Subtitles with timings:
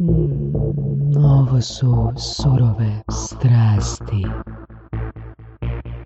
[0.00, 4.26] Mm, ovo su surove strasti.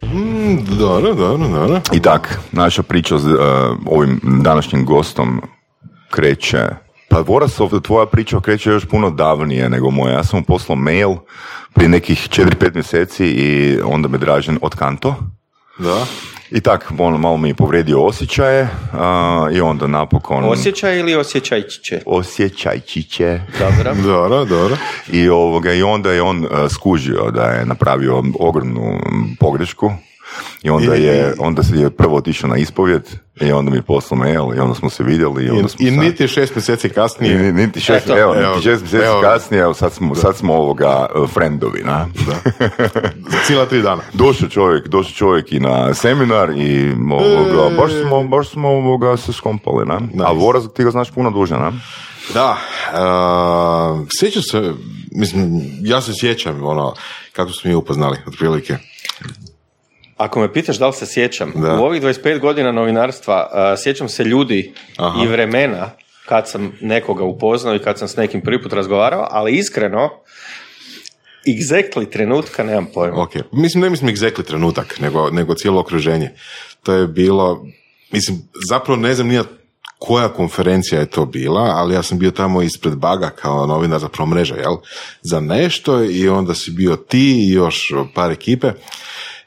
[0.04, 1.80] Mm, dobro, dobro, dobro.
[1.92, 3.32] I tak, naša priča s uh,
[3.86, 5.42] ovim današnjim gostom
[6.10, 6.68] kreće
[7.08, 10.14] pa Vorasov, tvoja priča kreće još puno davnije nego moja.
[10.14, 11.10] Ja sam mu poslao mail
[11.74, 15.14] prije nekih 4-5 mjeseci i onda me Dražen od kanto.
[15.78, 16.04] Da.
[16.54, 20.44] I tak, on malo mi je povrijedio osjećaje a, i onda napokon...
[20.44, 22.00] Osjećaj ili osjećajčiće?
[22.06, 23.40] Osjećajčiće.
[23.58, 23.94] Dobro.
[24.12, 24.76] Dobro, dobro.
[25.12, 29.00] I, ovoga, I onda je on a, skužio da je napravio ogromnu
[29.40, 29.92] pogrešku
[30.62, 33.02] i onda I- je, onda se je prvo otišao na ispovjed
[33.40, 35.88] i onda mi je poslao mail i onda smo se vidjeli i onda smo I,
[35.88, 37.34] i sad- niti šest mjeseci i kasnije.
[37.36, 38.18] ni- niti šest, Eto.
[38.18, 39.20] evo, Evo, niti šest mjeseci evo.
[39.22, 42.06] kasnije, evo sad smo, sad smo ovoga uh, friendovi, na?
[43.46, 44.02] Cijela tri dana.
[44.12, 49.32] Došao čovjek, došao čovjek i na seminar i ovoga, baš smo, baš smo ovoga se
[49.32, 49.98] skompali, na?
[49.98, 50.16] Nice.
[50.20, 51.72] A Voraz, ti ga znaš puno duže, na?
[52.34, 52.56] Da,
[52.90, 54.72] uh, sjećam se,
[55.10, 56.94] mislim, ja se sjećam, ono,
[57.32, 58.76] kako smo mi upoznali, otprilike.
[60.22, 61.74] Ako me pitaš da li se sjećam, Da.
[61.80, 65.24] u ovih 25 godina novinarstva uh, sjećam se ljudi Aha.
[65.24, 65.90] i vremena
[66.26, 70.10] kad sam nekoga upoznao i kad sam s nekim prvi put razgovarao, ali iskreno,
[71.46, 73.22] exactly trenutka nemam pojma.
[73.22, 76.30] Ok, mislim, ne mislim egzekli trenutak, nego, nego cijelo okruženje.
[76.82, 77.66] To je bilo,
[78.12, 79.44] mislim, zapravo ne znam nija
[79.98, 84.24] koja konferencija je to bila, ali ja sam bio tamo ispred Baga kao novinar za
[84.26, 84.76] mreža, jel?
[85.22, 88.72] Za nešto i onda si bio ti i još par ekipe.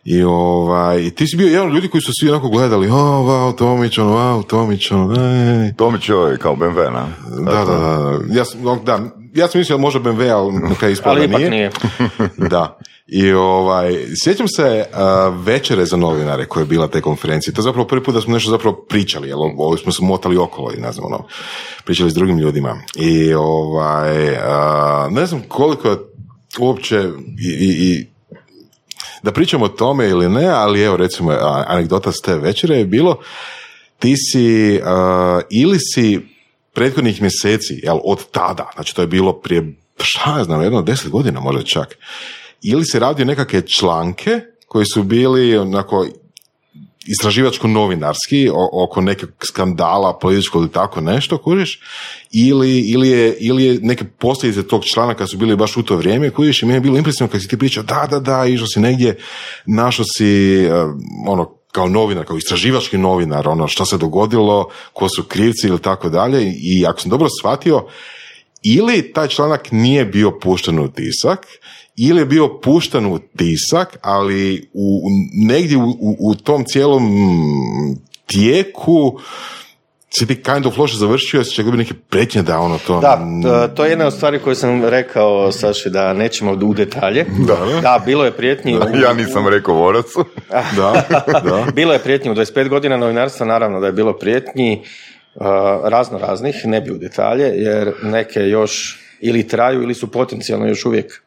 [0.06, 2.94] I ovaj, i ti si bio jedan od ljudi koji su svi onako gledali, o,
[2.94, 5.74] wow, Tomić, ono, wow, Tomić, ono, ej.
[5.74, 7.08] To mi čovjek kao BMW, na?
[7.46, 8.38] Da, da, da, da.
[8.38, 9.00] Ja sam, da,
[9.34, 11.50] ja sam mislio da može BMW, ali na kraju ispalo Ali ipak nije.
[11.50, 11.72] nije.
[12.52, 12.80] da.
[13.08, 17.54] I ovaj, sjećam se uh, večere za novinare koja je bila te konferencije.
[17.54, 20.38] To je zapravo prvi put da smo nešto zapravo pričali, jer ovo smo se motali
[20.38, 21.24] okolo i ne znam, ono,
[21.86, 22.78] pričali s drugim ljudima.
[22.96, 25.98] I ovaj, uh, ne znam koliko je
[26.60, 28.15] uopće i, i, i
[29.26, 31.32] da pričamo o tome ili ne, ali evo recimo
[31.68, 33.20] anegdota s te večere je bilo
[34.00, 36.20] ti si uh, ili si
[36.74, 41.12] prethodnih mjeseci, jel, od tada, znači to je bilo prije, šta ja znam, jedno deset
[41.12, 41.98] godina možda čak,
[42.62, 46.08] ili si radio nekakve članke koji su bili onako
[47.06, 51.80] istraživačko-novinarski o- oko nekog skandala političkog ili tako nešto, kužiš,
[52.32, 56.30] ili, ili, je, ili je neke posljedice tog članaka su bili baš u to vrijeme,
[56.30, 58.80] kužiš, i meni je bilo impresivno kad si ti pričao, da, da, da, išao si
[58.80, 59.18] negdje,
[59.66, 60.72] našao si, eh,
[61.28, 66.10] ono, kao novinar, kao istraživački novinar, ono, što se dogodilo, ko su krivci ili tako
[66.10, 67.86] dalje, i ako sam dobro shvatio,
[68.64, 71.48] ili taj članak nije bio pušten u tisak,
[71.98, 75.02] ili je bio pušten u tisak, ali u,
[75.48, 77.04] negdje u, u, u tom cijelom
[78.28, 79.20] tijeku
[80.10, 83.00] si ti kind of loše završio, si čak dobio neke pretnje da ono to...
[83.00, 87.26] Da, to- to je jedna od stvari koju sam rekao Saši da nećemo u detalje.
[87.48, 87.56] Da.
[87.82, 88.76] Da, bilo je prijetnji.
[88.76, 90.26] u- Ja nisam rekao Voracu.
[90.78, 91.06] Da,
[91.44, 91.66] da.
[91.76, 94.82] Bilo je prijetnji u 25 godina novinarstva, naravno da je bilo prijetnji
[95.36, 95.42] uh,
[95.84, 100.86] razno raznih, ne bi u detalje, jer neke još ili traju ili su potencijalno još
[100.86, 101.22] uvijek.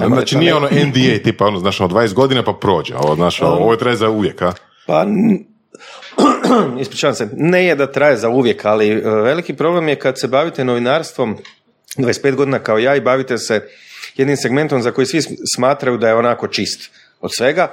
[0.00, 3.42] Ajmo Znači nije ono NDA tipa ono, znaš, ono 20 godina pa prođe, ovo, znaš,
[3.42, 4.52] ono, ovo je traje za uvijek, a?
[4.86, 5.06] Pa,
[6.80, 10.28] ispričavam se, ne je da traje za uvijek, ali e, veliki problem je kad se
[10.28, 11.36] bavite novinarstvom
[11.98, 13.68] 25 godina kao ja i bavite se
[14.16, 17.72] jednim segmentom za koji svi sm- smatraju da je onako čist od svega,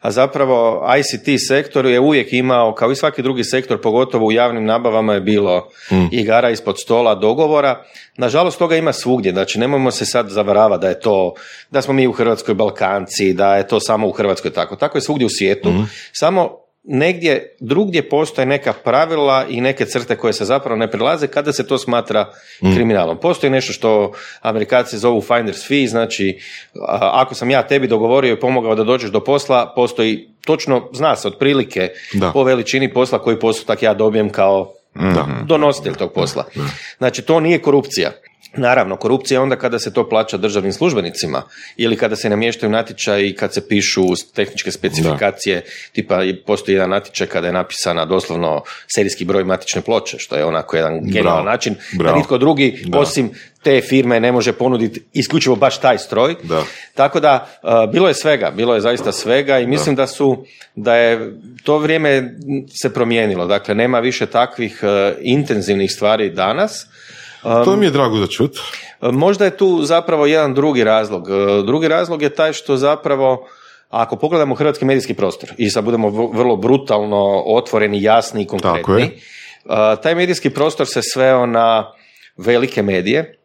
[0.00, 4.64] a zapravo ICT sektor je uvijek imao, kao i svaki drugi sektor, pogotovo u javnim
[4.64, 5.68] nabavama je bilo
[6.12, 7.84] igara ispod stola, dogovora.
[8.16, 11.34] Nažalost, toga ima svugdje, znači nemojmo se sad zavaravati da je to,
[11.70, 14.76] da smo mi u Hrvatskoj Balkanci, da je to samo u Hrvatskoj tako.
[14.76, 15.72] Tako je svugdje u svijetu,
[16.12, 21.52] samo negdje drugdje postoje neka pravila i neke crte koje se zapravo ne prilaze kada
[21.52, 23.18] se to smatra kriminalom.
[23.20, 26.40] Postoji nešto što Amerikanci zovu finder's fee, znači
[27.00, 31.28] ako sam ja tebi dogovorio i pomogao da dođeš do posla, postoji točno, zna se
[31.28, 32.30] otprilike Da.
[32.32, 34.72] po veličini posla koji postotak ja dobijem kao
[35.46, 36.44] donositelj tog posla.
[36.98, 38.10] Znači, to nije korupcija.
[38.56, 41.42] Naravno, korupcija je onda kada se to plaća državnim službenicima
[41.76, 44.02] ili kada se namještaju natječaji, kad se pišu
[44.34, 50.18] tehničke specifikacije, tipa i postoji jedan natječaj kada je napisana doslovno serijski broj matične ploče,
[50.18, 52.18] što je onako jedan genijalan način da bravo.
[52.18, 52.98] nitko drugi Da.
[52.98, 53.30] osim
[53.62, 56.36] te firme ne može ponuditi isključivo baš taj stroj.
[56.42, 56.62] Da.
[56.94, 60.44] Tako da, uh, bilo je svega, bilo je zaista svega i mislim da su,
[60.74, 61.32] da je
[61.64, 62.34] to vrijeme
[62.74, 63.46] se promijenilo.
[63.46, 66.86] Dakle, nema više takvih uh, intenzivnih stvari danas.
[67.42, 68.56] To mi je drago da čut.
[69.00, 71.22] Možda je tu zapravo jedan drugi razlog.
[71.22, 73.46] Uh, Drugi razlog je taj što zapravo
[73.90, 78.96] ako pogledamo hrvatski medijski prostor i sad budemo vrlo brutalno otvoreni, jasni i konkretni, Tako
[78.96, 79.04] je.
[79.64, 81.92] uh, taj medijski prostor se sveo na
[82.36, 83.38] velike medije,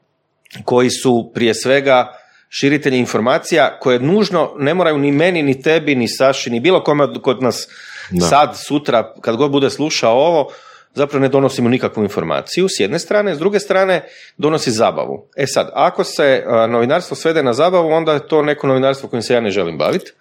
[0.65, 2.17] koji su prije svega
[2.49, 7.07] širitelji informacija koje nužno ne moraju ni meni, ni tebi, ni Saši, ni bilo kome
[7.21, 7.67] kod nas
[8.11, 8.25] Da.
[8.25, 10.47] sad, sutra, kad god bude slušao ovo,
[10.93, 14.03] zapravo ne donosimo nikakvu informaciju s jedne strane, s druge strane
[14.37, 15.27] donosi zabavu.
[15.35, 19.23] E sad, ako se a, novinarstvo svede na zabavu, onda je to neko novinarstvo kojim
[19.23, 20.11] se ja ne želim baviti.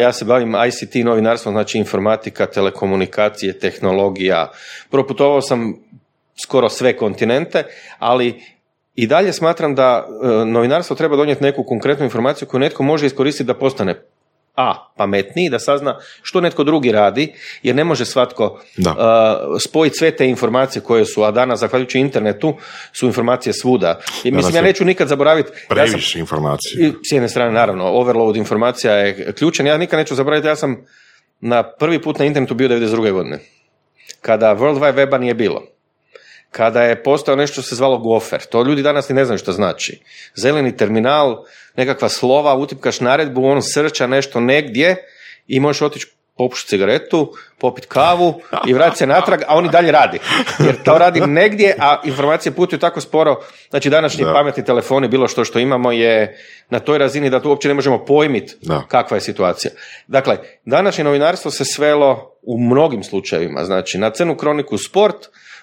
[0.00, 4.50] Ja se bavim ICT novinarstvom, znači informatika, telekomunikacije, tehnologija.
[4.90, 5.74] Proputovao sam
[6.42, 7.62] skoro sve kontinente,
[7.98, 8.42] ali
[8.94, 13.44] i dalje smatram da e, novinarstvo treba donijeti neku konkretnu informaciju koju netko može iskoristiti
[13.44, 13.94] da postane
[14.56, 18.90] a, pametniji, da sazna što netko drugi radi, jer ne može svatko Da.
[18.90, 18.96] uh,
[19.60, 22.54] spojiti sve te informacije koje su, a danas, zahvaljujući internetu,
[22.92, 24.00] su informacije svuda.
[24.24, 25.50] I mislim, Danas ja neću nikad zaboraviti...
[25.50, 26.86] ja sam- Previše informacija.
[26.86, 29.66] i s jedne strane, naravno, overload informacija je ključan.
[29.66, 30.86] Ja nikad neću zaboraviti, ja sam
[31.40, 33.12] na prvi put na internetu bio 92.
[33.12, 33.38] godine.
[34.20, 35.62] Kada World Wide Weba nije bilo.
[36.56, 38.40] Kada je postao nešto što se zvalo Gofer.
[38.40, 40.00] To ljudi danas ni ne znaju što znači.
[40.34, 41.44] Zeleni terminal,
[41.76, 44.96] nekakva slova, utipkaš naredbu, on srča nešto negdje
[45.46, 46.06] i možeš otići
[46.36, 50.18] popušiti cigaretu, popiti kavu i vratiti se natrag, a on i dalje radi.
[50.58, 53.36] Jer to radi negdje, a informacije putuju tako sporo.
[53.70, 54.32] Znači današnji Da.
[54.32, 56.38] pametni telefoni, bilo što što imamo je
[56.70, 58.82] na toj razini da tu uopće ne možemo pojmiti Da.
[58.88, 59.70] kakva je situacija.
[60.06, 65.16] Dakle, današnje novinarstvo se svelo u mnogim slučajevima, znači na crnu kroniku sport,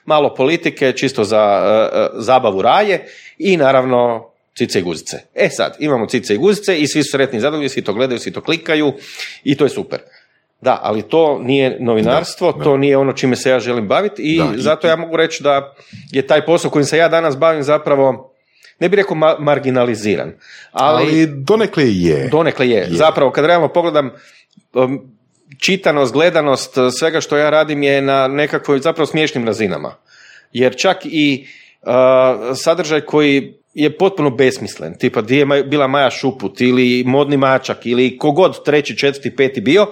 [0.06, 1.62] malo politike, čisto za
[1.94, 3.06] e, e, zabavu raje
[3.38, 5.18] i naravno cice i guzice.
[5.36, 8.20] E sad, imamo cice i guzice i svi su sretni i zadovoljni, svi to gledaju,
[8.20, 8.94] svi to klikaju
[9.44, 10.00] i to je super.
[10.62, 12.64] Da, ali to nije novinarstvo, Da, da.
[12.64, 15.74] to nije ono čime se ja želim baviti i Da, zato ja mogu reći da
[16.12, 18.34] je taj posao kojim se ja danas bavim zapravo,
[18.80, 20.34] ne bih rekao ma- marginaliziran,
[20.72, 22.28] ali, Ali donekle je.
[22.28, 22.88] donekle je.
[22.90, 24.12] Zapravo, kad realno pogledam,
[24.74, 25.16] um,
[25.60, 29.96] čitanost, gledanost, uh, svega što ja radim je na nekakvoj zapravo smiješnim razinama.
[30.52, 31.48] Jer čak i
[31.82, 31.90] uh,
[32.56, 38.18] sadržaj koji je potpuno besmislen, tipa di je bila Maja Šuput ili Modni mačak ili
[38.18, 39.88] kogod treći, četvrti, peti bio,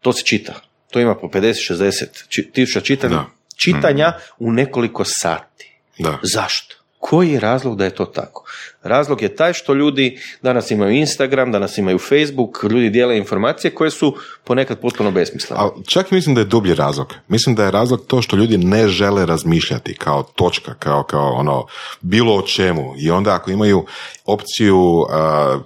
[0.00, 0.60] to se čita.
[0.90, 3.24] To ima po 50-60 či- tisuća čitanja,
[3.56, 5.72] čitanja u nekoliko sati.
[5.98, 6.18] Da.
[6.22, 6.79] Zašto?
[7.00, 8.44] Koji je razlog da je to tako?
[8.82, 13.90] Razlog je taj što ljudi danas imaju Instagram, danas imaju Facebook, ljudi dijele informacije koje
[13.90, 15.62] su ponekad potpuno besmislene.
[15.62, 17.14] Ali čak mislim da je dublji razlog.
[17.28, 21.66] Mislim da je razlog to što ljudi ne žele razmišljati kao točka, kao, kao ono,
[22.00, 22.94] bilo o čemu.
[22.98, 23.86] I onda ako imaju
[24.24, 25.58] opciju a,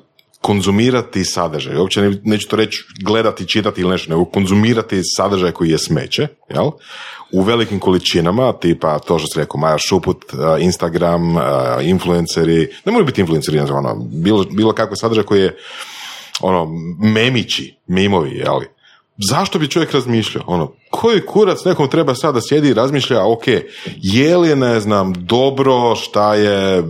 [0.45, 5.71] konzumirati sadržaj, uopće ne, neću to reći gledati, čitati ili nešto, nego konzumirati sadržaj koji
[5.71, 6.71] je smeće, jel?
[7.33, 12.93] U velikim količinama, tipa to što se rekao, Maja Šuput, a, Instagram, a, influenceri, ne
[12.93, 15.57] moraju biti influenceri, ono, bilo, bilo kakve sadržaj koji je
[16.41, 16.69] ono,
[16.99, 18.67] memići, mimovi, jeli?
[19.31, 20.45] Zašto bi čovjek razmišljao?
[20.47, 23.45] Ono, koji kurac nekom treba sad da sjedi i razmišlja, ok,
[23.97, 26.83] je li, ne znam, dobro šta je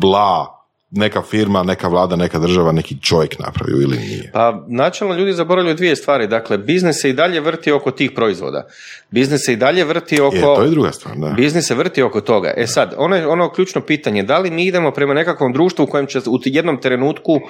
[0.00, 0.57] bla,
[0.90, 4.30] neka firma, neka vlada, neka država, neki čovjek napravio ili nije?
[4.32, 6.26] Pa načelno ljudi zaboravljaju dvije stvari.
[6.26, 8.66] Dakle, biznis se i dalje vrti oko tih proizvoda.
[9.10, 10.36] Biznis se i dalje vrti oko...
[10.36, 11.28] Je, to je druga stvar, da.
[11.28, 12.54] Biznis se vrti oko toga.
[12.56, 15.88] E sad, ono, je- ono ključno pitanje, da li mi idemo prema nekakvom društvu u
[15.88, 17.40] kojem će u jednom trenutku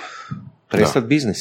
[0.68, 1.38] prestati biznis?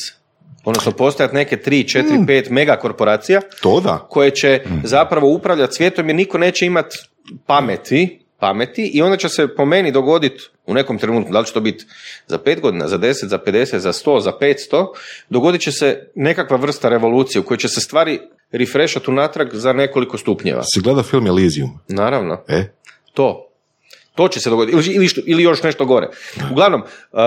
[0.66, 3.98] Odnosno, postojati neke 3, 4, 5 mega korporacija To da.
[4.10, 6.98] koje će zapravo upravljati svijetom jer niko neće imati
[7.46, 11.54] pameti, pameti i onda će se po meni dogoditi u nekom trenutku, da li će
[11.54, 11.86] to biti
[12.28, 14.86] za 5 godina, za 10, za 50, za 100, za 500,
[15.30, 18.20] dogodit će se nekakva vrsta revolucije u kojoj će se stvari
[18.52, 20.64] refreshati unatrag za nekoliko stupnjeva.
[20.64, 22.44] Si gleda film Elysium, Naravno.
[22.48, 22.64] e?
[23.14, 23.44] To.
[24.16, 24.78] To će se dogoditi.
[24.78, 26.08] Ili, ili, što- ili još nešto gore.
[26.52, 27.20] Uglavnom, uh,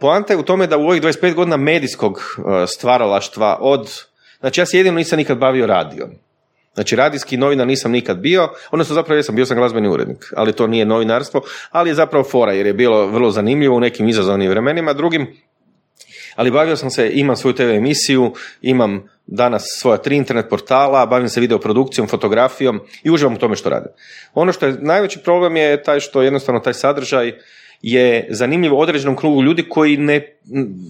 [0.00, 3.90] poanta je u tome da u ovih 25 godina medijskog uh, stvaralaštva od...
[4.40, 6.10] Znači, ja se jedino nisam nikad bavio radijom.
[6.74, 10.66] Znači, radijski novinar nisam nikad bio, odnosno zapravo jesam, bio sam glazbeni urednik, ali to
[10.66, 14.92] nije novinarstvo, ali je zapravo fora, jer je bilo vrlo zanimljivo u nekim izazovnim vremenima,
[14.92, 15.26] drugim
[16.38, 18.32] ali bavio sam se, imam svoju TV emisiju,
[18.62, 23.70] imam danas svoja tri internet portala, bavim se videoprodukcijom, fotografijom i uživam u tome što
[23.70, 23.92] radim.
[24.34, 27.32] Ono što je najveći problem je taj što jednostavno taj sadržaj
[27.82, 30.36] je zanimljiv određenom krugu ljudi koji ne,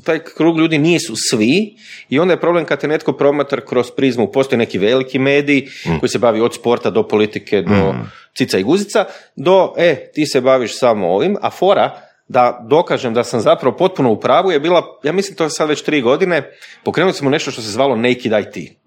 [0.04, 1.76] taj krug ljudi nisu svi
[2.08, 5.66] i onda je problem kad te netko promatra kroz prizmu, postoji neki veliki medij
[6.00, 7.94] koji se bavi od sporta do politike, do
[8.34, 9.04] cica i guzica,
[9.36, 14.10] do, e, ti se baviš samo ovim, a fora da dokažem da sam zapravo potpuno
[14.10, 16.50] u pravu je bila, ja mislim to je sad već tri godine,
[16.84, 18.77] pokrenuli smo nešto što se zvalo Naked IT.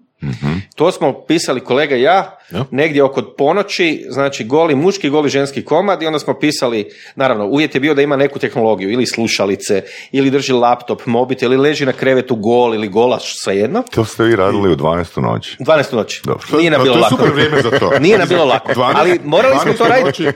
[0.74, 2.64] To smo pisali kolega i ja, Ja.
[2.70, 7.74] negdje oko ponoći, znači goli muški, goli ženski komad i onda smo pisali, naravno, uvjet
[7.74, 11.92] je bio da ima neku tehnologiju, ili slušalice, ili drži laptop, mobitel, ili leži na
[11.92, 13.82] krevetu gol ili golaš, svejedno.
[13.90, 15.22] To ste vi radili u 12.
[15.22, 15.56] noći.
[15.58, 16.22] 12 noći.
[16.24, 16.46] Dobro.
[16.58, 17.16] Nije nam Pa bilo to je lako.
[17.16, 17.98] super vrijeme za to.
[17.98, 18.72] Nije nam bilo lako.
[18.72, 20.28] 12 Ali morali smo to 12 raditi.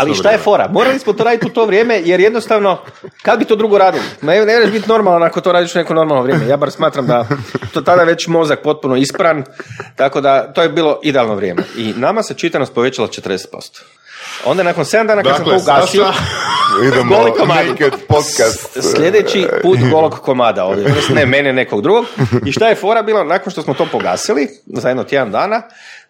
[0.00, 0.68] Ali šta je fora?
[0.72, 2.78] Morali smo to raditi u to vrijeme jer jednostavno,
[3.22, 4.04] kad bi to drugo radili?
[4.22, 6.46] Ne, ne biti normalan ako to radiš u neko normalno vrijeme.
[6.46, 7.26] Ja bar smatram da
[7.74, 9.44] to tada već mozak potpuno ispran,
[9.96, 11.62] tako da to je bilo idealno vrijeme.
[11.76, 13.46] I nama se čitanost povećala 40%.
[14.44, 16.06] Onda nakon 7 dana kad sam to Dakle, ugasio,
[16.88, 17.32] Idemo Goli.
[17.48, 18.78] Naked podcast.
[18.96, 20.94] sljedeći put golog komada ovdje.
[21.14, 22.04] Ne mene, nekog drugog.
[22.46, 25.62] I šta je fora bila, nakon što smo to pogasili, za jedno tjedan dana,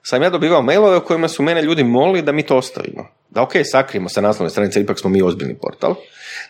[0.03, 3.09] sam ja dobivao mailove u kojima su mene ljudi molili da mi to ostavimo.
[3.31, 5.95] Da ok, sakrijemo sa naslovne stranice, ipak smo mi ozbiljni portal.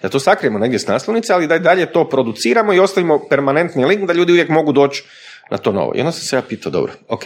[0.02, 3.84] Da to sakrijemo negdje s naslovnice, ali da i dalje to produciramo i ostavimo permanentni
[3.84, 5.04] link da ljudi uvijek mogu doći
[5.50, 5.92] na to novo.
[5.94, 7.22] I onda sam se ja pitao, dobro, ok,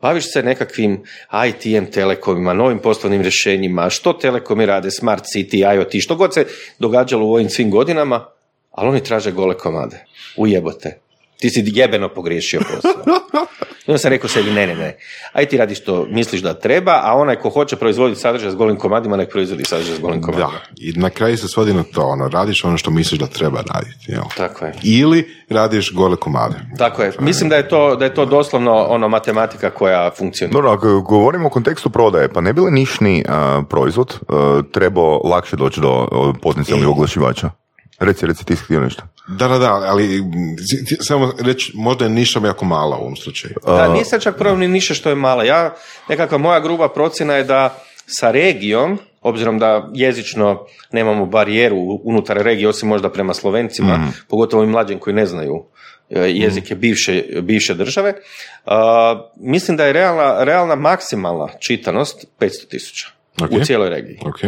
[0.00, 1.02] baviš se nekakvim
[1.48, 6.46] ITM telekomima, novim poslovnim rješenjima, što telekomi rade, smart city, IoT, što god se
[6.78, 8.26] događalo u ovim svim godinama,
[8.70, 10.04] ali oni traže gole komade.
[10.36, 10.98] Ujebote.
[11.38, 13.04] Ti si jebeno pogriješio posao.
[13.86, 14.96] I onda sam rekao sebi, ne, ne, ne.
[15.32, 18.76] Aj ti radiš što misliš da treba, a onaj ko hoće proizvoditi sadržaj s golim
[18.76, 20.50] komadima, nek proizvodi sadržaj s golim komadima.
[20.50, 23.62] Da, i na kraju se svodi na to, ono, radiš ono što misliš da treba
[23.74, 24.22] raditi, jel?
[24.36, 24.74] Tako je.
[24.82, 26.54] Ili radiš gole komade.
[26.78, 27.12] Tako je.
[27.20, 30.52] Mislim da je to, da je to doslovno ono matematika koja funkcionira.
[30.52, 35.20] Dobro, ako govorimo o kontekstu prodaje, pa ne bi li nišni a, proizvod a, trebao
[35.24, 37.63] lakše doći do a, potencijalnih oglašivača?
[37.98, 39.02] Reci, reci, ti htio nešto.
[39.28, 40.22] Da, da, da, ali m,
[40.56, 43.54] ti- ti- samo reći, možda je niša jako mala u ovom slučaju.
[43.66, 45.44] Da, nisam čak problem ni niše što je mala.
[45.44, 45.74] Ja,
[46.08, 52.68] nekakva moja gruba procjena je da sa regijom, obzirom da jezično nemamo barijeru unutar regije,
[52.68, 53.98] osim možda prema Slovencima,
[54.28, 55.64] pogotovo i mlađim koji ne znaju
[56.10, 58.14] e, jezike bivše, bivše države,
[58.66, 63.08] a, mislim da je realna, realna maksimalna čitanost 500 tisuća
[63.42, 63.50] Ok.
[63.50, 64.18] u cijeloj regiji.
[64.24, 64.40] Ok.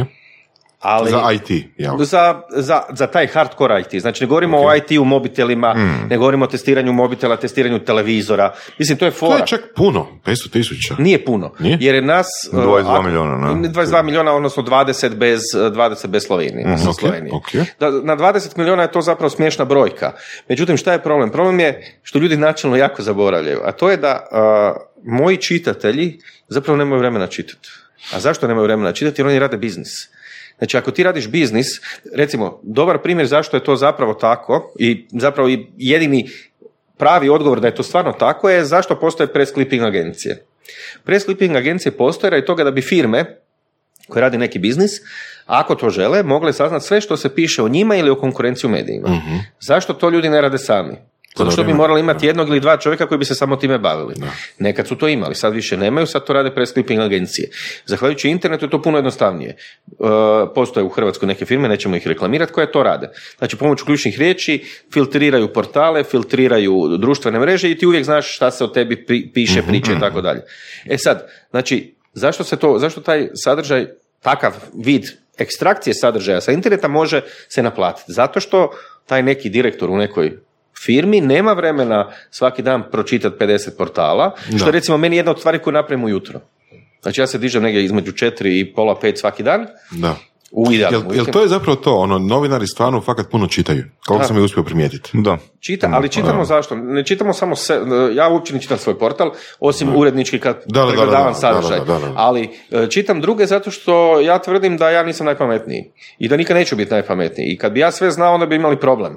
[0.87, 1.97] Ali, Za IT, jel?
[1.99, 4.01] za, za, za taj hardcore IT.
[4.01, 5.75] Znači ne govorimo o IT u mobitelima,
[6.11, 8.55] ne govorimo o testiranju mobitela, testiranju televizora.
[8.79, 9.37] Mislim, to je To fora.
[9.37, 10.95] je čak puno, 500 tisuća.
[10.99, 11.53] Nije puno.
[11.59, 11.79] Nije?
[11.81, 12.27] Jer je nas...
[12.53, 13.69] 22 uh, ako- milijuna, ne?
[13.69, 16.79] 22 milijuna, odnosno 20 bez, uh, 20 bez Slovenije.
[16.79, 17.35] sa ok, Slovenije.
[17.35, 17.53] ok.
[17.81, 20.13] Da, na 20 milijuna je to zapravo smiješna brojka.
[20.49, 21.31] Međutim, šta je problem?
[21.31, 23.61] Problem je što ljudi načelno jako zaboravljaju.
[23.65, 27.69] A to je da uh, moji čitatelji zapravo nemaju vremena čitati.
[28.15, 29.21] A zašto nemaju vremena čitati?
[29.21, 30.09] Jer oni rade biznis.
[30.59, 31.67] Znači, ako ti radiš biznis,
[32.15, 36.31] recimo, dobar primjer zašto je to zapravo tako i zapravo i jedini
[36.97, 40.45] pravi odgovor da je to stvarno tako je zašto postoje press clipping agencije.
[41.05, 43.25] Press clipping agencije postoje radi toga da bi firme
[44.09, 44.91] koje radi neki biznis,
[45.47, 48.73] ako to žele, mogle saznati sve što se piše o njima ili o konkurenciji u
[48.73, 49.09] medijima.
[49.61, 50.97] Zašto to ljudi ne rade sami?
[51.37, 54.15] Zato što bi morali imati jednog ili dva čovjeka koji bi se samo time bavili.
[54.59, 57.51] Nekad su to imali, sad više nemaju, sad to rade press clipping agencije.
[57.87, 59.51] Zahvaljujući internetu je to puno jednostavnije.
[59.51, 59.57] E,
[60.55, 63.11] postoje u Hrvatskoj neke firme, nećemo ih reklamirati, koje to rade.
[63.39, 68.65] Znači, pomoću ključnih riječi filtriraju portale, filtriraju društvene mreže i ti uvijek znaš šta se
[68.65, 70.41] o tebi piše, priča i tako dalje.
[70.85, 73.87] E sad, znači, zašto se to, zašto taj sadržaj,
[74.23, 74.53] takav
[74.85, 75.05] vid
[75.39, 78.13] ekstrakcije sadržaja sa interneta može se naplatiti?
[78.13, 78.71] Zato što
[79.07, 80.46] taj neki direktor u nekoj
[80.85, 85.59] firmi nema vremena svaki dan pročitati 50 portala, što je recimo meni jedna od stvari
[85.59, 86.41] koju napravim ujutro.
[87.03, 90.15] Znači ja se dižem negdje između 4 i pola 5 svaki dan, Da.
[90.51, 94.23] u idealnom Jel, jel to je zapravo to, ono, novinari stvarno fakat puno čitaju, koliko
[94.23, 94.29] Da.
[94.29, 95.11] sam je uspio primijetiti.
[95.15, 95.39] Da.
[95.61, 96.77] Čita, ali čitamo zašto?
[96.77, 97.81] Ne čitamo samo se,
[98.15, 99.31] ja uopće ne čitam svoj portal,
[99.61, 101.79] osim urednički kad Da, da, da, pregledavam da, da, sadržaj.
[101.79, 102.13] da, da, da.
[102.17, 102.51] Ali
[102.91, 106.91] čitam druge zato što ja tvrdim da ja nisam najpametniji i da nikad neću biti
[106.91, 107.47] najpametniji.
[107.47, 109.17] I kad bi ja sve znao, onda bi imali problem.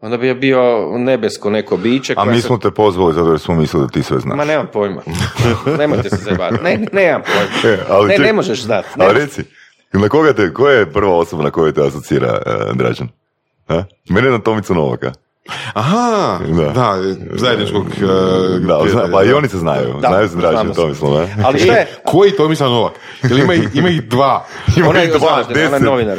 [0.00, 2.14] Onda bi ja bio nebesko neko biće.
[2.16, 4.36] A mi se- smo te pozvali zato jer smo mislili da ti sve znaš.
[4.36, 5.02] Ma nemam pojma.
[5.78, 6.64] Nemojte se zajebati.
[6.64, 7.74] Ne, nemam pojma.
[7.74, 8.88] E, ali ne, ček- ne možeš znati.
[8.96, 9.42] Ne Ali reci,
[9.92, 13.08] na koga te, koja je prva osoba na koju te asocira uh, Dražan?
[13.68, 13.82] A?
[14.08, 15.12] Mene na Tomicu Novaka.
[15.72, 16.72] Aha, Da.
[16.72, 16.96] da,
[17.32, 17.86] zajedničkog...
[17.86, 17.90] uh,
[18.66, 19.36] Da, prijatelja, zna, pa i da.
[19.36, 19.94] oni se znaju.
[20.02, 20.74] Da, znaju se znamo i.
[20.74, 21.36] Tomislav, ne?
[21.44, 21.86] Ali šta je?
[22.04, 22.92] Koji Tomislav Novak?
[23.22, 24.46] Jel ima, ima ih dva?
[24.76, 25.82] Ima ih dva, znaš, deset.
[25.82, 26.18] novinar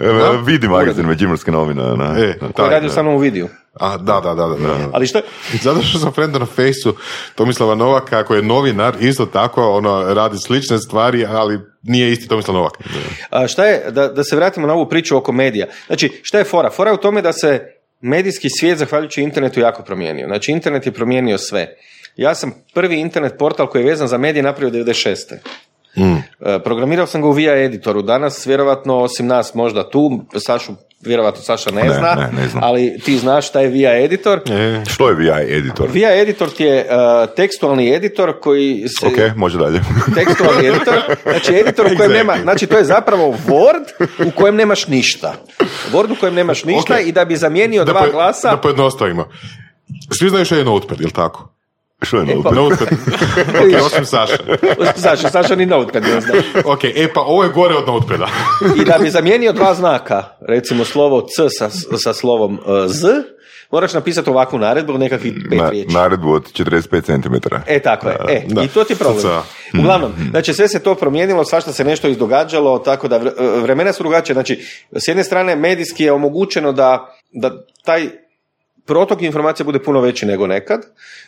[0.00, 1.82] E, Vidi magazin Međimurske novine.
[1.82, 2.22] Ne?
[2.22, 2.92] E, koji taj, radi da.
[2.92, 3.48] sa mnom u vidiju.
[3.80, 4.88] A, da, da, da, da, da.
[4.92, 5.20] Ali šta,
[5.62, 6.94] Zato što sam frenda na fejsu
[7.34, 12.54] Tomislava Novaka, ako je novinar, isto tako, ono, radi slične stvari, ali nije isti Tomislav
[12.54, 12.72] Novak.
[13.30, 15.66] A šta je, da, da se vratimo na ovu priču oko medija.
[15.86, 16.70] Znači, šta je fora?
[16.70, 20.26] Fora je u tome da se medijski svijet, zahvaljujući internetu, jako promijenio.
[20.26, 21.76] Znači, internet je promijenio sve.
[22.16, 25.34] Ja sam prvi internet portal koji je vezan za medije napravio 96.
[26.40, 28.02] E, Programirao sam ga u VIA editoru.
[28.02, 32.64] Danas, vjerovatno, osim nas možda tu, Sašu vjerojatno Saša ne, Ne, zna, ne, ne znam.
[32.64, 34.40] ali ti znaš šta je VIA editor.
[34.50, 35.88] E, Što je VI editor?
[35.90, 39.06] VIA editor ti je uh, tekstualni editor koji se...
[39.06, 39.80] Ok, može dalje.
[40.14, 42.14] Tekstualni editor, znači editor u kojem Exactly.
[42.14, 45.34] nema, znači to je zapravo Word u kojem nemaš ništa.
[45.92, 47.06] Word u kojem nemaš ništa Ok.
[47.06, 49.28] i da bi zamijenio da, dva po- glasa, da pojednostavimo.
[50.10, 51.54] Svi znaju što je Notepad, jel tako?
[52.02, 52.54] Što je pa- notepad?
[52.54, 52.88] Notepad.
[53.76, 54.36] ok, osim Saša.
[54.96, 56.32] Saša, Saša ni notepad ne zna.
[56.72, 58.28] Ok, e pa ovo je gore od Notepada.
[58.76, 63.06] I da bi zamijenio dva znaka, recimo slovo C sa, sa slovom uh, Z,
[63.70, 65.94] moraš napisati ovakvu naredbu, nekakvih pet Na, riječi.
[65.94, 67.34] naredbu od 45 cm.
[67.66, 68.16] E, tako je.
[68.28, 68.62] E, Da.
[68.62, 69.26] i to ti je problem.
[69.80, 74.02] Uglavnom, znači sve se to promijenilo, svašta se nešto izdogađalo, tako da vre- vremena su
[74.02, 74.34] drugačije.
[74.34, 74.56] Znači,
[74.92, 77.50] s jedne strane medijski je omogućeno da, da
[77.84, 78.08] taj
[78.88, 80.80] protok informacija bude puno veći nego nekad.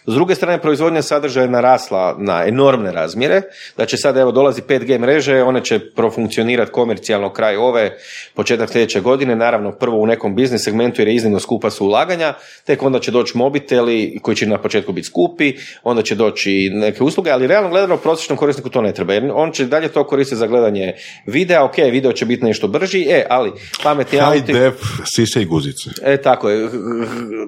[0.06, 3.42] S druge strane, proizvodnja sadržaja je narasla na enormne razmjere.
[3.74, 7.96] Znači, sad evo dolazi 5G mreže, one će profunkcionirati komercijalno kraj ove,
[8.34, 9.36] početak sljedeće godine.
[9.36, 13.10] Naravno, prvo u nekom biznis segmentu jer je iznimno skupa su ulaganja, tek onda će
[13.10, 17.70] doći mobiteli koji će na početku biti skupi, onda će doći neke usluge, ali realno
[17.70, 20.94] gledano prosječnom korisniku to ne treba, jer on će dalje to koristiti za gledanje
[21.26, 23.52] videa, ok, video će biti nešto brži, e, ali
[23.82, 24.52] pametni High auti...
[24.52, 24.74] def,
[25.04, 25.90] sise i guzice.
[26.02, 26.68] E, tako je.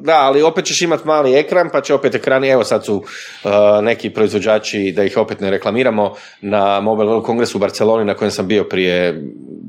[0.04, 3.50] Da, ali opet ćeš imati mali ekran, pa će opet ekrani, evo sad su uh,
[3.82, 8.30] neki proizvođači, da ih opet ne reklamiramo, na Mobile World Kongresu u Barceloni, na kojem
[8.30, 9.22] sam bio prije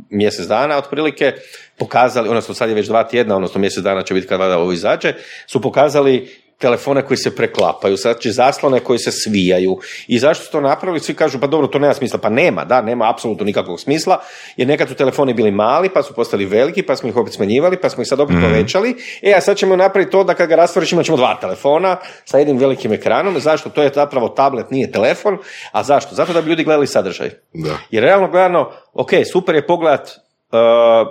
[0.09, 1.33] mjesec dana, otprilike,
[1.77, 4.71] pokazali, odnosno sad je već dva tjedna, odnosno mjesec dana će biti kad vada ovo
[4.71, 5.13] izađe,
[5.47, 9.77] su pokazali telefone koji se preklapaju, znači zaslone koji se svijaju.
[10.07, 10.99] I zašto su to napravili?
[10.99, 12.19] Svi kažu, pa dobro, to nema smisla.
[12.19, 14.21] Pa nema, da, nema apsolutno nikakvog smisla,
[14.57, 17.77] jer nekad su telefoni bili mali, pa su postali veliki, pa smo ih opet smanjivali,
[17.81, 18.95] pa smo ih sad opet povećali.
[19.21, 22.37] E, a sad ćemo napraviti to da kad ga rastvoriš imat ćemo dva telefona sa
[22.37, 23.39] jednim velikim ekranom.
[23.39, 23.69] Zašto?
[23.69, 25.37] To je zapravo tablet, nije telefon.
[25.71, 26.15] A zašto?
[26.15, 27.29] Zato da bi ljudi gledali sadržaj.
[27.53, 27.77] Da.
[27.91, 30.22] Jer realno gledano, ok, super je pogledat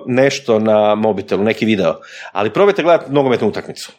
[0.06, 1.94] nešto na mobitelu, neki video,
[2.32, 3.92] ali probajte gledati nogometnu utakmicu.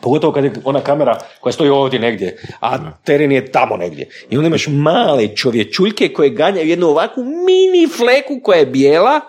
[0.00, 4.08] Pogotovo kad je ona kamera koja stoji ovdje negdje, a teren je tamo negdje.
[4.30, 9.20] I onda imaš male čovječuljke koje ganjaju jednu ovakvu mini fleku koja je bijela,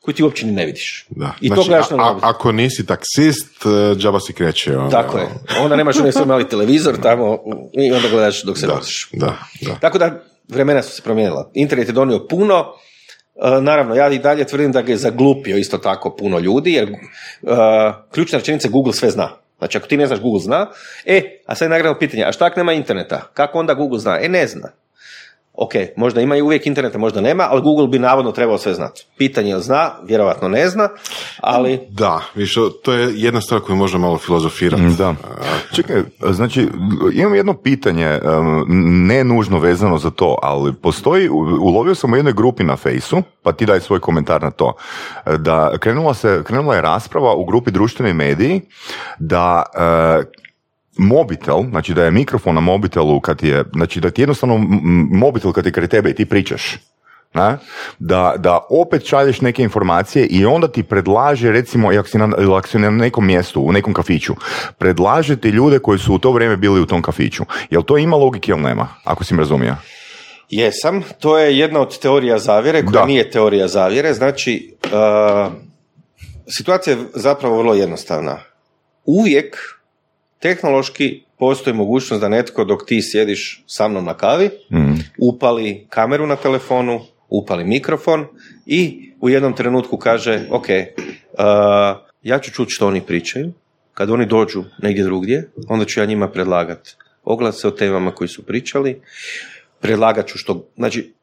[0.00, 1.06] koju ti uopće ni ne vidiš.
[1.10, 1.32] Da.
[1.40, 4.76] I to Znači, gledaš na a- ako nisi taksist, e, džaba si kreće.
[4.76, 4.90] ono.
[4.90, 5.26] Tako je.
[5.60, 7.38] Onda nemaš onaj svoj mali televizor tamo
[7.74, 8.80] i onda gledaš dok se Da,
[9.12, 9.74] da, da.
[9.74, 11.50] Tako da vremena su se promijenila.
[11.54, 12.88] Internet je donio puno, E,
[13.60, 16.96] naravno, ja i dalje tvrdim da ga je zaglupio isto tako puno ljudi, jer e,
[18.10, 19.30] ključna rečenica Google sve zna.
[19.58, 20.66] Znači, ako ti ne znaš, Google zna.
[21.06, 23.30] E, a sad je nagradno pitanje, a šta ako nema interneta?
[23.34, 24.18] Kako onda Google zna?
[24.20, 24.68] E, ne zna.
[25.60, 29.06] Ok, možda ima i uvijek interneta, možda nema, ali Google bi navodno trebao sve znati.
[29.16, 30.88] Pitanje je zna, vjerojatno ne zna,
[31.40, 34.82] ali Da, viš, to je jedna stvar koju možemo malo filozofirati.
[34.98, 35.14] Da.
[35.72, 36.68] Čekaj, znači,
[37.12, 38.20] imam jedno pitanje,
[39.06, 41.28] ne nužno vezano za to, ali postoji,
[41.60, 44.72] ulovio sam u jednoj grupi na fejsu, pa ti daj svoj komentar na to,
[45.38, 48.60] da krenula, se, krenula je rasprava u grupi društveni mediji
[49.18, 50.47] da e,
[50.98, 54.56] mobitel, znači da je mikrofon na mobitelu kad je, znači da ti jednostavno
[55.10, 56.76] mobitel kad je kraj tebe i ti pričaš,
[57.34, 57.56] ne?
[57.98, 62.68] Da, da opet šalješ neke informacije i onda ti predlaže, recimo, ako si na, ako
[62.68, 64.34] si na nekom mjestu, u nekom kafiću,
[64.78, 67.44] predlaže ti ljude koji su u to vrijeme bili u tom kafiću.
[67.70, 69.76] Jel to ima logike ili nema, ako si me razumio?
[70.50, 73.06] Jesam, to je jedna od teorija zavjere koja Da.
[73.06, 74.14] nije teorija zavjere.
[74.14, 75.52] Znači, uh,
[76.46, 78.38] situacija je zapravo vrlo jednostavna.
[79.04, 79.77] Uvijek
[80.38, 84.50] tehnološki postoji mogućnost da netko dok ti sjediš sa mnom na kavi,
[85.18, 88.26] upali kameru na telefonu, upali mikrofon
[88.66, 91.44] i u jednom trenutku kaže, ok, uh,
[92.22, 93.52] ja ću čuti što oni pričaju,
[93.94, 98.46] kad oni dođu negdje drugdje, onda ću ja njima predlagati oglase o temama koji su
[98.46, 99.00] pričali,
[99.80, 101.14] predlagat ću što, znači,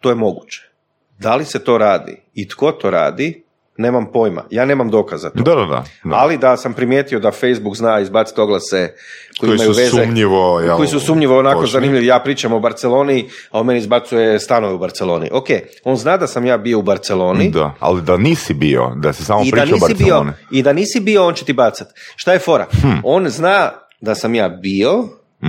[0.00, 0.70] to je moguće.
[1.18, 3.42] Da li se to radi i tko to radi,
[3.78, 4.44] nemam pojma.
[4.50, 5.30] Ja nemam dokaza.
[5.30, 5.42] to.
[5.42, 5.84] Da, da, da.
[6.04, 6.16] da.
[6.16, 8.94] Ali da sam primijetio da Facebook zna izbaciti oglase
[9.40, 9.90] koji, Koji imaju su veze.
[9.90, 11.72] sumnjivo, jel, koji su sumnjivo onako točni.
[11.72, 12.06] zanimljivi.
[12.06, 15.28] Ja pričam o Barceloni, a on meni izbacuje stanove u Barceloni.
[15.32, 15.46] Ok,
[15.84, 17.50] on zna da sam ja bio u Barceloni.
[17.50, 20.32] Da, ali da nisi bio, da si samo pričao nisi bio, Barcelone.
[20.50, 21.88] i da nisi bio, on će ti bacat.
[22.16, 22.66] Šta je fora?
[23.04, 25.04] On zna da sam ja bio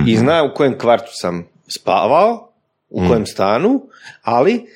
[0.06, 1.46] i zna u kojem kvartu sam
[1.80, 2.52] spavao,
[2.90, 3.80] u kojem stanu,
[4.22, 4.66] ali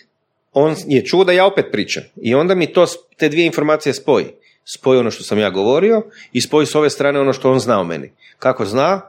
[0.54, 2.02] on je čuo da ja opet pričam.
[2.16, 2.86] I onda mi to,
[3.16, 4.26] te dvije informacije spoji.
[4.64, 7.80] Spoji ono što sam ja govorio i spoji s ove strane ono što on zna
[7.80, 8.12] o meni.
[8.38, 9.00] Kako zna?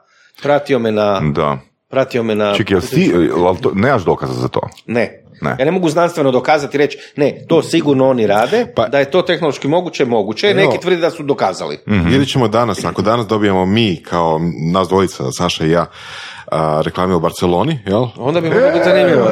[0.42, 1.22] Pratio me na...
[1.36, 1.58] Da.
[1.90, 2.56] Pratio me na...
[2.56, 3.14] Čekaj, ti,
[3.46, 4.62] ali to, nemaš dokaza za to?
[4.86, 5.22] Ne.
[5.42, 5.56] Ne.
[5.60, 9.12] Ja ne mogu znanstveno dokazati i reći, ne, to sigurno oni rade, Pa- da je
[9.12, 10.60] to tehnološki moguće, moguće, Evo.
[10.60, 11.80] neki tvrdi da su dokazali.
[11.86, 14.40] Vidjet ćemo danas, ako danas dobijemo mi, kao
[14.74, 15.86] nas dvojica, Saša i ja,
[16.52, 18.06] a, reklame u Barceloni, jel?
[18.18, 19.28] Onda bi moglo biti zanimljivo.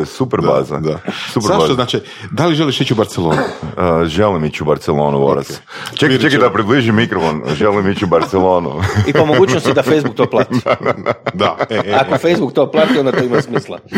[0.00, 0.76] E, E, je, super baza.
[0.78, 0.98] Da.
[1.32, 1.60] Super Zašto?
[1.60, 1.74] baza.
[1.74, 3.40] Znači, da li želiš ići u Barcelonu?
[3.40, 5.48] Uh, želim ići u Barcelonu, Voras.
[5.94, 6.42] Čekaj, Vidjet čekaj ćemo.
[6.48, 7.42] da približim mikrofon.
[7.54, 8.70] Želim ići u Barcelonu.
[9.08, 10.54] I po mogućnosti da Facebook to plati.
[11.34, 13.78] Da, e, e, Ako Facebook to plati, onda to ima smisla.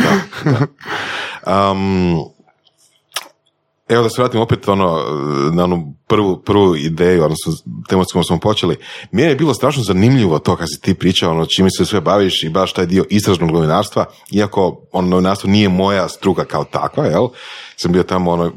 [1.46, 2.14] Um,
[3.92, 4.98] evo da se vratim opet ono,
[5.52, 7.52] na onu prvu, prvu ideju, odnosno
[7.88, 8.76] temu s kojom smo počeli.
[9.10, 12.42] Meni je bilo strašno zanimljivo to kad si ti pričao, ono, čime se sve baviš
[12.42, 17.28] i baš taj dio istražnog novinarstva, iako ono novinarstvo nije moja struka kao takva, jel?
[17.76, 18.52] Sam bio tamo ono,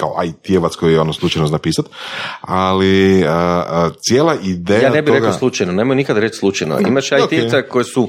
[0.00, 1.86] kao IT-evac koji je ono slučajno napisat,
[2.40, 5.18] ali a, a, cijela ideja Ja ne bih toga...
[5.18, 6.78] rekao slučajno, nemoj nikad reći slučajno.
[6.80, 7.06] Imaš.
[7.12, 8.08] IT-ca koji su,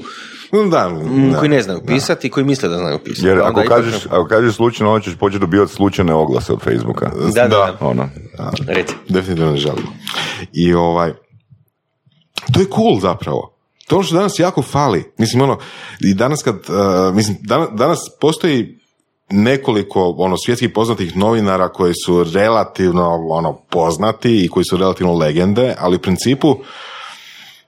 [0.70, 1.38] Da, m, da.
[1.38, 3.26] koji ne znaju pisati i koji misle da znaju pisati.
[3.26, 6.52] Jer Pa ako onda ipak kažeš, ako kažeš slučajno, onda ćeš početi dobivati slučajne oglase
[6.52, 7.10] od Facebooka.
[7.34, 7.76] Da, da, da.
[7.80, 8.08] Ono.
[8.66, 8.94] Reci.
[9.08, 9.86] definitivno ne želim.
[10.52, 11.12] I ovaj,
[12.52, 13.52] to je cool zapravo.
[13.86, 15.12] To je ono što danas jako fali.
[15.18, 15.58] Mislim, ono,
[16.00, 18.78] i danas kad, uh, mislim, danas, danas postoji
[19.32, 25.74] nekoliko ono svjetskih poznatih novinara koji su relativno ono poznati i koji su relativno legende,
[25.78, 26.56] ali u principu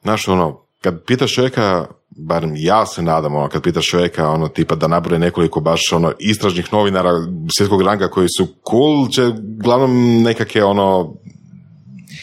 [0.02, 4.74] znaš ono, kad pitaš čovjeka, barem ja se nadam, ono, kad pitaš čovjeka, ono, tipa
[4.74, 7.10] da nabroje nekoliko baš, ono, istražnih novinara
[7.58, 9.22] svjetskog ranga koji su cool, će
[9.62, 11.14] glavnom nekakve, ono,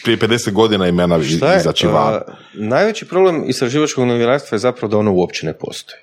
[0.04, 1.18] prije 50 godina imena
[1.60, 2.20] izaći van.
[2.54, 6.02] Najveći problem istraživačkog novinarstva je zapravo da ono uopće ne postoji.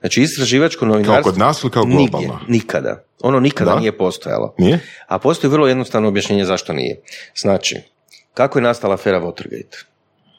[0.00, 1.32] Znači, istraživačko novinarstvo...
[1.32, 2.40] kod nas ili kao Nigdje, globalno?
[2.48, 3.04] nikada.
[3.20, 3.78] Ono nikada Da?
[3.78, 4.54] nije postojalo.
[4.58, 4.80] Nije?
[5.06, 7.00] A postoji vrlo jednostavno objašnjenje zašto nije.
[7.36, 7.76] Znači,
[8.34, 9.84] kako je nastala afera Watergate?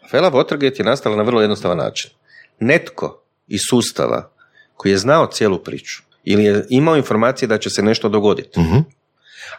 [0.05, 2.11] Afera Watergate je nastala na vrlo jednostavan način.
[2.59, 4.29] Netko iz sustava
[4.75, 8.59] koji je znao cijelu priču ili je imao informacije da će se nešto dogoditi.
[8.59, 8.77] Mhm.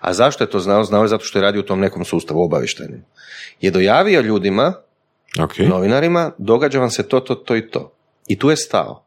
[0.00, 0.84] A zašto je to znao?
[0.84, 3.00] Znao je zato što je radio u tom nekom sustavu obavještajnom.
[3.60, 4.74] Je dojavio ljudima,
[5.40, 5.58] Ok.
[5.58, 7.92] novinarima, događa vam se to, to, to i to.
[8.26, 9.04] I tu je stao.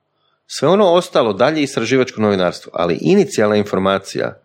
[0.48, 4.38] Sve ono ostalo dalje je istraživačko novinarstvo, ali inicijalna informacija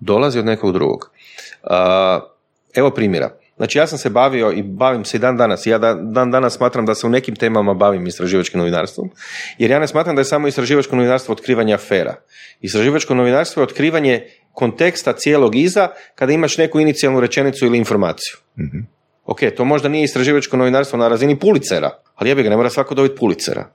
[0.00, 1.10] dolazi od nekog drugog.
[2.74, 3.30] Evo primjera.
[3.56, 5.66] Znači ja sam se bavio i bavim se i dan danas.
[5.66, 9.10] Ja da- dan danas smatram da se u nekim temama bavim istraživačkim novinarstvom,
[9.58, 12.14] jer ja ne smatram da je samo istraživačko novinarstvo otkrivanje afera.
[12.60, 18.36] Istraživačko novinarstvo je otkrivanje konteksta cijelog iza kada imaš neku inicijalnu rečenicu ili informaciju.
[19.24, 22.70] Ok, to možda nije istraživačko novinarstvo na razini pulicera, ali ja bi ga ne mora
[22.70, 23.70] svako dobiti pulicera.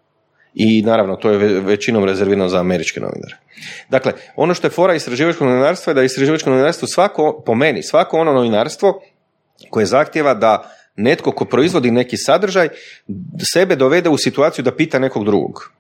[0.54, 3.36] I naravno, to je ve- većinom rezervirano za američke novinare.
[3.90, 8.18] Dakle, ono što je fora istraživačkog novinarstva je da istraživačko novinarstvo svako, po meni, svako
[8.20, 9.02] ono novinarstvo
[9.70, 12.70] koje zahtjeva da netko ko proizvodi neki sadržaj
[13.54, 15.72] sebe dovede u situaciju da pita nekog drugog.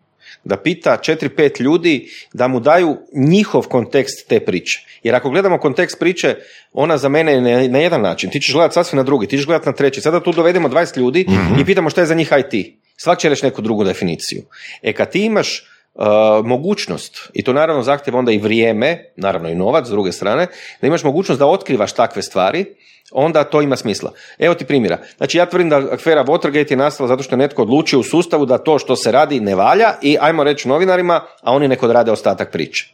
[0.43, 4.79] Da pita četiri, pet ljudi da mu daju njihov kontekst te priče.
[5.03, 6.35] Jer ako gledamo kontekst priče,
[6.73, 8.29] ona za mene je na, jedan način.
[8.29, 10.01] Ti ćeš gledati sasvim na drugi, ti ćeš gledati na treći.
[10.01, 11.25] Sada tu dovedemo 20 ljudi
[11.59, 12.82] i pitamo šta je za njih IT.
[12.97, 14.41] Svak će reći neku drugu definiciju.
[14.81, 16.05] E kad ti imaš uh,
[16.45, 20.47] mogućnost, i to naravno zahtjeva onda i vrijeme, naravno i novac s druge strane,
[20.81, 22.65] da imaš mogućnost da otkrivaš takve stvari,
[23.11, 24.11] onda to ima smisla.
[24.39, 24.97] Evo ti primjera.
[25.17, 28.45] Znači ja tvrdim da afera Watergate je nastala zato što je netko odlučio u sustavu
[28.45, 32.11] da to što se radi ne valja i ajmo reći novinarima, a oni neko rade
[32.11, 32.93] ostatak priče.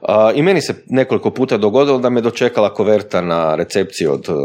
[0.00, 4.36] Uh, I meni se nekoliko puta dogodilo da me dočekala koverta na recepciji od uh,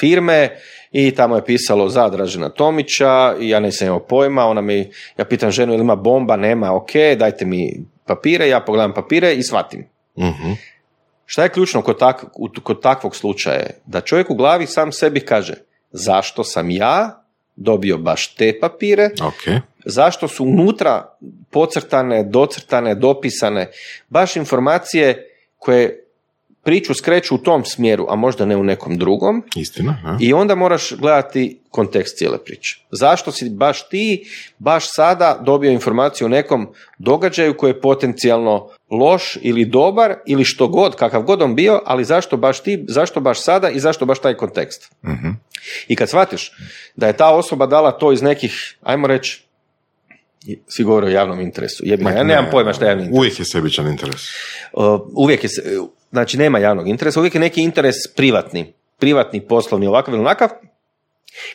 [0.00, 0.48] firme
[0.92, 5.24] i tamo je pisalo za Dražena Tomića i ja nisam imao pojma, ona mi, ja
[5.24, 9.84] pitam ženu ili ima bomba, nema, ok, dajte mi papire, ja pogledam papire i shvatim.
[10.18, 10.52] Mhm.
[11.26, 12.24] Šta je ključno kod, tak,
[12.62, 13.66] kod takvog slučaja?
[13.86, 15.54] Da čovjek u glavi sam sebi kaže
[15.92, 17.22] zašto sam ja
[17.56, 19.62] dobio baš te papire, Ok.
[19.84, 21.16] zašto su unutra
[21.50, 23.70] pocrtane, docrtane, dopisane
[24.08, 25.26] baš informacije
[25.58, 26.04] koje
[26.62, 30.16] priču skreću u tom smjeru, a možda ne u nekom drugom, Istina, a?
[30.20, 32.84] i onda moraš gledati kontekst cijele priče.
[32.90, 36.68] Zašto si baš ti, baš sada dobio informaciju o nekom
[36.98, 42.04] događaju koji je potencijalno loš ili dobar ili što god, kakav god on bio, ali
[42.04, 44.92] zašto baš ti, zašto baš sada i zašto baš taj kontekst.
[45.88, 46.52] I kad shvatiš
[46.96, 49.42] da je ta osoba dala to iz nekih, ajmo reći,
[50.68, 51.82] svi govore o javnom interesu.
[51.86, 53.18] Jebi ga, ja nemam pojma šta je javni interes.
[53.18, 54.22] Uvijek je sebičan interes.
[54.72, 55.78] Uh, uvijek je, se-
[56.10, 60.48] znači nema javnog interesa, uvijek je neki interes privatni, privatni, poslovni, ovakav ili onakav.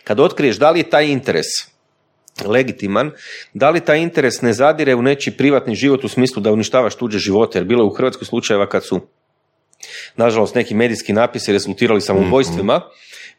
[0.04, 1.46] Kad otkriješ da li je taj interes
[2.46, 3.12] legitiman,
[3.54, 7.20] da li taj interes ne zadire u nečiji privatni život u smislu da uništavaš tuđe
[7.20, 9.02] živote, jer bilo je u Hrvatskoj slučajeva kad su
[10.16, 12.82] nažalost neki medijski napisi rezultirali samoubojstvima,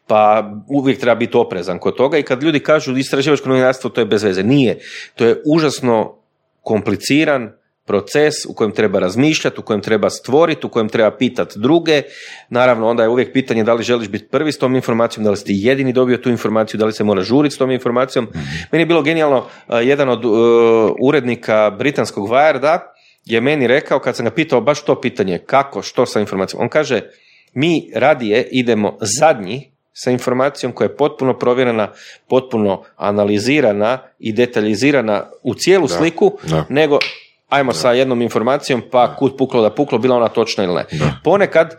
[0.07, 4.05] pa uvijek treba biti oprezan kod toga i kad ljudi kažu istraživačko novinarstvo to je
[4.05, 4.43] bez veze.
[4.43, 4.79] Nije.
[5.15, 6.15] To je užasno
[6.61, 7.51] kompliciran
[7.87, 12.01] proces u kojem treba razmišljati, u kojem treba stvoriti, u kojem treba pitati druge.
[12.49, 15.37] Naravno, onda je uvijek pitanje da li želiš biti prvi s tom informacijom, da li
[15.37, 18.27] si jedini dobio tu informaciju, da li se mora žuriti s tom informacijom.
[18.71, 20.31] Meni je bilo genijalno, uh, jedan od uh,
[21.01, 22.79] urednika britanskog Wired-a
[23.25, 26.69] je meni rekao, kad sam ga pitao baš to pitanje, kako, što sa informacijom, on
[26.69, 27.01] kaže,
[27.53, 31.91] mi radije idemo zadnji sa informacijom koja je potpuno provjerena,
[32.29, 36.65] potpuno analizirana i detaljizirana u cijelu sliku, da.
[36.69, 36.99] nego
[37.49, 40.85] ajmo sa jednom informacijom pa kut puklo da puklo, bila ona točna ili ne.
[41.23, 41.75] Ponekad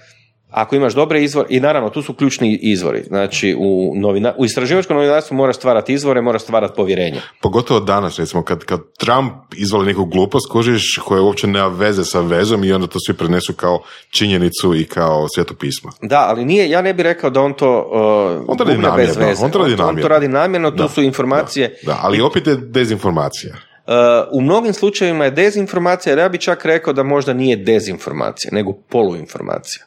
[0.51, 4.97] ako imaš dobre izvore, i naravno tu su ključni izvori, znači u, novina, u istraživačkom
[4.97, 7.21] novinarstvu moraš stvarati izvore, moraš stvarati povjerenje.
[7.43, 12.21] Pogotovo danas, recimo, kad, kad Trump izvali neku glupost, kužiš, koja uopće nema veze sa
[12.21, 15.91] vezom i onda to svi prenesu kao činjenicu i kao sveto pismo.
[16.03, 17.91] Da, ali nije, ja ne bih rekao da on to
[18.39, 19.45] uh, On to radi bez namjerno, veze.
[19.45, 20.09] on to radi on, to namjerno.
[20.09, 21.79] radi namjerno, tu Da, su informacije.
[21.87, 23.68] Da, ali opet je dezinformacija.
[23.89, 23.95] Uh,
[24.33, 28.73] u mnogim slučajevima je dezinformacija, jer ja bi čak rekao da možda nije dezinformacija, nego
[28.73, 29.85] poluinformacija.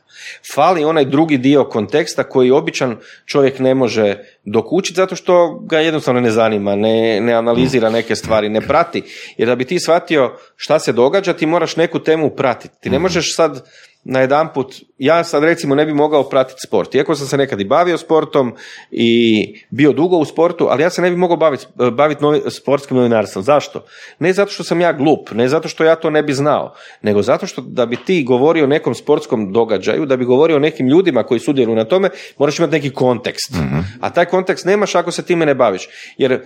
[0.56, 6.22] Fali onaj drugi dio konteksta koji običan čovjek ne može dokučiti zato što ga jednostavno
[6.22, 9.04] ne zanima, ne, ne analizira neke stvari, ne prati.
[9.38, 12.76] Jer da bi ti shvatio šta se događa, ti moraš neku temu pratiti.
[12.82, 13.64] Ti ne možeš sad
[14.04, 16.96] na jedan put, ja sad recimo ne bi mogao pratiti sport.
[16.96, 18.54] Iako sam se nekad i bavio sportom
[18.92, 22.98] i bio dugo u sportu, ali ja se ne bi mogao baviti bavit novi, sportskim
[22.98, 23.44] novinarstvom.
[23.44, 23.86] Zašto?
[24.20, 27.22] Ne zato što sam ja glup, ne zato što ja to ne bi znao, nego
[27.22, 30.88] zato što da bi ti govorio o nekom sportskom događaju, da bi govorio o nekim
[30.88, 33.54] ljudima koji sudjeluju na tome, moraš imati neki kontekst.
[34.02, 35.88] A taj kontekst nemaš ako se time ne baviš.
[36.18, 36.40] Jer uh,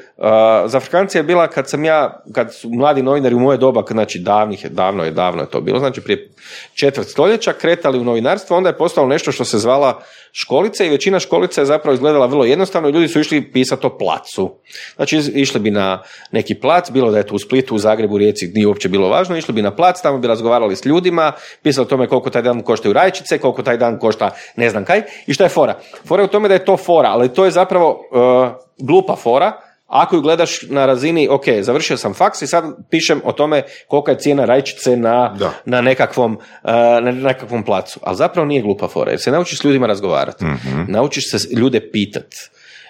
[0.65, 4.19] za Afrikancija je bila kad sam ja, kad su mladi novinari u moje doba, znači
[4.19, 6.29] davnih je, davno je, davno je to bilo, znači prije
[6.73, 11.19] četvrt stoljeća, kretali u novinarstvo, onda je postalo nešto što se zvala školica i većina
[11.19, 14.55] školica je zapravo izgledala vrlo jednostavno i ljudi su išli pisati o placu.
[14.95, 18.47] Znači išli bi na neki plac, bilo da je to u Splitu, u Zagrebu, Rijeci,
[18.47, 21.31] nije uopće bilo važno, išli bi na plac, tamo bi razgovarali s ljudima,
[21.63, 25.01] pisali o tome koliko taj dan koštaju rajčice, koliko taj dan košta ne znam kaj
[25.27, 25.79] i šta je fora.
[26.07, 29.64] Fora je u tome da je to fora, ali to je zapravo uh, glupa fora,
[29.87, 34.11] ako ju gledaš na razini, ok, završio sam faks i sad pišem o tome kolika
[34.11, 36.71] je cijena rajčice na, na, nekakvom, uh,
[37.01, 37.99] na nekakvom placu.
[38.03, 40.45] Ali zapravo nije glupa fora, jer se naučiš s ljudima razgovarati.
[40.87, 42.25] Naučiš se ljude pitat.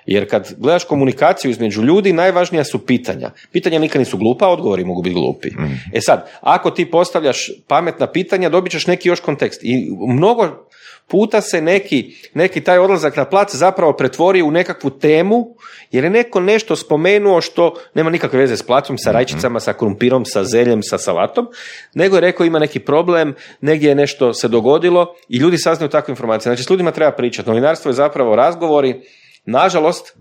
[0.05, 3.31] Jer kad gledaš komunikaciju između ljudi, najvažnija su pitanja.
[3.51, 5.49] Pitanja nikad nisu glupa, odgovori mogu biti glupi.
[5.93, 9.59] E sad, ako ti postavljaš pametna pitanja, dobit ćeš neki još kontekst.
[9.63, 10.67] I mnogo
[11.07, 15.55] puta se neki, neki taj odlazak na plac zapravo pretvori u nekakvu temu,
[15.91, 20.25] jer je neko nešto spomenuo što nema nikakve veze s placom, sa rajčicama, sa krumpirom,
[20.25, 21.47] sa zeljem, sa salatom,
[21.93, 26.11] nego je rekao ima neki problem, negdje je nešto se dogodilo i ljudi saznaju takve
[26.11, 26.49] informacije.
[26.49, 27.49] Znači, s ljudima treba pričati.
[27.49, 29.01] Novinarstvo je zapravo razgovori.
[29.45, 30.17] Nažalost,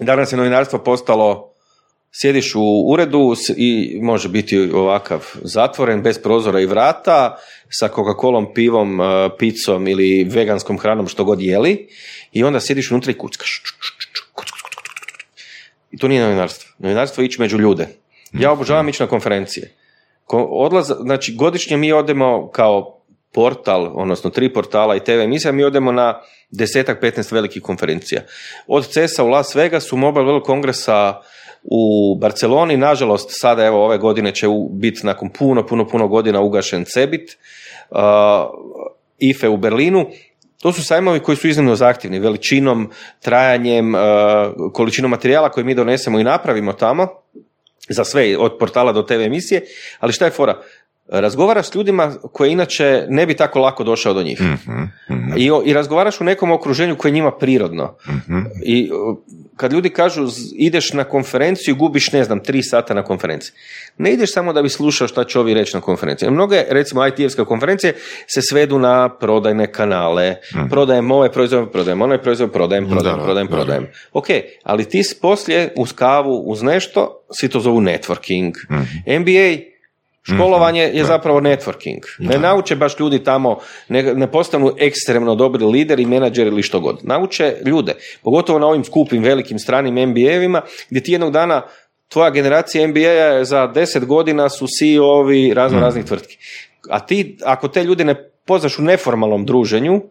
[0.00, 1.55] danas je novinarstvo postalo
[2.20, 7.36] sjediš u uredu i može biti ovakav zatvoren, bez prozora i vrata,
[7.68, 9.04] sa Coca-Colom, pivom, e,
[9.38, 11.88] picom ili veganskom hranom što god jeli
[12.32, 13.62] i onda sjediš unutra i kuckaš.
[13.64, 14.82] Kuc, kuc, kuc, kuc, kuc.
[15.90, 16.70] I to nije novinarstvo.
[16.78, 17.88] Novinarstvo ići među ljude.
[18.32, 19.74] Ja obožavam ići na konferencije.
[20.24, 23.02] Ko, odlaz, znači godišnje mi odemo kao
[23.32, 28.22] portal, odnosno tri portala i TV emisija, mi odemo na desetak, 15 velikih konferencija.
[28.66, 31.20] Od CES-a u Las Vegasu, Mobile World Kongresa
[31.70, 36.84] u Barceloni, nažalost sada evo ove godine će biti nakon puno, puno, puno godina ugašen
[36.84, 37.36] Cebit,
[37.90, 37.98] uh,
[39.18, 40.06] IFE u Berlinu,
[40.62, 44.00] to su sajmovi koji su iznimno zahtjevni, veličinom, trajanjem, uh,
[44.72, 47.08] količinom materijala koji mi donesemo i napravimo tamo,
[47.88, 49.62] za sve, od portala do TV emisije,
[50.00, 50.62] ali šta je fora?
[51.08, 54.40] Razgovaraš s ljudima koje inače ne bi tako lako došao do njih.
[55.36, 57.94] I, o- I razgovaraš u nekom okruženju koje je njima prirodno.
[58.64, 59.22] I o,
[59.56, 63.52] kad ljudi kažu ideš na konferenciju i gubiš, ne znam, tri sata na konferenciji.
[63.98, 66.30] Ne ideš samo da bi slušao šta će ovi reći na konferenciji.
[66.30, 67.94] Mnoge, recimo, IT-evske konferencije
[68.26, 70.36] se svedu na prodajne kanale.
[70.70, 73.56] Prodajem ovaj proizvod, prodajem onaj proizvod, prodajem, prodajem, da, prodajem, da.
[73.56, 73.86] prodajem.
[74.12, 74.26] Ok,
[74.62, 78.52] ali ti poslije uz kavu, uz nešto, svi to zovu networking.
[79.20, 79.75] MBA
[80.34, 82.00] Školovanje je zapravo networking.
[82.18, 83.58] Ne nauče baš ljudi tamo,
[83.88, 86.98] ne, ne postanu ekstremno dobri lideri, menadžeri ili što god.
[87.02, 90.60] Nauče ljude, pogotovo na ovim skupim, velikim stranim MBA-evima,
[90.90, 91.62] gdje ti jednog dana
[92.08, 96.38] tvoja generacija MBA-a za deset godina su CEO-ovi razno raznih tvrtki.
[96.90, 100.02] A ti, ako te ljude ne poznaš u neformalnom druženju,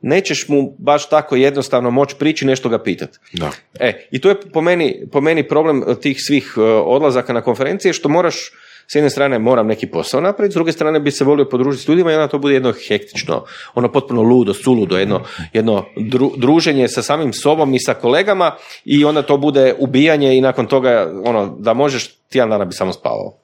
[0.00, 3.18] nećeš mu baš tako jednostavno moći prići nešto ga pitati.
[3.32, 3.50] Da.
[3.80, 7.92] E, i to je po meni, po meni problem tih svih eh, odlazaka na konferencije,
[7.92, 8.52] što moraš,
[8.90, 11.88] s jedne strane moram neki posao napraviti, s druge strane bi se volio podružiti s
[11.88, 15.20] ljudima i onda to bude jedno hektično, ono potpuno ludo, suludo, jedno,
[15.52, 20.40] jedno dru- druženje sa samim sobom i sa kolegama i onda to bude ubijanje i
[20.40, 23.34] nakon toga, ono, da možeš, tjedan dana bi samo spavao.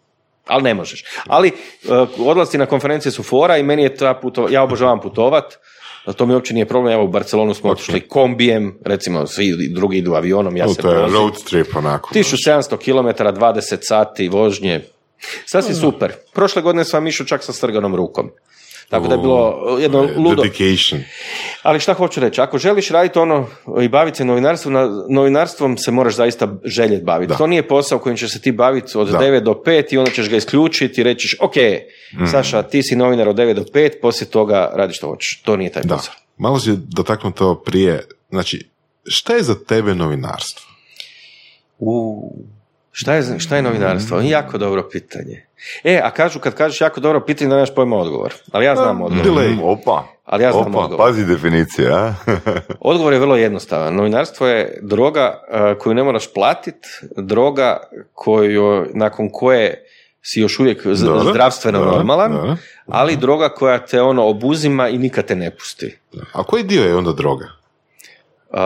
[0.46, 1.04] Ali ne možeš.
[1.26, 5.58] Ali uh, odlasci na konferencije su fora i meni je ta puto, ja obožavam putovat,
[6.16, 10.14] to mi uopće nije problem, evo u Barcelonu smo otišli kombijem, recimo svi drugi idu
[10.14, 12.14] avionom, ja No, se to je road trip onako.
[12.14, 14.80] 1700 km, 20 sati vožnje,
[15.46, 16.12] Sasvim super.
[16.32, 18.30] Prošle godine sam išao čak sa strganom rukom.
[18.88, 20.42] Tako da je bilo jedno ludo.
[20.42, 21.00] Dedication.
[21.62, 23.46] Ali šta hoću reći, ako želiš raditi ono
[23.82, 27.28] i baviti se novinarstvom, na, novinarstvom se moraš zaista željeti baviti.
[27.28, 27.36] Da.
[27.36, 29.18] To nije posao kojim ćeš se ti baviti od Da.
[29.18, 31.54] 9 do 5 i onda ćeš ga isključiti i rećiš, ok,
[32.14, 32.26] Mhm.
[32.26, 35.42] Saša, ti si novinar od 9 do 5, poslije toga radi što hoćeš.
[35.42, 35.96] To nije taj Da.
[35.96, 36.14] posao.
[36.36, 38.06] Malo si dotaknuo to prije.
[38.30, 38.68] Znači,
[39.06, 40.66] šta je za tebe novinarstvo?
[41.78, 42.30] U,
[42.96, 44.20] šta, je, šta je novinarstvo?
[44.20, 45.46] Jako dobro pitanje.
[45.84, 48.34] E, a kažu, kad kažeš jako dobro pitanje, da nemaš pojma odgovor.
[48.52, 49.26] Ali ja znam odgovor.
[49.26, 49.56] Delay.
[49.56, 50.04] Mm, opa.
[50.24, 51.06] Ali ja znam opa, odgovor.
[51.06, 52.14] pazi definicije, a?
[52.80, 53.94] Odgovor je vrlo jednostavan.
[53.94, 57.76] Novinarstvo je droga uh, koju ne moraš platiti, droga
[58.12, 59.84] koju, nakon koje
[60.22, 62.56] si još uvijek Dobro, zdravstveno dobro, normalan, dobro.
[62.86, 65.98] ali droga koja te ono obuzima i nikad te ne pusti.
[66.32, 67.46] A koji dio je onda droga?
[68.50, 68.58] Uh,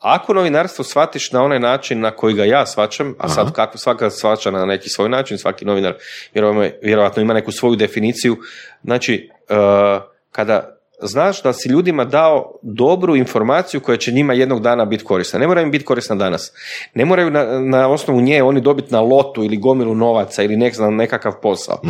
[0.00, 4.10] ako novinarstvo shvatiš na onaj način na koji ga ja shvaćam, a sad kako svaka
[4.10, 5.94] shvaća na neki svoj način, svaki novinar
[6.34, 8.36] vjerovatno, vjerovatno ima neku svoju definiciju,
[8.84, 14.84] znači uh, kada znaš da si ljudima dao dobru informaciju koja će njima jednog dana
[14.84, 15.38] biti korisna.
[15.38, 16.52] Ne mora im biti korisna danas.
[16.94, 20.74] Ne moraju na, na osnovu nje oni dobiti na lotu ili gomilu novaca ili nek
[20.90, 21.80] nekakav posao.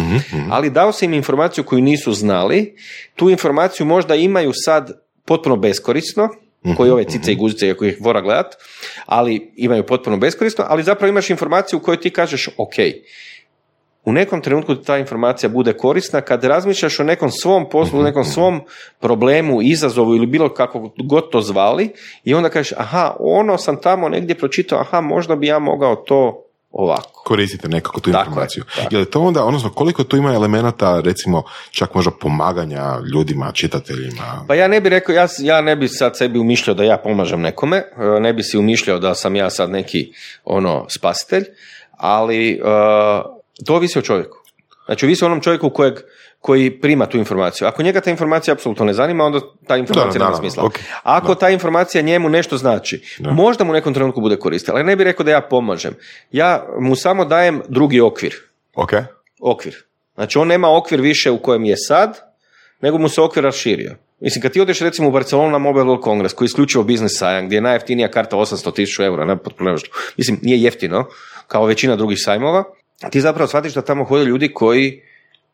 [0.51, 2.77] Ali dao si im informaciju koju nisu znali,
[3.15, 4.93] tu informaciju možda imaju sad
[5.25, 6.29] potpuno beskorisno,
[6.75, 8.55] koji ove cice i guzice, ako ih vora gledat,
[9.07, 12.75] ali imaju potpuno beskorisno, ali zapravo imaš informaciju u kojoj ti kažeš, ok,
[14.05, 18.25] u nekom trenutku ta informacija bude korisna kad razmišljaš o nekom svom poslu, o nekom
[18.25, 18.61] svom
[19.01, 21.89] problemu, izazovu ili bilo kako god to zvali
[22.25, 26.46] i onda kažeš, aha, ono sam tamo negdje pročitao, aha, možda bi ja mogao to
[26.79, 27.23] ovako.
[27.25, 28.65] Koristite nekako tu Tako je, informaciju.
[28.77, 28.95] tako.
[28.95, 34.45] Je li to onda, odnosno koliko tu ima elemenata, recimo, čak možda pomaganja ljudima, čitateljima?
[34.49, 37.41] Pa ja ne bi rekao, ja, ja ne bi sad sebi umišljao da ja pomažem
[37.41, 40.13] nekome, e, ne bi si umišljao da sam ja sad neki
[40.45, 41.45] ono spasitelj,
[41.91, 42.59] ali e,
[43.67, 44.39] to ovisi o čovjeku.
[44.87, 45.95] Znači ovisi o onom čovjeku kojeg,
[46.41, 47.69] koji prima tu informaciju.
[47.69, 50.65] Ako njega ta informacija apsolutno ne zanima, onda ta informacija nema smisla.
[50.65, 54.87] ok, Ako ta informacija njemu nešto znači, možda mu u nekom trenutku bude koristila, ali
[54.87, 55.95] ne bi rekao da ja pomažem.
[56.33, 58.35] Ja mu samo dajem drugi okvir.
[58.75, 58.93] ok.
[59.41, 59.85] Okvir.
[60.15, 62.19] Znači on nema okvir više u kojem je sad,
[62.81, 63.95] nego mu se okvir raširio.
[64.21, 67.19] Mislim, kad ti odeš recimo u Barcelonu na Mobile World Congress, koji je isključivo biznis
[67.19, 69.77] sajam, gdje je najjeftinija karta 800 tisuća eura, ne, potpuno.
[70.17, 71.05] Mislim, nije jeftino,
[71.47, 72.65] kao većina drugih sajmova,
[73.11, 75.03] ti zapravo shvatiš da tamo hode ljudi koji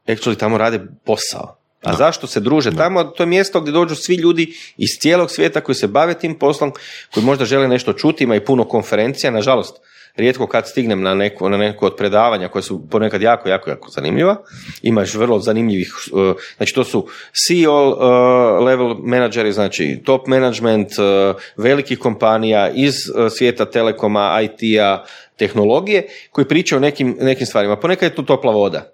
[0.06, 1.62] actually tamo rade posao.
[1.82, 3.04] A zašto se druže tamo?
[3.04, 6.72] To je mjesto gdje dođu svi ljudi iz cijelog svijeta koji se bave tim poslom,
[7.14, 9.76] koji možda žele nešto čuti, ima i puno konferencija, nažalost,
[10.16, 13.88] rijetko kad stignem na neko, na neko od predavanja koja su ponekad jako, jako, jako
[13.90, 14.36] zanimljiva.
[14.82, 17.06] Imaš vrlo zanimljivih, uh, znači to su
[17.46, 22.94] CEO uh, level menadžeri, znači top management uh, velikih kompanija iz
[23.36, 25.04] svijeta telekoma, IT-a,
[25.36, 27.76] tehnologije, koji pričaju o nekim, nekim stvarima.
[27.76, 28.91] Ponekad je tu topla voda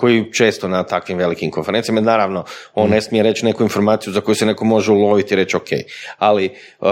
[0.00, 4.34] koji često na takvim velikim konferencijama, naravno, on ne smije reći neku informaciju za koju
[4.34, 5.68] se neko može uloviti i reći ok,
[6.18, 6.88] ali uh,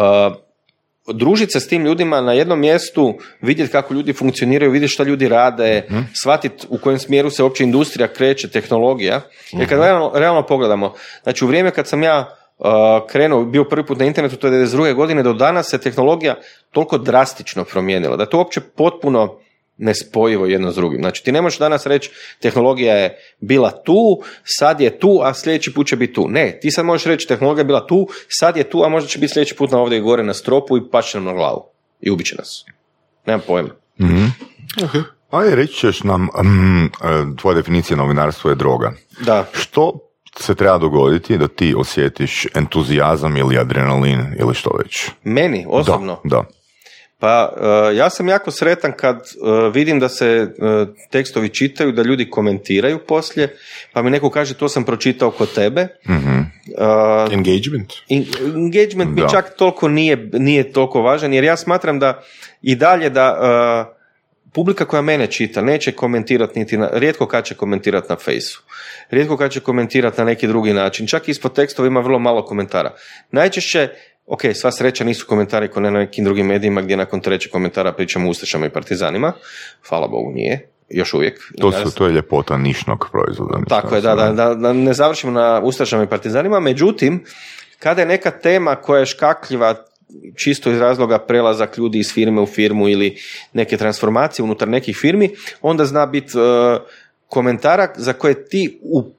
[1.14, 5.28] družiti se s tim ljudima na jednom mjestu, vidjeti kako ljudi funkcioniraju, vidjeti šta ljudi
[5.28, 5.88] rade,
[6.20, 9.20] shvatiti u kojem smjeru se uopće industrija kreće, tehnologija.
[9.52, 12.66] Jer kad realno, realno pogledamo, znači u vrijeme kad sam ja uh,
[13.10, 14.94] krenuo, bio prvi put na internetu, to je 92.
[14.94, 16.34] godine, do danas se tehnologija
[16.72, 19.38] toliko drastično promijenila, da to uopće potpuno
[19.78, 21.00] nespojivo jedno s drugim.
[21.00, 22.10] Znači ti ne možeš danas reći
[22.40, 26.28] tehnologija je bila tu, sad je tu, a sljedeći put će biti tu.
[26.28, 29.18] Ne, ti sad možeš reći tehnologija je bila tu, sad je tu, a možda će
[29.18, 31.64] biti sljedeći put na ovdje gore na stropu i paće nam na glavu.
[32.00, 32.64] I ubit će nas.
[33.26, 33.70] Nemam pojma.
[35.30, 36.28] Ajde, reći ćeš nam, e,
[37.36, 38.92] tvoja definicija novinarstva je droga.
[39.20, 39.46] Da.
[39.52, 39.98] Što
[40.40, 45.10] se treba dogoditi da ti osjetiš entuzijazam ili adrenalin ili što već?
[45.24, 46.20] Meni, osobno.
[46.24, 46.44] Da, da.
[47.20, 52.02] Pa uh, ja sam jako sretan kad uh, vidim da se uh, tekstovi čitaju, da
[52.02, 53.56] ljudi komentiraju poslije,
[53.92, 55.88] pa mi neko kaže to sam pročitao kod tebe.
[56.08, 57.92] Uh, Engagement?
[58.54, 59.28] Engagement mi Da.
[59.28, 62.22] čak toliko nije, nije toliko važan, jer ja smatram da
[62.62, 63.94] i dalje da
[64.52, 68.62] publika koja mene čita neće komentirati niti na, rijetko kad će komentirati na fejsu.
[69.10, 71.06] Rijetko kad će komentirati na neki drugi način.
[71.06, 72.94] Čak ispod tekstova ima vrlo malo komentara.
[73.30, 73.88] Najčešće,
[74.28, 78.26] ok, sva sreća nisu komentari kao na nekim drugim medijima gdje nakon trećeg komentara pričamo
[78.26, 79.32] o Ustašama i Partizanima.
[79.88, 80.68] Hvala Bogu nije.
[80.90, 81.40] Još uvijek.
[81.60, 83.58] To, su, to je ljepota nišnog proizvoda.
[83.58, 87.24] mislim, Tako je, da, da, da, da ne završimo na Ustašama i Partizanima, međutim,
[87.78, 89.74] kada je neka tema koja je škakljiva
[90.36, 93.16] čisto iz razloga prelazak ljudi iz firme u firmu ili
[93.52, 95.30] neke transformacije unutar nekih firmi,
[95.62, 96.78] onda zna biti e,
[97.26, 99.12] komentara za koje ti u,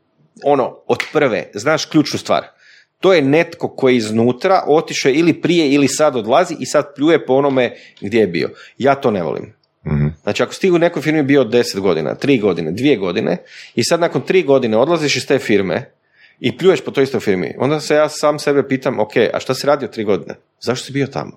[0.43, 2.58] ono, od prve znaš ključnu stvar.
[2.99, 7.33] To je netko koji iznutra otišao ili prije ili sad odlazi i sad pljuje po
[7.33, 8.49] onome gdje je bio.
[8.77, 9.53] Ja to ne volim.
[9.87, 10.07] Mhm.
[10.23, 13.37] Znači, ako si u nekoj firmi bio 10 godina, 3 godine, 2 godine
[13.75, 15.91] i sad nakon 3 godine odlaziš iz te firme
[16.39, 19.53] i pljuješ po toj istoj firmi, onda se ja sam sebe pitam, ok, a šta
[19.53, 20.35] si radio 3 godine?
[20.61, 21.31] Zašto si bio tamo?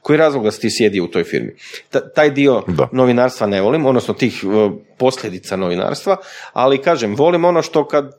[0.00, 1.52] Koji je razlog da si ti sjedio u toj firmi?
[1.90, 2.88] Ta- taj dio Da.
[2.92, 6.16] novinarstva ne volim, odnosno tih uh, posljedica novinarstva,
[6.52, 8.12] ali kažem, volim ono što kad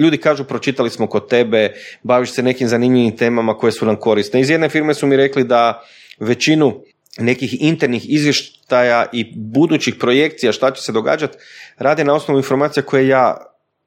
[0.00, 1.72] ljudi kažu pročitali smo kod tebe,
[2.02, 4.40] baviš se nekim zanimljivim temama koje su nam korisne.
[4.40, 5.82] Iz jedne firme su mi rekli da
[6.20, 6.80] većinu
[7.18, 11.38] nekih internih izvještaja i budućih projekcija šta će se događati
[11.78, 13.36] rade na osnovu informacija koje ja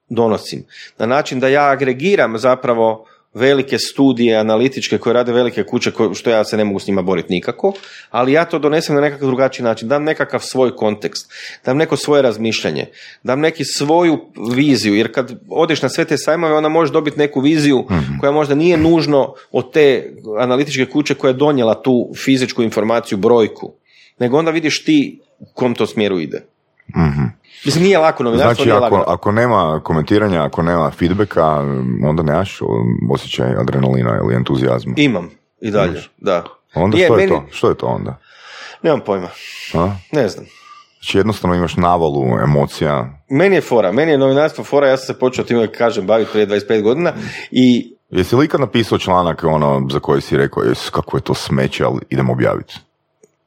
[0.10, 0.66] donosim.
[0.98, 6.30] Na način da ja agregiram zapravo velike studije analitičke koje rade velike kuće koje, što
[6.30, 7.74] ja se ne mogu s njima boriti nikako,
[8.10, 11.32] ali ja to donesem na nekakav drugačiji način, dam nekakav svoj kontekst,
[11.66, 12.86] dam neko svoje razmišljanje,
[13.24, 14.20] dam neki svoju
[14.56, 17.88] viziju, jer kad odeš na sve te sajmove onda možeš dobiti neku viziju
[18.20, 23.74] koja možda nije nužno od te analitičke kuće koja je donijela tu fizičku informaciju, brojku,
[24.20, 26.46] nego onda vidiš ti u kom to smjeru ide.
[27.66, 31.46] Mislim, nije lako novinarstvo, Znači, nije ako, ako nema komentiranja, ako nema feedbacka,
[32.04, 32.60] onda nemaš
[33.12, 34.94] osjećaj adrenalina ili entuzijazma.
[34.98, 35.30] Imam
[35.62, 36.44] i dalje, da.
[36.74, 37.46] Onda Je, što je meni- to?
[37.52, 38.18] Što je to onda?
[38.84, 39.28] Nemam pojma,
[39.74, 39.92] A?
[40.12, 40.46] ne znam.
[40.94, 43.10] Znači jednostavno imaš navalu emocija.
[43.30, 46.48] Meni je fora, meni je novinarstvo fora, ja sam se počeo time, kažem, baviti prije
[46.48, 47.14] 25 godina
[47.52, 51.34] i Jesi li ikad napisao članak ono za koji si rekao, jes, kako je to
[51.34, 52.76] smeće, ali idemo objaviti?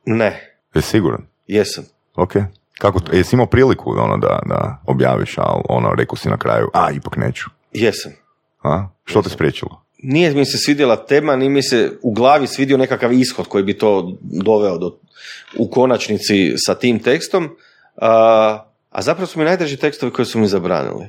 [0.07, 1.21] ne, Jesi siguran?
[1.47, 1.85] jesam.
[2.17, 2.33] Ok.
[2.79, 6.69] Kako, to- jesi imao priliku ono da, da objaviš, ali ono, rekao si na kraju,
[6.73, 7.45] a, ipak neću.
[7.73, 8.13] Jesam.
[8.63, 8.87] A?
[9.05, 9.81] Što te spriječilo?
[10.03, 13.79] Nije mi se svidjela tema, ni mi se u glavi svidio nekakav ishod koji bi
[13.79, 14.99] to doveo do,
[15.59, 17.57] u konačnici sa tim tekstom,
[17.97, 21.07] a, a zapravo su mi najdraži tekstovi koji su mi zabranili.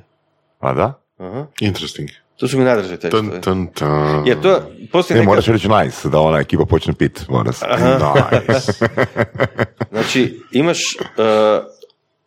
[0.60, 0.94] A da?
[1.18, 1.46] Aha.
[1.60, 2.10] Interesting.
[2.38, 3.30] To su mi najdraži tekstovi.
[3.30, 4.28] Tan, tan, tan.
[4.28, 4.62] Jer to,
[4.92, 7.28] postoji Ne, neka, moraš reći nice, da ona ekipa počne pit.
[7.30, 7.66] Mora se.
[8.48, 8.72] Nice.
[9.92, 11.66] Znači, imaš, uh,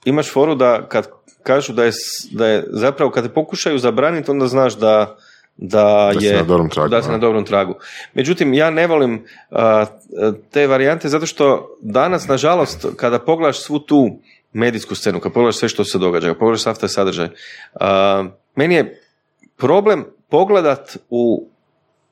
[0.04, 1.08] imaš foru da kad
[1.42, 1.92] kažu da je,
[2.30, 5.16] da je zapravo kad te pokušaju zabraniti, onda znaš da,
[5.56, 7.12] da, Da je, na dobrom tragu, da si a?
[7.12, 7.74] na dobrom tragu.
[8.14, 9.58] Međutim, ja ne volim uh,
[10.50, 14.10] te varijante zato što danas, nažalost, kada pogledaš svu tu
[14.52, 18.74] medijsku scenu, kad pogledaš sve što se događa, kad pogledaš sav taj sadržaj, uh, meni
[18.74, 19.02] je
[19.58, 21.48] problem pogledat u,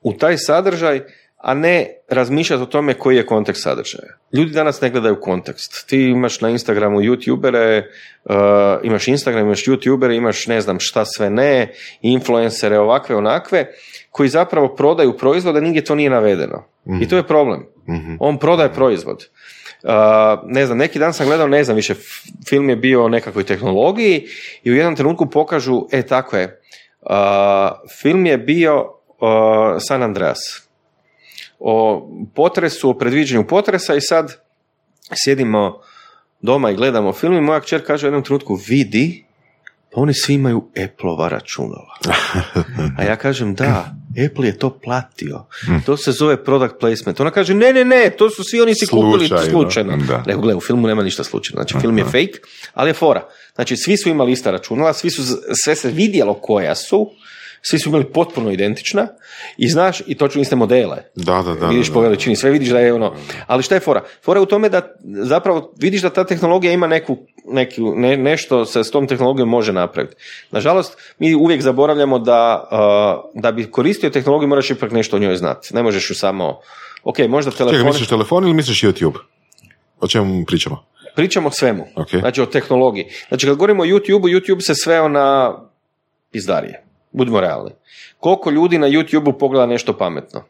[0.01, 1.01] u taj sadržaj,
[1.37, 4.17] a ne razmišljati o tome koji je kontekst sadržaja.
[4.33, 5.89] Ljudi danas ne gledaju kontekst.
[5.89, 7.83] Ti imaš na Instagramu youtubere,
[8.25, 8.35] uh,
[8.83, 13.67] imaš Instagram, imaš youtubere, imaš ne znam šta sve ne, influencere ovakve, onakve,
[14.11, 16.63] koji zapravo prodaju proizvode, nigdje to nije navedeno.
[17.01, 17.65] I to je problem.
[18.19, 19.27] On prodaje proizvod.
[19.83, 19.91] Uh,
[20.45, 21.95] ne znam, neki dan sam gledao, ne znam više,
[22.49, 24.25] film je bio o nekakvoj tehnologiji
[24.63, 26.66] i u jednom trenutku pokažu, e tako je, uh,
[28.01, 28.87] film je bio uh,
[29.87, 30.67] San Andreas
[31.59, 34.35] o potresu, o predviđanju potresa i sad
[35.23, 35.79] sjedimo
[36.41, 39.25] doma i gledamo film i moja kćer kaže u jednom trenutku vidi,
[39.93, 41.97] pa oni svi imaju Apple-ova računala.
[42.97, 43.95] A ja kažem da,
[44.25, 45.45] Apple je to platio.
[45.85, 47.19] To se zove product placement.
[47.19, 49.51] Ona kaže ne, ne, ne, to su svi oni si kupili Slučajno.
[49.51, 49.97] slučajno.
[49.97, 50.23] Da.
[50.27, 51.63] Nego, gle, u filmu nema ništa slučajno.
[51.63, 52.39] Znači, film je fake,
[52.73, 53.27] ali je fora.
[53.55, 55.23] Znači, svi su imali ista računala, svi su,
[55.63, 57.11] sve se vidjelo koja su,
[57.61, 59.07] svi su imali potpuno identična
[59.57, 60.97] i znaš, i točno iste modele.
[61.15, 61.67] Da, da, da.
[61.67, 62.07] vidiš da, po da.
[62.07, 63.13] veličini, sve vidiš da je ono.
[63.47, 64.03] Ali šta je fora?
[64.23, 68.65] Fora je u tome da zapravo vidiš da ta tehnologija ima neku, neku ne, nešto
[68.65, 70.15] se s tom tehnologijom može napraviti.
[70.51, 75.35] Nažalost, mi uvijek zaboravljamo da, uh, da bi koristio tehnologiju moraš ipak nešto o njoj
[75.35, 75.75] znati.
[75.75, 76.59] Ne možeš ju samo,
[77.03, 77.87] ok, možda Čekaj, telefon...
[77.87, 79.17] misliš telefon ili misliš YouTube?
[79.99, 80.83] O čemu pričamo?
[81.15, 81.87] Pričamo o svemu.
[81.95, 82.09] Ok.
[82.09, 83.05] Znači o tehnologiji.
[83.27, 85.57] Znači kad govorimo o YouTube-u, YouTube se sveo na
[86.31, 86.86] pizdarije.
[87.11, 87.71] Budimo realni.
[88.19, 90.43] Koliko ljudi na YouTube-u pogleda nešto pametno?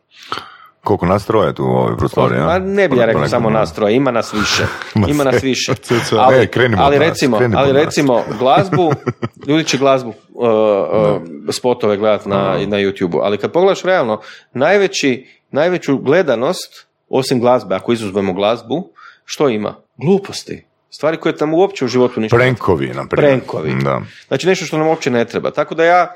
[0.83, 2.39] Koliko nas troje tu u ovoj prostoriji?
[2.39, 2.59] Ma a?
[2.59, 3.59] ne bi ja rekao Ponekad, samo ono.
[3.59, 4.63] nas troje, ima nas više.
[4.95, 5.73] Ma Ima nas više.
[6.17, 8.93] Ali, E, ali nas, recimo, ali recimo glazbu,
[9.47, 14.21] ljudi će glazbu, uh, uh, spotove gledati na, na YouTube-u, ali kad pogledaš realno,
[14.53, 18.89] najveći, najveću gledanost, osim glazbe, ako izuzmemo glazbu,
[19.25, 19.75] što ima?
[19.97, 20.66] Gluposti.
[20.89, 23.31] Stvari koje nam uopće u životu ništa Prankovi, na primjer.
[23.31, 23.73] Prankovi.
[23.83, 24.01] Da.
[24.27, 25.51] Znači nešto što nam uopće ne treba.
[25.51, 26.15] Tako da ja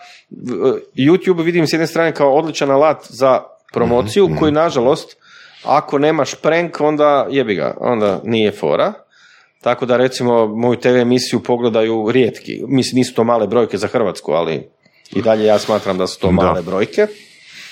[0.97, 3.43] YouTube vidim s jedne strane kao odličan alat za
[3.73, 5.17] promociju koji nažalost
[5.63, 8.93] ako nemaš prank onda jebi ga, onda nije fora.
[9.61, 12.61] Tako da recimo moju TV emisiju pogledaju rijetki.
[12.67, 14.69] Mislim nisu to male brojke za Hrvatsku, ali
[15.15, 16.33] i dalje ja smatram da su to Da.
[16.33, 17.07] male brojke.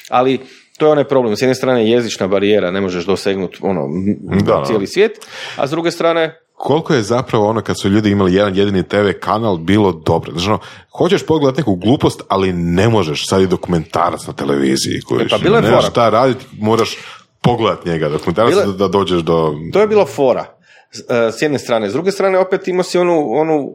[0.09, 0.39] Ali
[0.77, 1.35] to je onaj problem.
[1.35, 3.87] S jedne strane je jezična barijera, ne možeš dosegnuti ono,
[4.23, 4.63] Da, da.
[4.65, 5.11] cijeli svijet,
[5.57, 9.09] a s druge strane Koliko je zapravo ono kad su ljudi imali jedan jedini TV
[9.19, 10.31] kanal bilo dobro.
[10.31, 10.59] Znači, ono,
[10.97, 13.27] hoćeš pogledati neku glupost, ali ne možeš.
[13.27, 15.01] Sad je dokumentarac na televiziji.
[15.01, 15.91] Koji E, pa bilo je Nemaš fora.
[15.91, 16.97] šta raditi, moraš
[17.41, 18.09] pogledati njega.
[18.09, 19.53] Dokumentarac Bilo da, dođeš do...
[19.73, 20.45] To je bilo fora.
[20.91, 21.89] s, e, s jedne strane.
[21.89, 23.71] S druge strane, opet imao si onu, onu,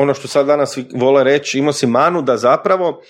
[0.00, 3.00] ono što sad danas svi vole reći, imao si manu da zapravo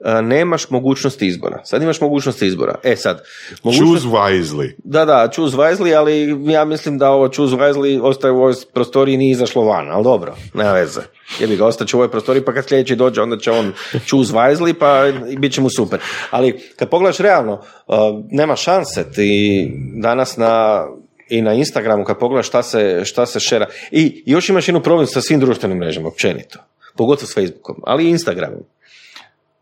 [0.00, 1.64] e, nemaš mogućnosti izbora.
[1.64, 2.74] Sad imaš mogućnosti izbora.
[2.82, 3.22] E sad,
[3.62, 4.72] mogućnost, Choose wisely.
[4.84, 9.14] da, da, choose wisely, ali ja mislim da ovo choose wisely ostaje u ovoj prostoriji
[9.14, 11.00] i nije izašlo van, ali dobro, nema veze.
[11.40, 13.72] Jebi ga, ostaće u ovoj prostoriji, pa kad sljedeći dođe, onda će on
[14.06, 15.04] choose wisely, pa
[15.38, 16.00] bit će mu super.
[16.30, 17.96] Ali kad pogledaš realno, uh,
[18.30, 19.70] nema šanse ti
[20.02, 20.84] danas na
[21.28, 23.66] i na Instagramu kad pogledaš šta se, šta se šera.
[23.90, 26.58] I još imaš jednu problem sa svim društvenim mrežama, općenito.
[26.96, 28.62] Pogotovo s Facebookom, ali i Instagramom.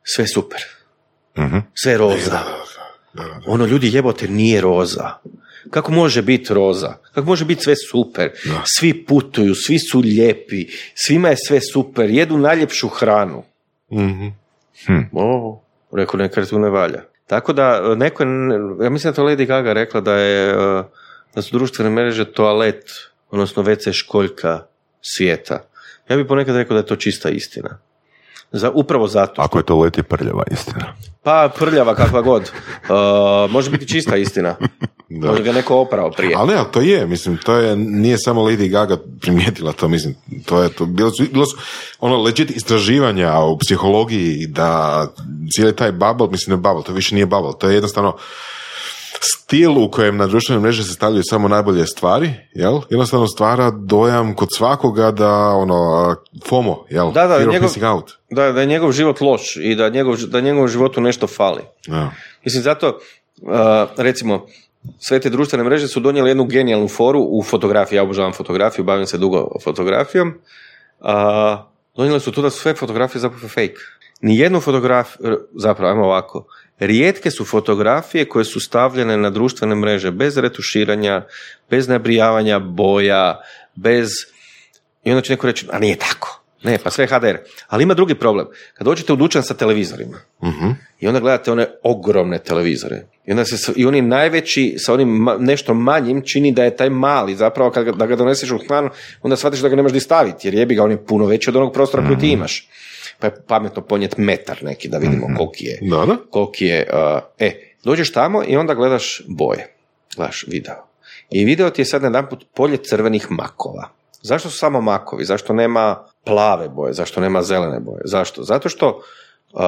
[0.03, 0.61] Sve super.
[1.75, 2.39] Sve je roza.
[3.47, 5.11] Ono, ljudi jebote, nije roza.
[5.71, 6.95] Kako može biti roza?
[7.15, 8.31] Kako može biti sve super?
[8.79, 13.43] Svi putuju, svi su lijepi, svima je sve super, jedu najljepšu hranu.
[15.13, 15.61] O,
[15.93, 17.03] rekao nekad tu ne valja.
[17.27, 18.29] Tako da, neko, je-
[18.85, 20.83] ja mislim da to Lady Gaga rekla da je, e,
[21.37, 22.85] da su društvene mreže toalet,
[23.31, 24.63] odnosno WC školjka
[25.01, 25.63] svijeta.
[26.09, 27.79] Ja bih ponekad rekao da je to čista istina.
[28.53, 29.43] Za, upravo zato.
[29.43, 30.95] Ako je to leti prljava istina.
[31.23, 32.51] Pa prljava kakva god.
[32.87, 34.57] Uh, može biti čista istina.
[35.09, 35.29] Da.
[35.31, 36.35] Može ga neko oprao prije.
[36.37, 40.15] Ali ne, ali to je, mislim, to je, nije samo Lady Gaga primijetila to, mislim,
[40.47, 41.57] to je to, bilo su, bilo su
[42.01, 45.07] ono, legit istraživanja u psihologiji da
[45.55, 48.17] cijeli taj bubble, mislim ne bubble, to više nije bubble, to je jednostavno
[49.21, 52.81] stil u kojem na društvene mreže se stavljaju samo najbolje stvari, jel?
[52.91, 56.15] Jednostavno stvara dojam kod svakoga da, ono,
[56.47, 57.13] FOMO, jel?
[57.13, 58.13] Da, da, njegov- out.
[58.31, 61.63] Da, da je njegov život loš i da, njegov, da njegovom životu nešto fali.
[61.87, 62.11] Da.
[62.45, 62.99] Mislim, zato,
[63.43, 63.53] uh,
[63.97, 64.47] recimo,
[64.99, 67.97] sve te društvene mreže su donijele jednu genijalnu foru u fotografiji.
[67.97, 70.29] Ja obožavam fotografiju, bavim se dugo fotografijom.
[71.01, 71.07] Uh,
[71.97, 73.81] donijele su to da su sve fotografije zapravo fake.
[74.21, 76.45] Nijednu fotografiju, zapravo, ajmo ovako,
[76.79, 81.23] rijetke su fotografije koje su stavljene na društvene mreže bez retuširanja,
[81.71, 83.41] bez nabrijavanja boja,
[83.75, 84.11] bez...
[85.05, 86.43] I onda će neko reći, a nije tako.
[86.63, 87.37] Ne, pa sve je HDR.
[87.69, 88.47] Ali ima drugi problem.
[88.75, 90.19] Kad dođete u dućan sa televizorima,
[91.01, 93.03] i onda gledate one ogromne televizore.
[93.27, 96.91] I onda se i oni najveći sa onim ma- nešto manjim čini da je taj
[96.91, 97.35] mali.
[97.35, 98.91] Zapravo kad ga, da ga doneseš u hranu,
[99.23, 101.57] onda shvatiš da ga nemaš di staviti, jer jebi ga, on je puno veći od
[101.57, 102.69] onog prostora koji ti imaš.
[103.19, 105.79] Pa je pametno ponijet metar neki da vidimo koliki je.
[105.83, 106.17] Da, da.
[106.31, 107.53] Koliki je, uh, e,
[107.85, 109.75] dođeš tamo i onda gledaš boje.
[110.17, 110.87] Gledaš video.
[111.31, 113.89] I video ti je sad jedanput polje crvenih makova.
[114.23, 115.25] Zašto su samo makovi?
[115.25, 116.93] Zašto nema plave boje?
[116.93, 118.01] Zašto nema zelene boje?
[118.05, 118.43] Zašto?
[118.43, 119.03] Zato što
[119.53, 119.61] uh,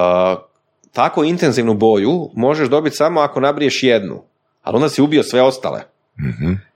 [0.93, 4.23] tako intenzivnu boju možeš dobiti samo ako nabriješ jednu.
[4.61, 5.81] Ali onda si ubio sve ostale.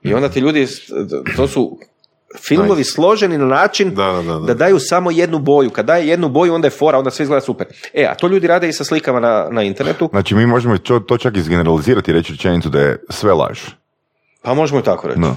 [0.02, 0.66] I onda ti ljudi,
[1.36, 1.78] to su
[2.38, 4.38] filmovi složeni na način Da, da, da, da.
[4.46, 5.70] da daju samo jednu boju.
[5.70, 7.66] Kad daje jednu boju, onda je fora, onda sve izgleda super.
[7.94, 11.00] E, a to ljudi rade i sa slikama na, na internetu, Znači mi možemo to,
[11.00, 13.60] to čak izgeneralizirati i reći rečenicu da je sve laž.
[14.42, 15.20] pa možemo i tako reći.
[15.20, 15.36] No.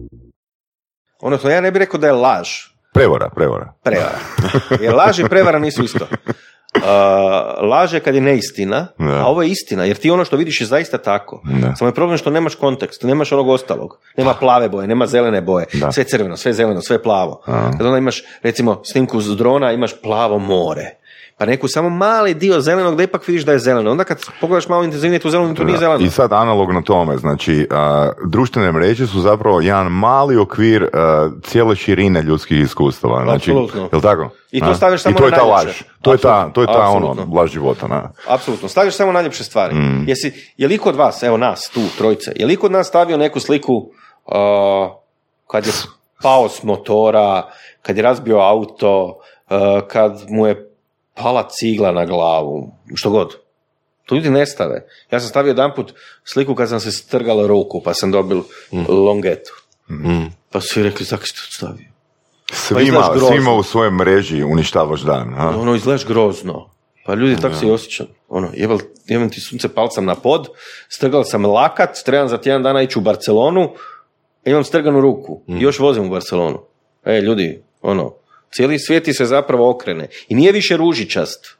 [1.21, 2.49] Odnosno, ja ne bih rekao da je laž,
[2.93, 3.73] Prevara, prevara.
[3.83, 4.19] prevara.
[4.81, 6.07] Jer laž i prevara nisu isto.
[6.75, 6.81] Uh,
[7.61, 9.05] laž je kad je neistina, Da.
[9.05, 11.41] a ovo je istina, jer ti ono što vidiš je zaista tako.
[11.61, 11.75] Da.
[11.75, 13.97] Samo je problem što nemaš kontekst, nemaš onog ostalog.
[14.17, 15.91] Nema plave boje, nema zelene boje, Da.
[15.91, 17.41] sve crveno, sve zeleno, sve plavo.
[17.45, 20.89] Kad onda imaš, recimo, snimku s drona, imaš plavo more.
[21.41, 23.91] Pa neku samo mali dio zelenog da ipak vidiš da je zeleno.
[23.91, 26.05] Onda kad pogledaš malo intenzivnije tu zelenu, to nije zeleno.
[26.05, 31.75] I sad analogno tome, znači, a, društvene mreže su zapravo jedan mali okvir a, cijele
[31.75, 33.23] širine ljudskih iskustava.
[33.23, 33.89] Znači, Apsolutno.
[33.91, 34.29] Jel tako?
[34.51, 35.81] I to staviš samo I to je na ta laž.
[36.01, 37.87] To je ta, to je ta ono, laž života.
[37.87, 38.11] Na.
[38.27, 39.75] Apsolutno, staviš samo najljepše stvari.
[40.07, 43.39] Jesi, je li kod vas, evo nas, tu, trojice, je li kod nas stavio neku
[43.39, 43.85] sliku uh,
[45.47, 45.73] kad je
[46.23, 47.43] pao s motora,
[47.81, 49.19] kad je razbio auto,
[49.49, 50.70] uh, kad mu je
[51.13, 53.35] pala cigla na glavu, što god.
[54.05, 54.87] To ljudi ne stave.
[55.11, 55.93] Ja sam stavio jedanput
[56.23, 58.41] sliku kad sam se strgala ruku, pa sam dobil
[58.87, 59.51] longetu.
[60.51, 61.91] Pa su svi rekli, zakaj si to stavio?
[62.53, 63.27] Svima, grozno.
[63.27, 65.33] svima u svojoj mreži uništavaš dan.
[65.37, 65.49] a?
[65.49, 66.69] ono izgledaš grozno.
[67.05, 68.07] Pa ljudi, tako se i osjećam.
[68.29, 70.47] Ono, jebal, jebam ti sunce palcam na pod,
[70.89, 73.69] strgal sam lakat, trebam za tjedan dana ići u Barcelonu,
[74.45, 76.59] imam strganu ruku i još vozim u Barcelonu.
[77.05, 78.13] E, ljudi, ono,
[78.55, 80.07] cijeli svijet ti se zapravo okrene.
[80.29, 81.57] I nije više ružičast.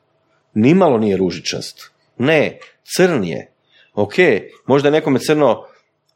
[0.54, 1.92] Nimalo nije ružičast.
[2.18, 2.60] Ne,
[2.96, 3.52] crn je.
[3.94, 4.14] Ok,
[4.68, 5.64] možda je nekome crno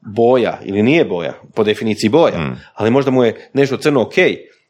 [0.02, 4.14] boja ili nije boja, po definiciji boja, ali možda mu je nešto crno ok,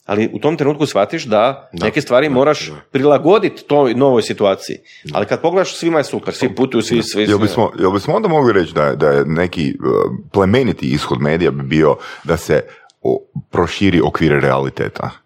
[0.06, 4.78] ali u tom trenutku shvatiš da, neke stvari moraš prilagoditi toj novoj situaciji.
[5.14, 7.04] Ali kad pogledaš, svima je super, svi putuju, svi...
[7.04, 11.22] svi, Jel bismo, jel bismo onda mogli reći da da je neki uh, plemeniti ishod
[11.22, 12.62] medija bi bio da se
[13.02, 15.25] o, proširi okvire realiteta?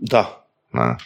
[0.00, 0.36] Da,
[0.72, 0.96] Ne?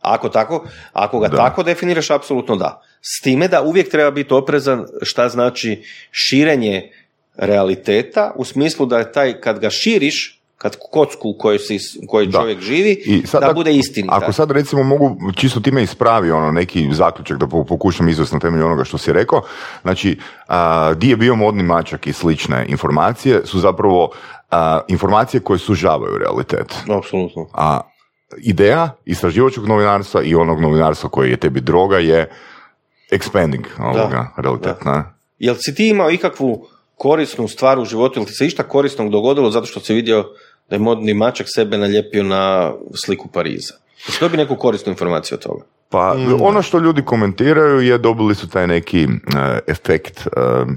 [0.00, 1.36] Ako tako, ako ga Da.
[1.36, 2.82] tako definiraš, apsolutno da.
[3.00, 6.90] S time da uvijek treba biti oprezan šta znači širenje
[7.36, 12.06] realiteta, u smislu da je taj, kad ga širiš, kad kocku u kojoj, si, u
[12.08, 12.38] kojoj Da.
[12.38, 14.16] čovjek živi, I sad da bude istinita.
[14.16, 18.40] Ako sad recimo mogu čisto time ispravi ono neki zaključak da po- pokušam izvesti na
[18.40, 19.42] temelju onoga što si rekao,
[19.82, 24.10] znači a, di je bio modni mačak i slične informacije su zapravo
[24.50, 26.74] a, informacije koje sužavaju realitet.
[26.98, 27.46] Apsolutno.
[27.52, 27.80] A
[28.38, 32.30] ideja istraživačkog novinarstva i onog novinarstva koji je tebi droga je
[33.10, 34.84] expanding ovoga realitet.
[34.84, 35.04] ne?
[35.38, 36.66] Jel si ti imao ikakvu
[36.96, 40.24] korisnu stvar u životu, ili ti se išta korisnog dogodilo zato što si vidio
[40.68, 42.72] da je modni mačak sebe nalijepio na
[43.04, 43.74] sliku Pariza?
[44.06, 45.64] Jesi dobio neku korisnu informaciju od toga?
[45.90, 49.08] Pa ono što ljudi komentiraju je dobili su taj neki e,
[49.66, 50.30] efekt, e,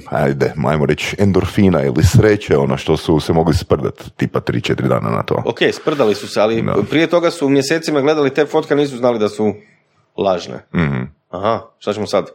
[0.09, 5.09] ajde, ajmo reći, endorfina ili sreće, ono što su se mogli sprdat tipa 3-4 dana
[5.09, 5.43] na to.
[5.45, 6.75] Ok, sprdali su se, ali Da.
[6.89, 9.53] prije toga su mjesecima gledali te fotke, nisu znali da su
[10.17, 10.65] lažne.
[10.75, 11.01] Mhm.
[11.29, 12.29] Aha, šta ćemo sad?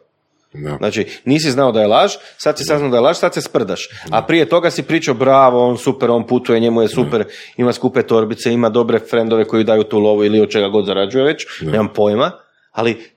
[0.53, 0.77] Da.
[0.77, 3.89] Znači, nisi znao da je laž, sad si saznao da je laž, sad se sprdaš.
[4.11, 7.25] A prije toga si pričao, bravo, on super, on putuje, njemu je super,
[7.57, 11.25] ima skupe torbice, ima dobre frendove koji daju tu lovu ili od čega god zarađuje
[11.25, 12.31] već, nemam pojma,
[12.79, 13.11] ali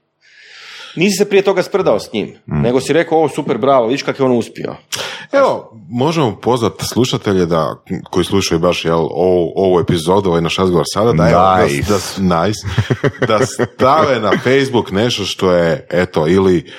[0.95, 4.23] nisi se prije toga sprdao s njim, nego si rekao, ovo super, bravo, vidiš kako
[4.23, 4.75] je on uspio.
[5.31, 7.75] Evo, možemo pozvati slušatelje da,
[8.09, 11.93] koji slušaju baš jel, ovu, ovu epizodu, ovaj naš razgovor sada, da, evo, da, Nice.
[12.21, 12.67] da, nice,
[13.27, 16.71] da stave na Facebook nešto što je, eto, ili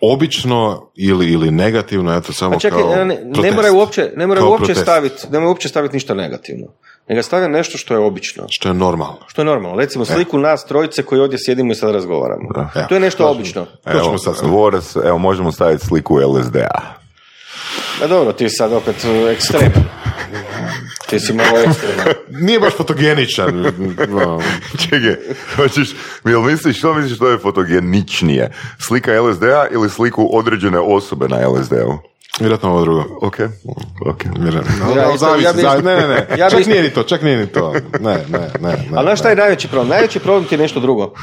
[0.00, 3.54] obično ili, ili negativno, eto, samo Pa čekaj, kao ne, ne protest.
[3.54, 6.66] moraju uopće, ne moraju uopće staviti, ne moraju uopće staviti ništa negativno.
[7.08, 8.44] Nego stavlja nešto što je obično.
[8.50, 9.18] Što je normalno.
[9.26, 9.78] Što je normalno.
[9.78, 12.48] Recimo sliku nas trojice koji ovdje sjedimo i sad razgovaramo.
[12.54, 12.86] Da.
[12.86, 13.66] To je nešto obično.
[13.84, 14.34] Evo, sad.
[14.42, 16.98] Voras, evo, možemo staviti sliku LSD-a.
[18.02, 19.84] A dobro, ti sad opet uh, ekstreman.
[21.08, 22.06] Ti si malo ekstreman.
[22.28, 23.72] Nije baš fotogeničan.
[24.18, 24.42] no.
[24.78, 25.16] Čekaj,
[25.56, 25.88] hoćeš,
[26.24, 28.52] jel misliš, što misliš što je fotogeničnije?
[28.78, 31.98] Slika LSD-a ili sliku određene osobe na LSD-u?
[32.40, 33.04] Vjerojatno ovo drugo.
[33.22, 33.36] Ok,
[34.06, 34.22] ok.
[34.38, 34.72] Vjerojatno.
[35.16, 35.84] Zavisi, ja bi zavisi.
[35.84, 36.26] ne, ne, ne.
[36.40, 37.72] ja čak nije ni to, čak nije ni to.
[38.00, 38.70] Ne, ne, ne.
[38.70, 39.88] ne Ali znaš šta je najveći problem?
[39.88, 41.14] Najveći problem ti je nešto drugo.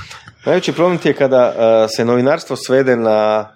[0.45, 3.49] Najveći problem ti je kada uh, se novinarstvo svede na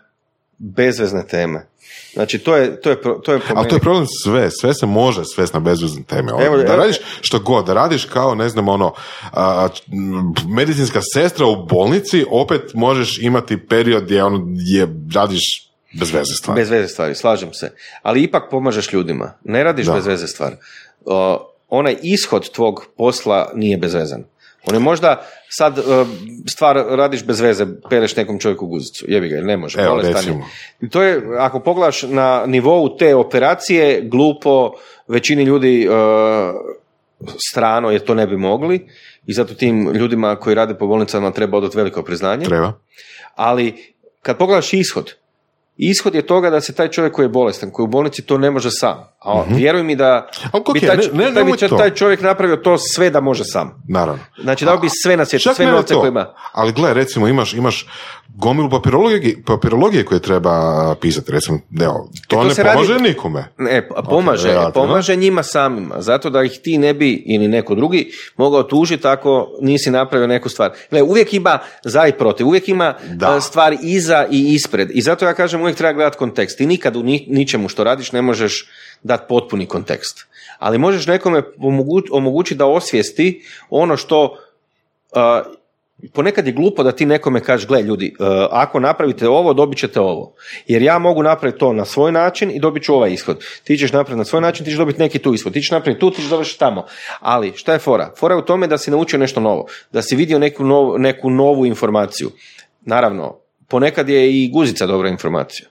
[0.58, 1.66] bezvezne teme.
[2.14, 5.22] Znači, to je, to je, to je Ali to je problem sve, sve se može
[5.36, 6.34] svesti na bezvezne teme.
[6.34, 8.94] Ono, Evo, da evo- radiš što god, da radiš kao, ne znam, ono,
[9.34, 9.68] a,
[10.56, 16.62] medicinska sestra u bolnici, opet možeš imati period gdje, ono, gdje radiš bez veze stvari.
[16.62, 17.72] Bez veze stvari, slažem se.
[18.02, 19.34] Ali ipak pomažeš ljudima.
[19.44, 19.94] Ne radiš Da.
[19.94, 20.56] bez veze stvar.
[21.06, 24.24] O, onaj ishod tvog posla nije bezvezan.
[24.68, 25.82] On je možda sad e,
[26.48, 29.06] stvar radiš bez veze, pereš nekom čovjeku guzicu.
[29.08, 29.82] Jebi ga, jer ne može.
[29.82, 30.90] Evo, je.
[30.90, 34.72] to je, ako pogledaš na nivou te operacije, glupo,
[35.08, 35.90] većini ljudi e,
[37.52, 38.88] strano jer to ne bi mogli
[39.26, 42.74] i zato tim ljudima koji rade po bolnicama treba odati veliko priznanje Treba.
[43.36, 45.14] ali kad pogledaš ishod,
[45.80, 48.38] ishod je toga da se taj čovjek koji je bolestan, koji je u bolnici to
[48.38, 48.98] ne može sam.
[49.20, 52.56] A on, vjeruj mi da kak bi taj, ne- ne- taj, bi taj čovjek napravio
[52.56, 53.84] to sve da može sam.
[53.90, 54.22] Naravno.
[54.42, 56.34] Znači dao bi sve na svijetu, sve ne novce koje ima.
[56.52, 57.86] Ali gle, recimo imaš, imaš
[58.30, 60.52] gomilu papirologije, papirologije koje treba
[60.96, 63.46] pisati, recimo, evo, to, to ne se radi- nikome.
[63.58, 64.88] Ne, pa pomaže, relativno.
[64.88, 69.48] pomaže njima samima, zato da ih ti ne bi ili neko drugi mogao tužiti ako
[69.62, 70.72] nisi napravio neku stvar.
[70.92, 73.36] Gle, uvijek ima za i protiv, uvijek ima Da.
[73.38, 74.90] e, stvari iza i ispred.
[74.94, 76.58] I zato ja kažem uvijek treba gledati kontekst.
[76.58, 78.70] Ti nikad u ni- ničemu što radiš ne možeš
[79.04, 80.28] dati potpuni kontekst.
[80.60, 84.38] Ali možeš nekome omogu- omogućiti da osvijesti ono što
[85.16, 85.44] a,
[86.14, 90.00] ponekad je glupo da ti nekome kažeš, gle ljudi, e, ako napravite ovo, dobit ćete
[90.00, 90.34] ovo.
[90.68, 93.44] Jer ja mogu napraviti to na svoj način i dobit ću ovaj ishod.
[93.64, 95.54] Ti ćeš napraviti na svoj način, ti ćeš dobiti neki tu ishod.
[95.54, 96.86] Ti ćeš napraviti tu, ti ćeš dobiti tamo.
[97.20, 98.12] Ali šta je fora?
[98.18, 99.66] Fora je u tome da si naučio nešto novo.
[99.92, 102.32] Da si vidio neku, novu, neku novu informaciju.
[102.82, 103.38] Naravno,
[103.70, 105.68] ponekad je i guzica dobra informacija.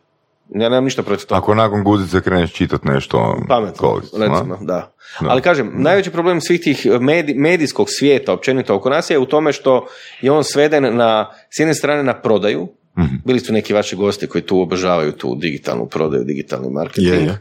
[0.55, 1.39] Ja nemam ništa protiv toga.
[1.39, 4.93] Ako nakon guzice kreneš čitat nešto Pametno, recimo, da.
[5.21, 5.29] Da.
[5.29, 9.53] Ali kažem, najveći problem svih tih medi- medijskog svijeta općenito oko nas je u tome
[9.53, 9.87] što
[10.21, 12.69] je on sveden na, s jedne strane na prodaju,
[12.99, 13.15] Mhm.
[13.25, 17.07] bili su neki vaši gosti koji tu obožavaju tu digitalnu prodaju, digitalni marketing.
[17.09, 17.41] Je, je.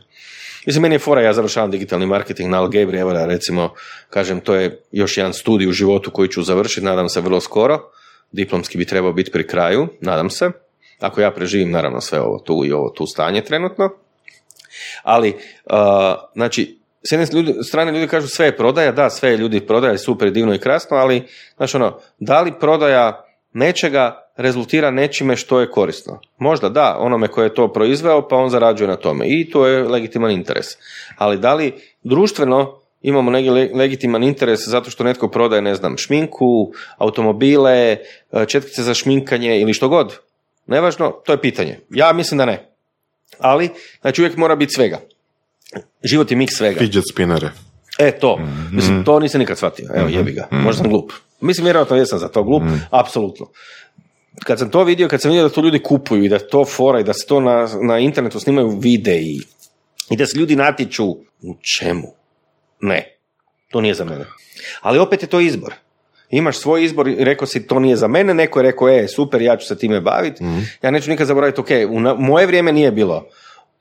[0.65, 3.73] Mislim, meni je fora, ja završavam digitalni marketing na Algebri, evo da recimo,
[4.09, 7.79] kažem, to je još jedan studij u životu koji ću završiti, nadam se vrlo skoro,
[8.31, 10.51] diplomski bi trebao biti pri kraju, nadam se,
[10.99, 13.89] ako ja preživim naravno sve ovo tu i ovo tu stanje trenutno.
[15.03, 15.75] Ali, uh,
[16.33, 19.97] znači, s jedne ljudi, strane ljudi kažu sve je prodaja, da, sve je ljudi prodaja,
[19.97, 21.23] super, divno i krasno, ali,
[21.57, 26.19] znači ono, da li prodaja nečega rezultira nečime što je korisno?
[26.37, 29.83] Možda da, onome koje je to proizveo, pa on zarađuje na tome i to je
[29.83, 30.67] legitiman interes.
[31.17, 31.73] Ali da li
[32.03, 37.97] društveno imamo neki legitiman interes zato što netko prodaje, ne znam, šminku, automobile,
[38.31, 40.17] e, četkice za šminkanje ili što god.
[40.67, 41.79] Nevažno, to je pitanje.
[41.89, 42.69] Ja mislim da ne.
[43.39, 43.69] Ali,
[44.01, 44.99] znači uvijek mora biti svega.
[46.03, 46.79] Život je miks svega.
[46.79, 47.49] Fidget spinnere.
[47.99, 48.39] E, to.
[48.71, 49.89] Mislim, to nisam nikad shvatio.
[49.95, 50.47] Evo, jebi ga.
[50.51, 51.11] Možda sam glup.
[51.41, 52.63] Mislim, vjerojatno jesam za to glup.
[52.89, 53.49] Apsolutno.
[54.43, 56.99] Kad sam to vidio, kad sam vidio da to ljudi kupuju i da to fora
[56.99, 59.39] i da se to na, na internetu snimaju videi
[60.09, 61.05] i da se ljudi natječu
[61.41, 62.07] u čemu?
[62.81, 63.17] Ne.
[63.71, 64.25] To nije za mene.
[64.81, 65.73] Ali opet je to izbor.
[66.29, 69.41] Imaš svoj izbor i rekao si to nije za mene, neko je rekao, e, super,
[69.41, 70.43] ja ću se time baviti.
[70.81, 73.27] Ja neću nikad zaboraviti, ok, u na- moje vrijeme nije bilo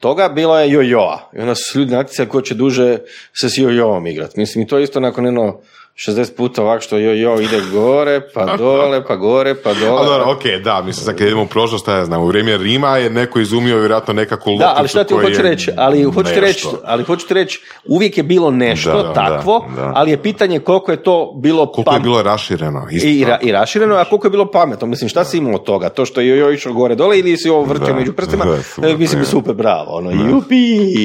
[0.00, 1.30] toga, bilo je jojoa.
[1.36, 2.98] I onda su ljudi natjecali ko će duže
[3.34, 4.40] se s jojoom igrati.
[4.40, 5.60] Mislim, i to je isto nakon jedno
[5.98, 10.04] 60 puta ovako što jojo ide gore, pa dole, pa gore, pa Ali dole.
[10.06, 12.96] dobro, ok, da, mislim, sad kad idemo u prošlost, šta ja znam, u vrijeme Rima
[12.96, 15.70] je neko izumio vjerojatno nekakvu lopticu Da, ali šta ti hoću je reći?
[15.76, 19.66] Ali hoću ti reći, ali hoću ti reći, uvijek je bilo nešto Da, da, takvo,
[19.76, 19.92] da.
[19.94, 22.86] ali je pitanje koliko je to bilo Koliko je pam- bilo rašireno.
[22.90, 24.86] isto i, ra- i rašireno, a koliko je bilo pametno.
[24.86, 25.88] Mislim, šta si imao od toga?
[25.88, 28.44] To što je joj išao gore dole ili si ovo vrtio među prstima?
[28.64, 29.86] super, E, mislim, super, bravo.
[29.88, 30.56] Ono, jupi!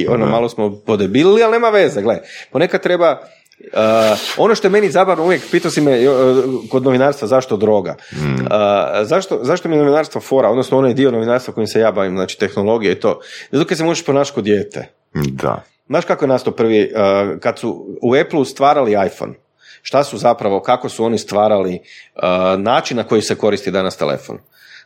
[0.07, 2.01] Ono, malo smo podebilili, ali nema veze.
[2.01, 2.17] Gle,
[2.51, 3.17] ponekad treba
[3.73, 7.95] Uh, ono što je meni zabavno uvijek, pitao si me uh, kod novinarstva zašto droga.
[8.11, 8.33] Mm.
[8.33, 8.37] Uh,
[9.03, 12.39] zašto, zašto mi je novinarstvo fora, odnosno onaj dio novinarstva kojim se ja bavim, znači
[12.39, 13.19] tehnologija i to.
[13.51, 14.87] Zato kad se možeš ponašati kod dijete.
[15.13, 15.63] Da.
[15.87, 19.33] Znaš kako je nastao prvi, uh, kad su u Apple stvarali iPhone,
[19.81, 21.79] šta su zapravo, kako su oni stvarali
[22.15, 22.21] uh,
[22.59, 24.37] način na koji se koristi danas telefon?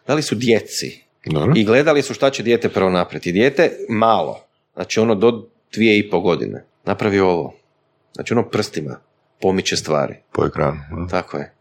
[0.07, 1.53] Dali su djeci Dobro.
[1.55, 3.31] i gledali su šta će dijete prvo napraviti.
[3.31, 7.53] Dijete malo, znači ono do dvije i po godine, napravi ovo.
[8.15, 8.99] Znači ono prstima
[9.41, 10.15] pomiče stvari.
[10.31, 10.79] Po ekranu.
[10.91, 11.07] da.
[11.07, 11.51] Tako je.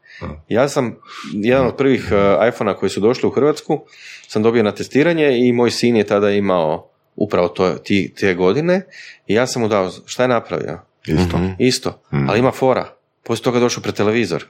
[0.48, 0.96] Ja sam,
[1.32, 3.84] jedan od prvih uh, iPhona koji su došli u Hrvatsku,
[4.28, 8.82] sam dobio na testiranje i moj sin je tada imao upravo to, ti, te godine
[9.26, 10.80] i ja sam mu dao, šta je napravio?
[11.07, 11.40] Isto.
[11.59, 12.94] Isto, ali ima fora.
[13.22, 14.44] Poslije toga došao pred televizor.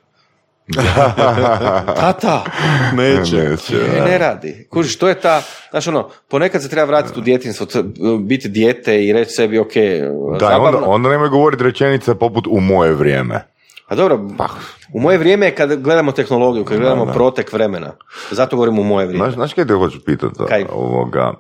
[2.00, 2.44] Tata,
[2.92, 3.36] Neće.
[3.36, 4.04] Neće, e, da.
[4.04, 4.66] ne radi.
[4.70, 7.66] Kužiš, to je ta, znaš ono, ponekad se treba vratiti u djetinstvo,
[8.20, 9.72] biti dijete i reći sebi, ok,
[10.40, 10.78] Da, zabavno.
[10.78, 13.46] onda, onda nemoj govoriti rečenice poput u moje vrijeme.
[13.88, 14.20] A dobro,
[14.94, 17.92] u moje vrijeme je kad gledamo tehnologiju, kad gledamo protek vremena.
[18.30, 19.24] Zato govorim u moje vrijeme.
[19.24, 20.34] Znaš, znaš kaj te hoću pitati?
[20.48, 20.64] Kaj?
[20.72, 21.32] Ovoga,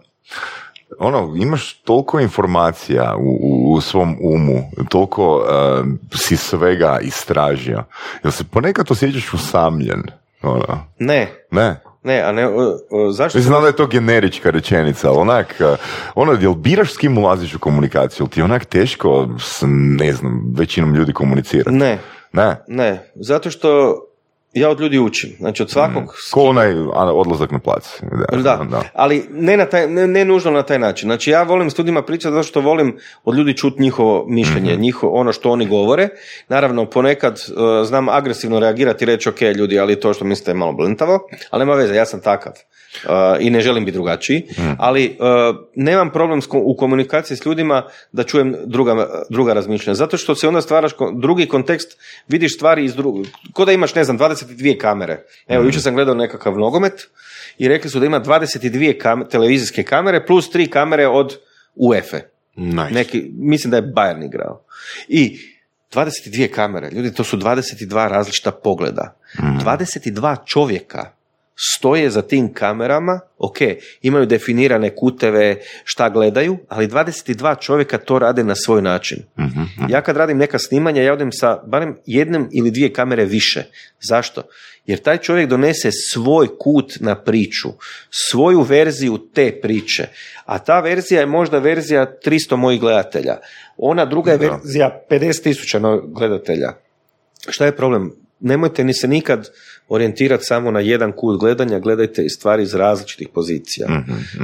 [0.98, 5.84] ono, imaš toliko informacija u, u, u svom umu, toliko eh,
[6.14, 7.84] si svega istražio.
[8.24, 10.02] Jel se ponekad osjećaš usamljen?
[10.42, 11.80] Ono, Ne, ne?
[12.02, 13.38] ne, a ne, o, o, zašto?
[13.38, 15.76] Mislim, znam da je to generička rečenica, ali onak, eh,
[16.14, 18.24] ono, jel biraš s kim ulaziš u komunikaciju?
[18.24, 19.62] Jel ti je onak teško s,
[19.98, 21.76] ne znam, većinom ljudi komunicirati?
[21.76, 21.98] Ne,
[22.34, 22.56] Ne?
[22.68, 23.96] ne, zato što
[24.54, 25.30] ja od ljudi učim.
[25.38, 26.14] Znači od svakog...
[26.18, 28.00] s Ko onaj odlazak na plac.
[28.42, 31.08] Da, Da, ali ne, na taj, ne, ne nužno na taj način.
[31.08, 35.20] Znači ja volim s ljudima pričati zato što volim od ljudi čuti njihovo mišljenje, njihovo,
[35.20, 36.08] ono što oni govore.
[36.48, 40.54] Naravno, ponekad uh, znam agresivno reagirati i reći ok ljudi, ali to što mislite je
[40.54, 41.18] malo blintavo,
[41.50, 42.52] ali nema veze, ja sam takav.
[43.04, 44.42] Uh, i ne želim biti drugačiji,
[44.78, 47.82] ali uh, nemam problem s u komunikaciji s ljudima
[48.12, 51.98] da čujem druga, druga razmišljanja, zato što se onda stvaraš drugi kontekst,
[52.28, 54.16] vidiš stvari iz drugog, ko da imaš, ne znam,
[54.46, 55.22] 22 kamere.
[55.48, 57.08] Evo, jučer sam gledao nekakav nogomet
[57.58, 61.36] i rekli su da ima 22 kam- televizijske kamere plus tri kamere od
[61.74, 62.18] UEFA.
[62.56, 62.94] Nice.
[62.94, 64.64] Neki, mislim da je Bayern igrao.
[65.08, 65.38] I
[65.92, 69.16] 22 kamere, ljudi, to su 22 različita pogleda.
[69.38, 71.10] 22 čovjeka
[71.56, 73.56] stoje za tim kamerama, ok,
[74.02, 79.18] imaju definirane kuteve, šta gledaju, ali 22 čovjeka to rade na svoj način.
[79.88, 83.62] Ja kad radim neka snimanja, ja odem sa barem jednom ili dvije kamere više.
[84.00, 84.42] Zašto?
[84.86, 87.68] Jer taj čovjek donese svoj kut na priču,
[88.10, 90.06] svoju verziju te priče,
[90.44, 93.36] a ta verzija je možda verzija 300 mojih gledatelja.
[93.76, 96.72] Ona druga je verzija 50 tisuća gledatelja.
[97.48, 98.12] Šta je problem?
[98.40, 99.50] Nemojte ni se nikad
[99.88, 103.88] orijentirati samo na jedan kut gledanja, gledajte i stvari iz različitih pozicija.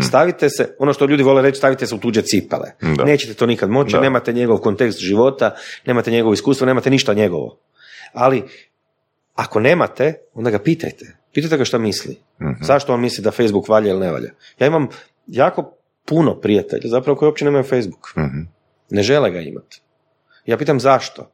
[0.02, 2.70] Stavite se, ono što ljudi vole reći, stavite se u tuđe cipele.
[2.96, 3.04] Da.
[3.04, 4.00] Nećete to nikad moći, Da.
[4.00, 5.54] nemate njegov kontekst života,
[5.86, 7.58] nemate njegovo iskustvo, nemate ništa njegovo.
[8.12, 8.42] Ali,
[9.34, 11.16] ako nemate, onda ga pitajte.
[11.32, 12.16] Pitajte ga šta misli.
[12.60, 14.30] Zašto on misli da Facebook valja ili ne valja?
[14.58, 14.88] Ja imam
[15.26, 15.72] jako
[16.04, 18.12] puno prijatelja, zapravo koji uopće nemaju Facebook.
[18.16, 18.40] Mhm.
[18.90, 19.80] Ne žele ga imati.
[20.46, 21.30] Ja pitam zašto?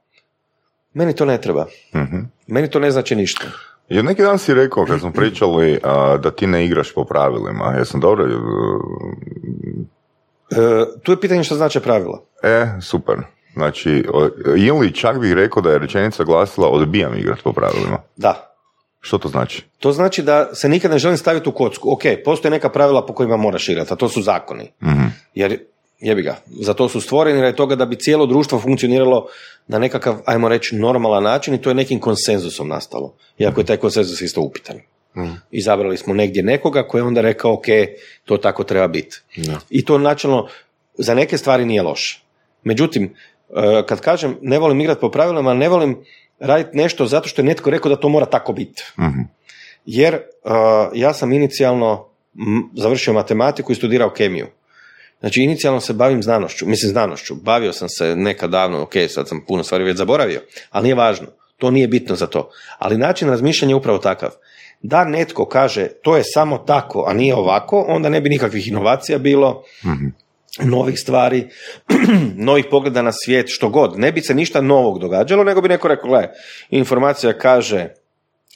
[0.95, 1.67] Meni to ne treba.
[1.95, 2.19] Mhm.
[2.47, 3.45] Meni to ne znači ništa.
[3.89, 7.74] Jer neki dan si rekao, kad smo pričali, a, da ti ne igraš po pravilima.
[7.78, 8.24] Jesam dobro?
[8.24, 8.37] e,
[10.51, 12.22] E, tu je pitanje što znači pravila.
[12.43, 13.16] E, super.
[13.55, 14.05] Znači,
[14.57, 17.99] ili čak bih rekao da je rečenica glasila odbijam igrati po pravilima.
[18.16, 18.57] Da.
[19.01, 19.64] Što to znači?
[19.78, 21.93] To znači da se nikad ne želim staviti u kocku.
[21.93, 24.72] Ok, postoje neka pravila po kojima moraš igrati, a to su zakoni.
[25.34, 25.59] Jer,
[26.01, 29.26] jebi ga, za to su stvoreni radi toga da bi cijelo društvo funkcioniralo
[29.69, 33.14] na nekakav, ajmo reći, normalan način i to je nekim konsenzusom nastalo.
[33.39, 34.81] Iako je taj konsenzus isto upitan.
[35.51, 37.67] Izabrali smo negdje nekoga koji je onda rekao, ok,
[38.25, 39.21] to tako treba biti.
[39.71, 40.49] I to načelno
[40.95, 42.23] za neke stvari nije loše.
[42.64, 45.97] Međutim, e, kad kažem ne volim igrati po pravilima, ne volim
[46.39, 48.83] raditi nešto zato što je netko rekao da to mora tako biti.
[49.87, 50.51] Jer uh,
[50.95, 52.09] ja sam inicijalno
[52.75, 54.47] završio matematiku i studirao kemiju.
[55.21, 57.35] Znači, inicijalno se bavim znanošću, mislim znanošću.
[57.35, 60.41] Bavio sam se nekad davno, ok, sad sam puno stvari već zaboravio,
[60.71, 61.27] ali nije važno.
[61.57, 62.51] To nije bitno za to.
[62.79, 64.31] Ali način razmišljanja je upravo takav.
[64.83, 69.19] Da netko kaže to je samo tako, a nije ovako, onda ne bi nikakvih inovacija
[69.19, 69.62] bilo,
[70.64, 71.49] novih stvari,
[72.49, 73.99] novih pogleda na svijet, što god.
[73.99, 76.29] Ne bi se ništa novog događalo, nego bi neko rekao, gle,
[76.71, 77.89] informacija kaže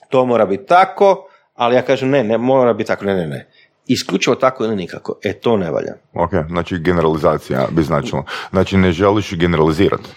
[0.09, 3.51] to mora biti tako, ali ja kažem ne, ne mora biti tako, ne, ne, ne.
[3.93, 5.19] Isključivo tako ili nikako.
[5.23, 5.95] E, to ne valja.
[6.15, 8.25] Ok, znači generalizacija bi značilo.
[8.51, 10.09] Znači ne želiš generalizirati.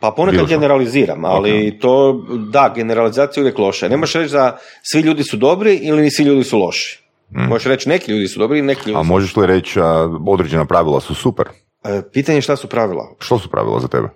[0.00, 3.88] Pa ponekad Bilo generaliziram, ali to, da, generalizacija je uvijek loša.
[3.88, 7.02] Ne možeš reći da svi ljudi su dobri ili svi ljudi su loši.
[7.30, 9.80] Možeš reći neki ljudi su dobri i neki ljudi A su možeš li reći
[10.26, 11.46] određena pravila su super?
[11.84, 13.14] E, Pitanje je šta su pravila.
[13.18, 14.08] Što su pravila za tebe?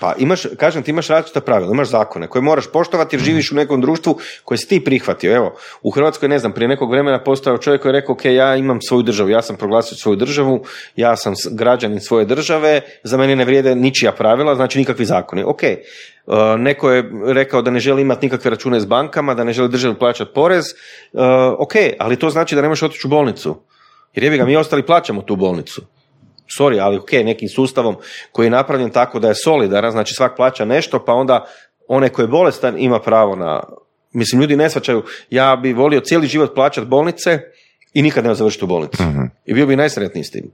[0.00, 3.54] Pa imaš, kažem ti imaš različita pravila, imaš zakone koje moraš poštovati jer živiš u
[3.54, 5.34] nekom društvu koje si ti prihvatio.
[5.34, 8.56] Evo, u Hrvatskoj, ne znam, prije nekog vremena postao čovjek koji je rekao, ok, ja
[8.56, 10.64] imam svoju državu, ja sam proglasio svoju državu,
[10.96, 15.42] ja sam građanin svoje države, za mene ne vrijede ničija pravila, znači nikakvi zakoni.
[15.42, 15.78] Ok, e,
[16.58, 19.94] neko je rekao da ne želi imati nikakve račune s bankama, da ne želi državi
[19.98, 20.74] plaćati porez, e,
[21.58, 23.56] ok, ali to znači da ne možeš otići u bolnicu.
[24.14, 25.82] Jer jebi ga, mi ostali plaćamo tu bolnicu
[26.58, 27.96] sorry, ali ok, nekim sustavom
[28.32, 31.46] koji je napravljen tako da je solidaran, znači svak plaća nešto, pa onda
[31.88, 33.62] onaj koji je bolestan ima pravo na...
[34.12, 37.40] Mislim, ljudi ne shvaćaju, ja bi volio cijeli život plaćati bolnice
[37.92, 39.02] i nikad ne završiti u bolnici.
[39.46, 40.50] I bio bi najsretniji s tim.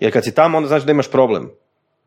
[0.00, 1.50] Jer kad si tamo, onda znači da imaš problem.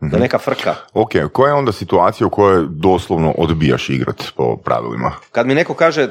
[0.01, 0.76] Da neka frka.
[0.93, 5.12] Ok, koja je onda situacija u kojoj doslovno odbijaš igrat po pravilima?
[5.32, 6.10] Kad mi neko kaže e,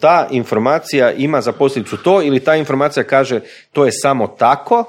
[0.00, 3.40] ta informacija ima za posljedicu to ili ta informacija kaže
[3.72, 4.84] to je samo tako,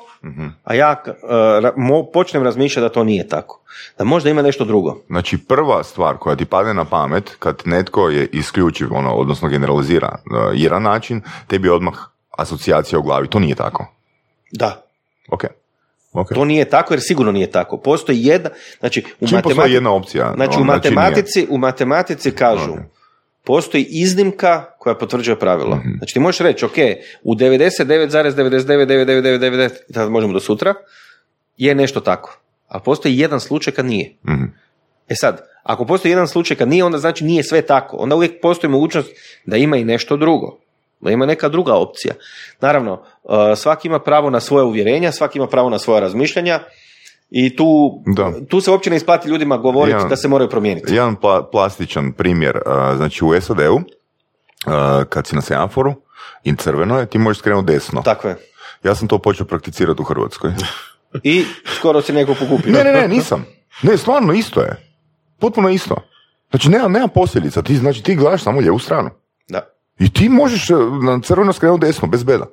[0.64, 3.60] a ja ra- mo- počnem razmišljati da to nije tako.
[3.98, 4.98] Da možda ima nešto drugo.
[5.08, 10.08] Znači prva stvar koja ti padne na pamet kad netko je isključiv, ono, odnosno generalizira
[10.10, 10.22] uh,
[10.54, 11.94] jedan način, tebi je odmah
[12.32, 13.28] asocijacija u glavi.
[13.28, 13.86] To nije tako.
[14.52, 14.82] Da.
[15.30, 15.44] Ok.
[16.14, 16.28] Ok.
[16.30, 17.78] To nije tako jer sigurno nije tako.
[17.78, 18.50] Postoji jedna,
[18.80, 22.80] znači u matematici, jedna opcija, znači u on- znači matematici, u matematici kažu Ok.
[23.44, 25.76] Postoji iznimka koja potvrđuje pravilo.
[25.76, 25.90] Mhm.
[25.98, 26.76] Znači ti možeš reći, ok,
[27.24, 30.74] u 99,999999, i tad možemo do sutra,
[31.58, 32.40] je nešto tako.
[32.68, 34.16] Ali postoji jedan slučaj kad nije.
[34.28, 34.44] Mhm.
[35.10, 37.98] E sad, ako postoji jedan slučaj kad nije, onda znači nije sve tako.
[37.98, 39.10] Onda uvijek postoji mogućnost
[39.46, 40.60] da ima i nešto drugo.
[41.00, 42.14] Da ima neka druga opcija.
[42.62, 46.60] Naravno, uh, svaki ima pravo na svoje uvjerenja, svaki ima pravo na svoja razmišljanja
[47.30, 48.34] i tu, Da.
[48.48, 50.04] tu se uopće ne isplati ljudima govoriti Ja.
[50.04, 50.94] da se moraju promijeniti.
[50.96, 53.82] Jedan pla- plastičan primjer, uh, znači u SAD-u, uh,
[55.10, 55.94] kad si na semaforu
[56.44, 58.02] i crveno je, ti možeš skrenuti desno.
[58.02, 58.38] Tako je.
[58.84, 60.52] Ja sam to počeo prakticirati u Hrvatskoj.
[61.24, 62.74] I skoro si neko pokupio.
[62.74, 63.46] ne, ne, ne, nisam.
[63.82, 64.92] Ne, stvarno isto je.
[65.40, 65.96] Potpuno isto.
[66.50, 67.62] Znači, nema, nema posljedica.
[67.62, 69.10] Ti, znači, ti gledaš samo lijevu stranu.
[69.50, 69.62] Da,
[70.00, 72.46] I ti možeš uh, na crveno skrenuti desno, bez beda.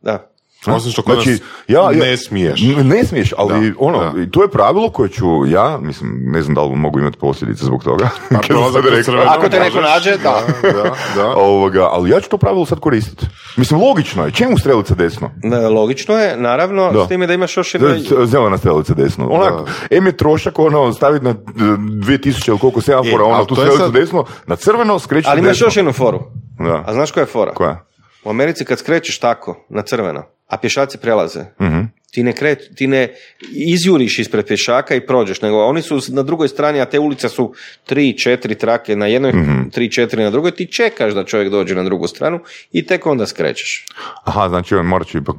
[0.00, 0.31] da.
[0.66, 2.60] Osim što kod Znači, nas ja, ja, ne smiješ.
[2.84, 4.30] Ne smiješ, ali Da, ono, da.
[4.30, 7.84] to je pravilo koje ću ja, mislim, ne znam da li mogu imati posljedice zbog
[7.84, 8.08] toga.
[8.30, 8.36] Pa
[8.90, 9.14] rekao.
[9.28, 10.42] Ako te neko nađe, da.
[10.62, 10.82] da,
[11.16, 11.36] da.
[11.48, 13.26] Ovoga, ali ja ću to pravilo sad koristiti.
[13.56, 14.30] Mislim, logično je.
[14.32, 15.30] Čemu strelica desno?
[15.36, 17.04] Ne, Logično je, naravno, Da.
[17.04, 17.88] s time da imaš još jedna...
[18.24, 19.28] Zelena strelica desno.
[19.30, 23.54] Onako, em je trošak ono, staviti na e, 2000 ili koliko semafora, E, ono, tu
[23.54, 25.66] strelicu sad- desno, na crveno skreći Ali imaš desno.
[25.66, 26.20] još jednu foru.
[26.58, 26.84] Da.
[26.86, 27.52] A znaš koja je fora?
[27.52, 27.84] Koja?
[28.24, 30.22] U Americi kad skrećeš tako, na crveno,
[30.52, 31.80] a pješaci prelaze, Mhm.
[32.10, 33.08] ti ne, kret, ti ne
[33.66, 37.54] izjuriš ispred pješaka i prođeš, nego oni su na drugoj strani, a te ulice su
[37.86, 39.68] tri, četiri trake na jednoj, Mhm.
[39.70, 42.40] tri, četiri na drugoj, ti čekaš da čovjek dođe na drugu stranu
[42.72, 43.86] i tek onda skrećeš.
[44.24, 45.36] Aha, znači on morat ću ipak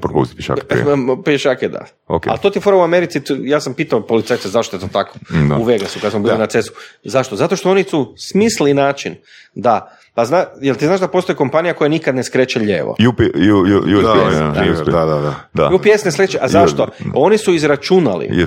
[0.00, 0.84] propustiti pješak prije.
[1.24, 1.84] Pješake da.
[2.06, 2.26] Ok.
[2.26, 5.18] Ali to ti fora u Americi, tu- ja sam pitao policajca zašto je to tako
[5.48, 5.56] Da.
[5.56, 6.72] u Vegasu kad smo bili na cesu.
[7.04, 7.36] Zašto?
[7.36, 9.14] Zato što oni su smisli način
[9.54, 12.96] da, pa zna, jel ti znaš da postoji kompanija koja nikad ne skreće lijevo?
[13.08, 15.34] UP, U, U, USB, Da, da, da, da.
[15.54, 15.74] Da.
[15.74, 16.88] U pjesne sleće, a zašto?
[17.14, 18.46] Oni su izračunali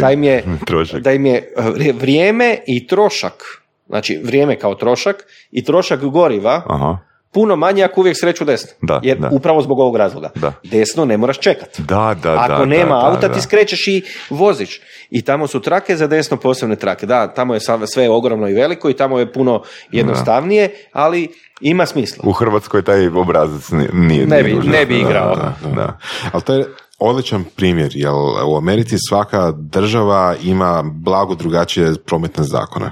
[0.00, 0.44] da im je,
[1.04, 5.16] da im je eh, vrijeme i trošak, znači vrijeme kao trošak
[5.50, 6.98] i trošak goriva Aha.
[7.38, 8.70] Puno manje ako uvijek sreću desno.
[8.82, 9.28] Da, Jer da.
[9.32, 10.30] upravo zbog ovog razloga.
[10.34, 10.52] Da.
[10.64, 11.82] Desno ne moraš čekati.
[11.82, 13.34] Da, da, Ako da, nema auta, da.
[13.34, 14.80] ti skrećeš i voziš.
[15.10, 17.06] I tamo su trake za desno posebne trake.
[17.06, 19.62] Da, tamo je sve ogromno i veliko i tamo je puno
[19.92, 21.28] jednostavnije, ali
[21.60, 22.24] ima smisla.
[22.26, 24.26] U Hrvatskoj taj obrazac ni- nije...
[24.26, 25.36] Ne nije bi- ne bi igrao.
[25.36, 25.98] Da, da, da.
[26.32, 26.66] Ali to je
[26.98, 28.12] odličan primjer, jer
[28.46, 32.90] u Americi svaka država ima blago drugačije prometne zakone.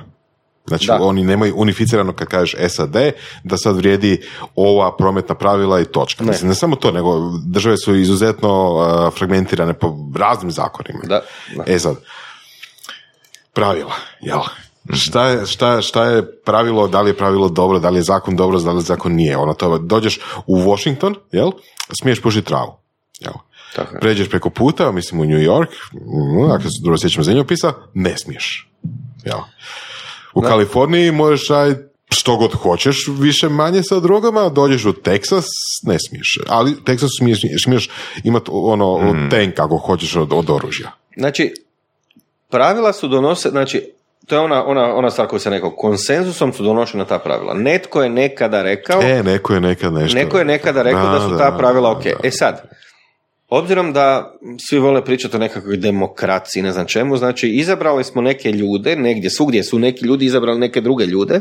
[0.68, 0.98] Znači, Da.
[1.00, 2.96] oni nemaju unificirano kad kažeš SAD,
[3.44, 4.22] da sad vrijedi
[4.54, 6.24] ova prometna pravila i točka.
[6.24, 6.30] Ne.
[6.30, 11.00] Mislim, ne samo to, nego države su izuzetno uh, fragmentirane po raznim zakonima.
[11.04, 11.22] Da,
[11.56, 11.64] da.
[11.66, 11.96] E sad,
[13.52, 14.40] pravila, jel?
[14.92, 18.36] Šta je, šta, šta je pravilo, da li je pravilo dobro, da li je zakon
[18.36, 19.36] dobro, da li zakon nije.
[19.36, 21.50] Ono to, dođeš u Washington, jel?
[22.00, 22.78] Smiješ pušiti travu,
[23.20, 23.32] jel?
[23.76, 24.00] Tako je.
[24.00, 28.70] Pređeš preko puta, mislim u New York, mm, ako se dobro sjećam zemljopisa, ne smiješ.
[29.24, 29.38] Jel?
[30.36, 35.44] U Kaliforniji možeš raditi što god hoćeš, više manje sa drogama, dođeš u Teksas,
[35.82, 36.38] ne smiješ.
[36.48, 37.90] Ali u Teksasu smiješ, smiješ
[38.24, 40.92] imati ono tank ako hoćeš od, od oružja.
[41.16, 41.54] Znači,
[42.50, 43.92] pravila su donose, znači,
[44.26, 47.54] to je ona, ona, ona stvar koju sam rekao, konsenzusom su donošena ta pravila.
[47.54, 50.18] Netko je nekada rekao, E, neko je nekad nešto.
[50.18, 52.06] neko je nekada rekao da, su ta pravila ok.
[52.22, 52.70] E sad,
[53.48, 54.34] obzirom da
[54.68, 59.30] svi vole pričati o nekakvoj demokraciji, ne znam čemu, znači izabrali smo neke ljude, negdje,
[59.30, 61.40] svugdje su neki ljudi izabrali neke druge ljude,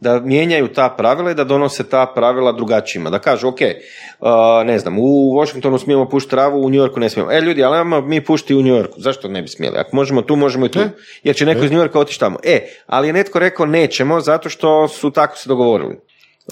[0.00, 3.10] da mijenjaju ta pravila i da donose ta pravila drugačijima.
[3.10, 4.28] Da kažu, ok, uh,
[4.64, 7.32] ne znam, u Washingtonu smijemo pušiti travu, u New Yorku ne smijemo.
[7.32, 9.00] E, ljudi, ali ajmo mi pušiti u New Yorku.
[9.00, 9.78] Zašto ne bi smjeli?
[9.78, 10.80] Ako možemo tu, možemo i tu.
[11.22, 12.38] Jer će neko iz New Yorka otići tamo.
[12.44, 15.96] E, ali je netko rekao nećemo, zato što su tako se dogovorili.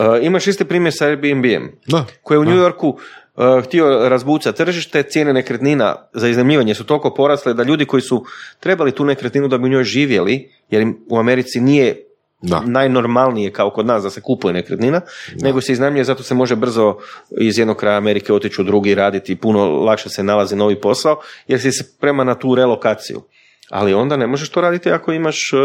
[0.01, 2.05] Uh, imaš isti primjer sa Airbnb-em Da.
[2.23, 7.15] koji je u New Yorku uh, htio razbucati tržište, cijene nekretnina za iznajmljivanje su toliko
[7.15, 8.25] porasle da ljudi koji su
[8.61, 12.03] trebali tu nekretninu da bi u njoj živjeli, jer im u Americi nije
[12.43, 12.61] Da.
[12.67, 15.01] najnormalnije kao kod nas da se kupuje nekretnina,
[15.43, 16.97] nego se iznajmljuje, zato se može brzo
[17.41, 21.21] iz jednog kraja Amerike otići u drugi raditi i puno lakše se nalazi novi posao,
[21.49, 23.23] jer si se sprema na tu relokaciju.
[23.71, 25.61] Ali onda ne možeš to raditi ako imaš, uh,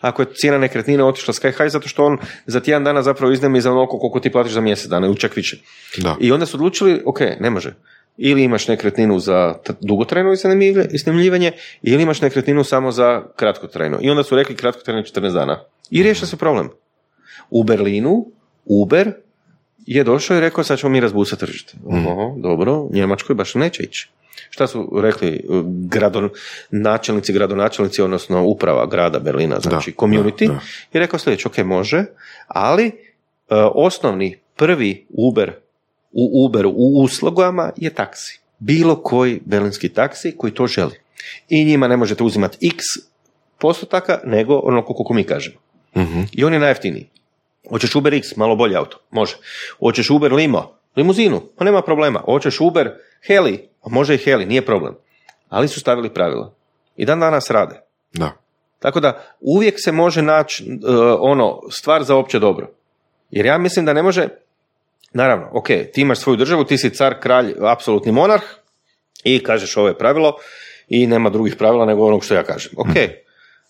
[0.00, 3.60] ako je cijena nekretnine otišla sky high, zato što on za tjedan dana zapravo iznajmi
[3.60, 5.56] za onoliko koliko ti platiš za mjesec dana, ili čak više.
[5.96, 6.16] Da.
[6.20, 7.74] I onda su odlučili, ok, ne može.
[8.16, 13.98] Ili imaš nekretninu za dugotrajno iznajmljiv- iznajmljivanje, ili imaš nekretninu samo za kratkotrajno.
[14.00, 15.60] I onda su rekli kratkotrajno 14 dana.
[15.90, 16.68] I riješio se problem.
[17.50, 18.26] U Berlinu,
[18.64, 19.12] Uber
[19.86, 21.74] je došao i rekao sad ćemo mi razbucati tržište.
[21.86, 24.10] Oho, dobro, Njemačkoj baš neće ići.
[24.50, 26.30] Šta su rekli uh, gradon,
[26.70, 30.60] načelnici, gradonačelnici, odnosno uprava grada Berlina, znači Da, community, da, da.
[30.92, 32.04] i rekao sljedeće, ok, može,
[32.48, 32.92] ali uh,
[33.74, 35.52] osnovni prvi Uber
[36.12, 38.40] u Uberu u uslugama je taksi.
[38.58, 41.00] Bilo koji berlinski taksi koji to želi.
[41.48, 42.84] I njima ne možete uzimati x
[43.58, 45.56] postotaka, nego ono koliko mi kažemo.
[45.96, 46.20] Mhm.
[46.32, 47.08] I on je najjeftiniji.
[47.70, 49.36] Hoćeš Uber X, malo bolji auto, može.
[49.78, 52.20] Hoćeš Uber Limo, limuzinu, pa nema problema.
[52.24, 52.90] Hoćeš Uber
[53.26, 54.94] Heli, a može i Heli, nije problem.
[55.48, 56.54] Ali su stavili pravila.
[56.96, 57.80] I dan danas rade.
[58.12, 58.32] Da.
[58.78, 60.76] Tako da uvijek se može naći e,
[61.20, 62.70] ono, stvar za opće dobro.
[63.30, 64.28] Jer ja mislim da ne može,
[65.12, 68.44] naravno, ok, ti imaš svoju državu, ti si car, kralj, apsolutni monarh
[69.24, 70.32] i kažeš ovo je pravilo
[70.88, 72.72] i nema drugih pravila nego onog što ja kažem.
[72.76, 72.96] Ok,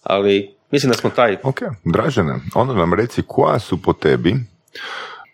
[0.03, 4.35] ali mislim da smo taj Ok, Dražene, onda nam reci koja su po tebi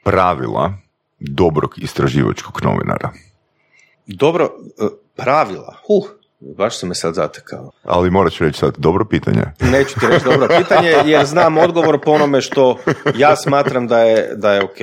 [0.04, 0.72] pravila
[1.18, 3.12] dobrog istraživačkog novinara?
[4.06, 4.86] dobro e,
[5.16, 5.76] pravila.
[5.86, 6.04] Huh,
[6.56, 7.70] baš se me sad zatekao.
[7.82, 9.42] Ali moraš reći sad, dobro pitanje.
[9.72, 12.78] Neću ti reći dobro pitanje, jer znam odgovor po onome što
[13.16, 14.76] ja smatram da je, da je ok.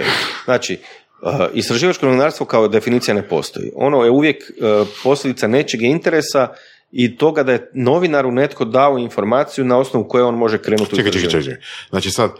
[0.45, 0.79] Znači,
[1.21, 3.71] uh, istraživačko novinarstvo kao definicija ne postoji.
[3.75, 6.47] Ono je uvijek uh, posljedica nečeg interesa
[6.91, 10.97] i toga da je novinaru netko dao informaciju na osnovu koje on može krenuti u
[10.97, 11.61] Čekaj, čekaj, istraživanje.
[11.61, 11.89] čekaj.
[11.89, 12.31] Znači sad,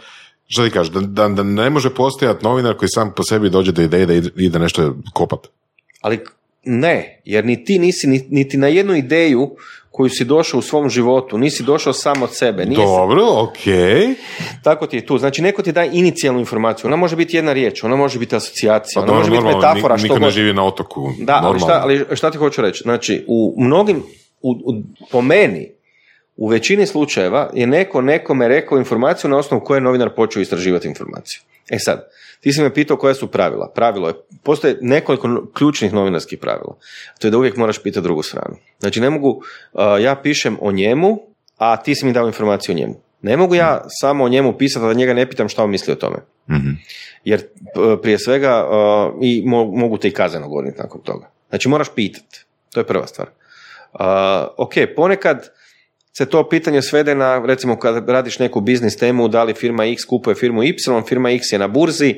[0.46, 3.72] što ti kažeš, da, da, da ne može postojati novinar koji sam po sebi dođe
[3.72, 5.40] do ideje da ide, nešto kopat.
[6.00, 6.20] Ali
[6.64, 9.50] ne, jer ni ti nisi ni- niti na jednu ideju
[9.90, 12.64] koju si došao u svom životu, nisi došao sam od sebe.
[12.64, 14.14] Nije se- Dobro, okej.
[14.64, 15.18] Tako ti je tu.
[15.18, 16.86] Znači, neko ti daje inicijalnu informaciju.
[16.86, 19.94] Ona može biti jedna riječ, ona može biti asocijacija, Pa ona može biti normalno, metafora,
[19.94, 21.10] ni- što niko ne živi na otoku.
[21.18, 22.82] Da, ali šta, ali šta ti hoću reći?
[22.82, 23.96] Znači, u mnogim,
[24.42, 25.68] u, u- po meni,
[26.42, 30.88] u većini slučajeva je neko nekome rekao informaciju na osnovu koje je novinar počeo istraživati
[30.88, 31.40] informaciju.
[31.70, 32.08] E sad,
[32.40, 33.72] ti si me pitao koja su pravila.
[33.74, 36.76] Pravilo je, postoje nekoliko ključnih novinarskih pravila.
[37.18, 38.56] To je da uvijek moraš pitati drugu stranu.
[38.78, 41.18] Znači, ne mogu, uh, ja pišem o njemu,
[41.58, 42.94] a ti si mi dao informaciju o njemu.
[43.22, 45.92] Ne mogu ja samo o njemu pisati, a da njega ne pitam šta on misli
[45.92, 46.16] o tome.
[46.50, 46.70] Mhm.
[47.24, 47.42] Jer
[48.02, 51.30] prije svega uh, i mo- mogu te i kazneno goniti nakon toga.
[51.48, 52.44] Znači moraš pitati.
[52.72, 53.28] To je prva stvar.
[53.92, 54.00] Uh,
[54.56, 55.61] ok, ponekad
[56.12, 60.04] se to pitanje svede na, recimo kad radiš neku biznis temu, da li firma X
[60.04, 60.76] kupuje firmu Y,
[61.08, 62.14] firma X je na burzi,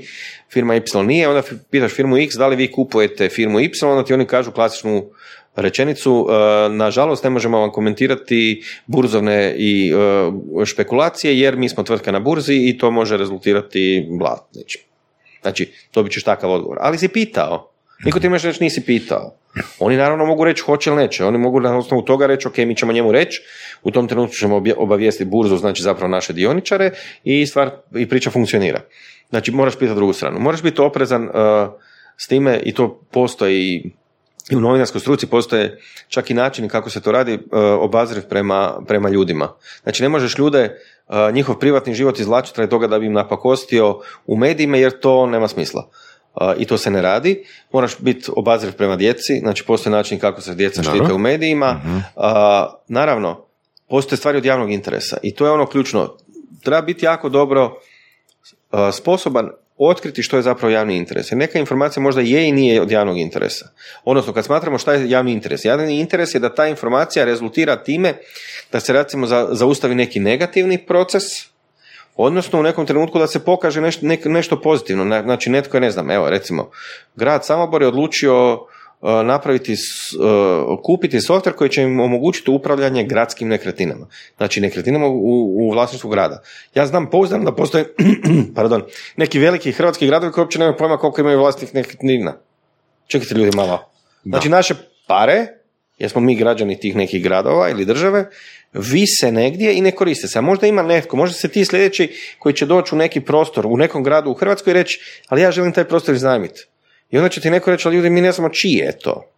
[0.53, 4.15] firma Y nije, onda pitaš firmu X da li vi kupujete firmu Y, onda ti
[4.15, 5.05] oni kažu klasičnu
[5.57, 12.13] rečenicu, e, nažalost ne možemo vam komentirati burzovne i e, špekulacije jer mi smo tvrtka
[12.13, 14.43] na burzi i to može rezultirati blat.
[15.43, 16.79] Znači, dobit ćeš takav odgovor.
[16.81, 17.74] Ali si pitao.
[18.05, 19.35] Niko ti možeš reći nisi pitao.
[19.79, 21.25] Oni naravno mogu reći hoće ili neće.
[21.25, 23.43] Oni mogu na osnovu toga reći ok, mi ćemo njemu reći,
[23.83, 26.91] u tom trenutku ćemo obavijestiti burzu, znači zapravo naše dioničare
[27.25, 28.81] i stvar i priča funkcionira.
[29.31, 30.39] Znači moraš pitati drugu stranu.
[30.39, 31.31] Moraš biti oprezan uh,
[32.17, 33.93] s time i to postoji
[34.51, 35.79] i u novinarskoj struci postoje
[36.09, 37.41] čak i načini kako se to radi uh,
[37.81, 39.49] obazriv prema, prema ljudima.
[39.83, 40.79] Znači ne možeš ljude,
[41.09, 45.27] uh, njihov privatni život izvlačiti radi toga da bi im napakostio u medijima jer to
[45.27, 45.91] nema smisla
[46.59, 47.45] i to se ne radi.
[47.73, 51.73] Moraš biti obazriv prema djeci, znači postoje način kako se djeca štite u medijima.
[51.73, 51.99] Mhm.
[52.89, 53.45] naravno,
[53.89, 56.17] postoje stvari od javnog interesa i to je ono ključno.
[56.63, 57.79] Treba biti jako dobro
[58.93, 61.33] sposoban otkriti što je zapravo javni interes.
[61.33, 63.69] Jer neka informacija možda je i nije od javnog interesa.
[64.05, 65.65] Odnosno, kad smatramo šta je javni interes.
[65.65, 68.15] Javni interes je da ta informacija rezultira time
[68.73, 71.23] da se recimo zaustavi neki negativni proces,
[72.17, 75.23] Odnosno u nekom trenutku da se pokaže nešto, nešto pozitivno.
[75.23, 76.71] Znači netko je, ne znam, evo recimo,
[77.17, 78.69] grad Samobor je odlučio uh,
[79.25, 84.07] napraviti, uh, kupiti softver koji će im omogućiti upravljanje gradskim nekretninama.
[84.37, 86.43] Znači nekretninama u, u vlasništvu grada.
[86.75, 87.95] Ja znam pouzdano da postoje
[88.57, 88.83] pardon,
[89.17, 92.37] neki veliki hrvatski gradovi koji uopće nemaju pojma koliko imaju vlastnih nekretnina.
[93.07, 93.91] Čekajte ljudi malo.
[94.25, 94.75] Znači naše
[95.07, 95.47] pare,
[95.99, 98.31] jer smo mi građani tih nekih gradova ili države,
[98.75, 100.39] vise negdje i ne koriste se.
[100.39, 103.77] A možda ima netko, možda se ti sljedeći koji će doći u neki prostor u
[103.77, 106.67] nekom gradu u Hrvatskoj i reći, ali ja želim taj prostor iznajmiti.
[107.11, 109.31] I onda će ti neko reći, ali ljudi, mi ne znamo čije je to.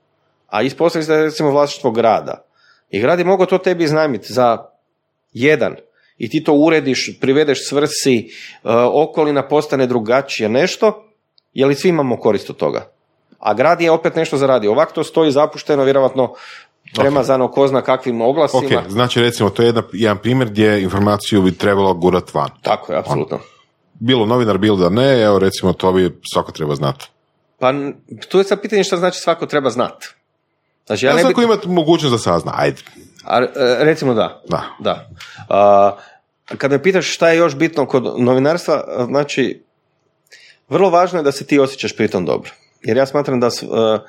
[0.47, 2.47] A ispostaviti se je recimo vlasništvo grada.
[2.91, 4.59] I grad je mogao to tebi iznajmiti za
[5.33, 5.77] jedan.
[6.19, 8.29] I ti to urediš, privedeš svrsi, e,
[8.93, 11.13] okolina postane drugačije, nešto,
[11.55, 12.93] je li svi imamo korist od toga?
[13.39, 14.71] A grad je opet nešto zaradio.
[14.71, 16.35] Ovako to stoji zapušteno, vjerojatno
[16.95, 18.63] premazano ko zna kakvim oglasima.
[18.81, 22.51] Ok, znači recimo to je jedna, jedan primjer gdje informaciju bi trebalo gurat van.
[22.63, 23.39] Tako je, apsolutno.
[23.95, 27.07] Bilo novinar, bilo da ne, evo recimo to bi svako treba znati.
[27.59, 27.73] Pa
[28.29, 30.09] tu je sad pitanje što znači svako treba znati.
[30.87, 31.73] Znači, ja, ja ne svako bi...
[31.73, 32.83] mogućnost da sazna, ajde.
[33.25, 33.49] A, e,
[33.85, 34.43] recimo da.
[34.49, 34.63] Da.
[34.79, 35.11] da.
[35.49, 35.97] A,
[36.59, 39.63] kada me pitaš šta je još bitno kod novinarstva, znači,
[40.69, 42.51] vrlo važno je da se ti osjećaš pritom dobro.
[42.83, 44.01] Jer ja smatram da uh,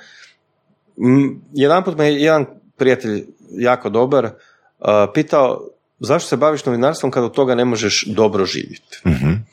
[1.54, 2.46] jedan put me jedan
[2.78, 5.62] prijatelj jako dobar, uh, pitao
[6.00, 9.02] zašto se baviš novinarstvom kada od toga ne možeš dobro živjeti.
[9.06, 9.46] mm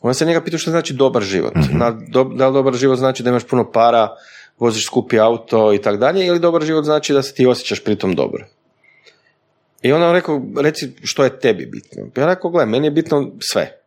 [0.00, 1.54] On se njega pitao što znači dobar život.
[1.54, 1.90] mm Na,
[2.34, 4.08] da li dobar život znači da imaš puno para,
[4.58, 8.14] voziš skupi auto i tako dalje, ili dobar život znači da se ti osjećaš pritom
[8.14, 8.46] dobro.
[9.82, 12.02] I on rekao, reci što je tebi bitno.
[12.16, 13.80] Ja rekao, gle, meni je bitno sve.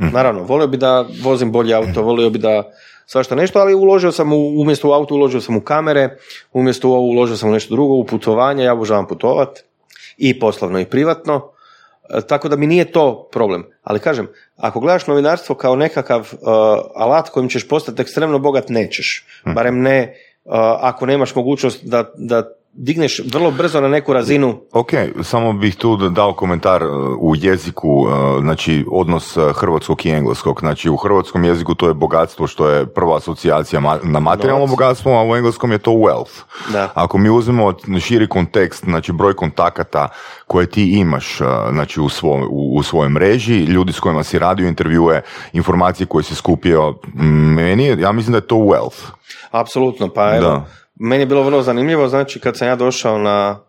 [0.00, 0.14] Mhm.
[0.14, 2.72] Naravno, volio bi da vozim bolje auto, volio bi da
[3.06, 6.16] svašta nešto, ali uložio sam u, umjesto u auto uložio sam u kamere,
[6.52, 9.60] umjesto u ovo uložio sam u nešto drugo, u putovanje, ja obožavam putovat
[10.16, 11.50] i poslovno i privatno,
[12.10, 13.64] e, tako da mi nije to problem.
[13.82, 16.48] Ali kažem, ako gledaš novinarstvo kao nekakav uh,
[16.94, 19.26] alat kojim ćeš postati ekstremno bogat, nećeš.
[19.46, 19.54] Mhm.
[19.54, 24.60] Barem ne uh, ako nemaš mogućnost da, da digneš vrlo brzo na neku razinu.
[24.72, 24.90] Ok,
[25.22, 28.10] samo bih tu dao komentar uh, u jeziku, uh,
[28.40, 30.60] znači odnos uh, hrvatskog i engleskog.
[30.60, 35.30] Znači u hrvatskom jeziku to je bogatstvo što je prva asocijacija na materijalno bogatstvo, a
[35.30, 36.42] u engleskom je to wealth.
[36.72, 36.90] Da.
[36.94, 40.08] Ako mi uzmemo širi kontekst, znači broj kontakata
[40.46, 41.38] koje ti imaš
[41.72, 45.22] znači u, svo, u, svojoj mreži, ljudi s kojima si radio intervjue,
[45.52, 46.94] informacije koje si skupio,
[47.54, 49.00] meni, ja mislim da je to wealth.
[49.50, 53.60] Apsolutno, pa evo, da meni je bilo vrlo zanimljivo, znači kad sam ja došao na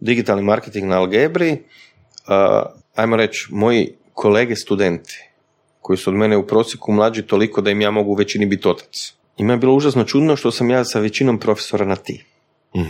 [0.00, 5.30] digitalni marketing na Algebri, uh, ajmo reći, moji kolege studenti,
[5.80, 8.68] koji su od mene u prosjeku mlađi toliko da im ja mogu u većini biti
[8.68, 9.12] otac.
[9.36, 12.24] I je bilo užasno čudno što sam ja sa većinom profesora na ti.
[12.74, 12.86] uh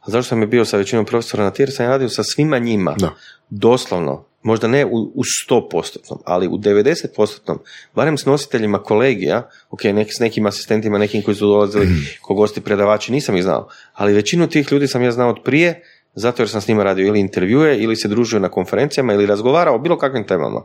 [0.00, 1.62] A zašto sam je bio sa većinom profesora na ti?
[1.62, 2.94] Jer sam radio sa svima njima.
[2.98, 3.14] Da.
[3.50, 7.58] Doslovno možda ne u, u 100%, ali u 90%,
[7.94, 11.88] barem s nositeljima kolegija, ok, nek, s nekim asistentima, nekim koji su dolazili
[12.22, 15.82] ko gosti predavači, nisam ih znao, ali većinu tih ljudi sam ja znao od prije,
[16.16, 19.74] zato jer sam s njima radio ili intervjue, ili se družio na konferencijama, ili razgovarao
[19.74, 20.62] o bilo kakvim temama.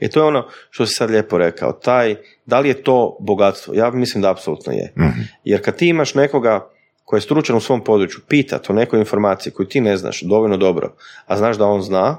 [0.00, 2.16] E to je ono što si sad lijepo rekao, taj,
[2.46, 3.74] da li je to bogatstvo?
[3.74, 4.92] Ja mislim da apsolutno je.
[4.98, 5.20] Mhm.
[5.44, 6.70] Jer kad ti imaš nekoga
[7.04, 10.56] koji je stručan u svom području, pita o nekoj informaciji koju ti ne znaš dovoljno
[10.56, 10.94] dobro,
[11.26, 12.16] a znaš da on zna,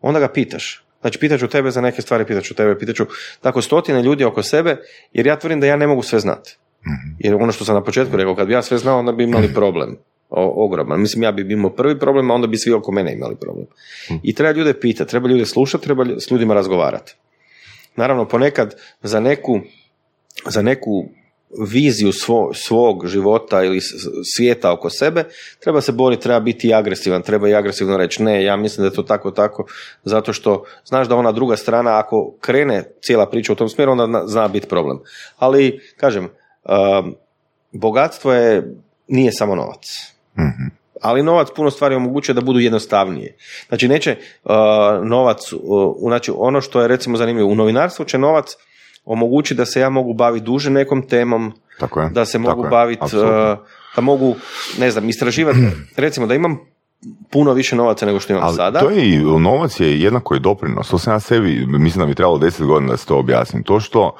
[0.00, 0.84] onda ga pitaš.
[1.00, 3.06] Znači, pitaću tebe za neke stvari, pitaću tebe, pitaću
[3.40, 4.76] tako stotine ljudi oko sebe,
[5.12, 6.56] jer ja tvrdim da ja ne mogu sve znati.
[6.86, 7.16] Mhm.
[7.18, 9.54] Jer ono što sam na početku rekao, kad bi ja sve znao, onda bi imali
[9.54, 9.96] problem.
[10.32, 11.00] o- ogroman.
[11.00, 13.66] Mislim, ja bi imao prvi problem, a onda bi svi oko mene imali problem.
[14.22, 17.14] I treba ljude pitati, treba ljude slušati, treba s ljudima razgovarati.
[17.96, 19.60] Naravno, ponekad za neku,
[20.46, 21.08] za neku
[21.68, 23.80] viziju svo- svog života ili
[24.36, 25.24] svijeta oko sebe,
[25.60, 28.94] treba se boriti, treba biti agresivan, treba i agresivno reći ne, ja mislim da je
[28.94, 29.66] to tako, tako,
[30.04, 34.06] zato što znaš da ona druga strana, ako krene cijela priča u tom smjeru, onda
[34.06, 34.98] na- zna biti problem.
[35.38, 37.14] Ali, kažem, um,
[37.72, 38.74] bogatstvo je,
[39.08, 40.12] nije samo novac.
[41.02, 43.36] Ali novac puno stvari omogućuje da budu jednostavnije.
[43.68, 44.50] Znači neće uh,
[45.04, 45.60] novac, uh,
[46.08, 48.56] znači ono što je recimo zanimljivo, u novinarstvu će novac
[49.04, 52.08] omogućiti da se ja mogu baviti duže nekom temom, Tako je.
[52.08, 53.58] da se Tako mogu baviti, uh,
[53.96, 54.34] da mogu,
[54.78, 55.58] ne znam, istraživati,
[55.96, 56.58] recimo da imam
[57.30, 58.80] puno više novaca nego što imam Ali sada.
[58.80, 60.88] to je i novac je jednako i doprinos.
[60.88, 63.62] To sam ja sebi, mislim da mi trebalo deset godina da se to objasnim.
[63.62, 64.16] To što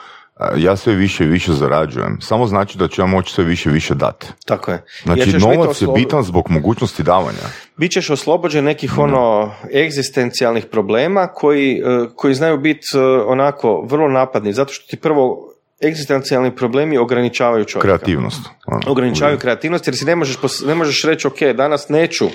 [0.57, 3.73] ja sve više i više zarađujem, samo znači da ću ja moći sve više i
[3.73, 4.27] više dati.
[4.45, 4.85] Tako je.
[5.03, 7.39] Znači, Jer biti novac je bitan zbog mogućnosti davanja.
[7.77, 11.83] Bićeš oslobođen nekih ono egzistencijalnih problema koji, e,
[12.17, 15.51] koji znaju biti e, onako vrlo napadni, zato što ti prvo
[15.85, 17.87] egzistencijalni problemi ograničavaju čovjeka.
[17.89, 18.41] Kreativnost.
[18.67, 18.81] ono.
[18.87, 22.29] Ograničavaju kreativnost jer si ne možeš, pos- ne možeš reći ok, danas neću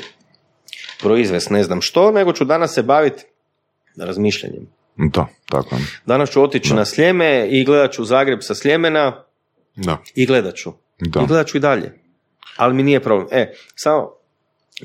[1.02, 3.24] proizvest ne znam što, nego ću danas se baviti
[3.98, 4.75] razmišljanjem.
[4.98, 5.82] Da, tako je.
[6.06, 9.24] Danas ću otići na Sljeme i gledat ću Zagreb sa Sljemena
[9.76, 9.98] Da.
[10.16, 10.72] i gledat ću.
[11.00, 11.22] Da.
[11.22, 11.94] I gledat ću i dalje.
[12.58, 13.28] Ali mi nije problem.
[13.32, 14.10] E, samo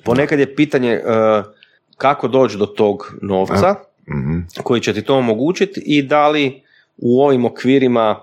[0.04, 1.02] ponekad je pitanje e,
[1.96, 3.74] kako doći do tog novca
[4.08, 4.38] Mhm.
[4.62, 6.62] koji će ti to omogućiti i da li
[6.96, 8.20] u ovim okvirima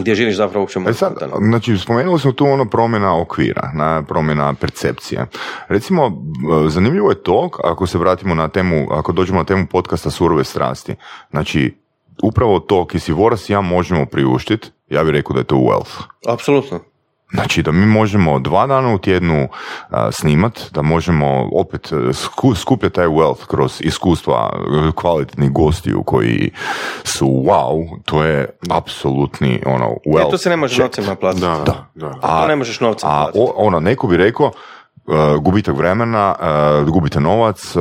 [0.00, 4.54] gdje živiš zapravo uopće E sad, znači, spomenuli smo tu ono promjena okvira, na promjena
[4.54, 5.26] percepcije.
[5.68, 10.10] Recimo, b- zanimljivo je to, ako se vratimo na temu, ako dođemo na temu podcasta
[10.10, 10.94] Surove strasti,
[11.30, 11.74] znači,
[12.22, 13.12] upravo to, ki si
[13.52, 16.02] ja možemo priuštiti, ja bih rekao da je to wealth.
[16.28, 16.80] Apsolutno.
[17.30, 19.48] Znači da mi možemo dva dana u tjednu
[19.90, 26.02] a, snimat, da možemo opet e, sku, skupljati taj wealth kroz iskustva e, kvalitetnih gostiju
[26.02, 26.50] koji
[27.04, 30.28] su wow, to je apsolutni ono wealth.
[30.28, 30.82] E, to se ne može check.
[30.84, 31.40] novcima platiti.
[31.42, 32.40] Da, da, da.
[32.40, 33.38] To ne možeš novcem A platiti.
[33.40, 34.52] o- ono, neko bi rekao e,
[35.38, 36.34] gubitak vremena,
[36.80, 37.76] e, gubite novac,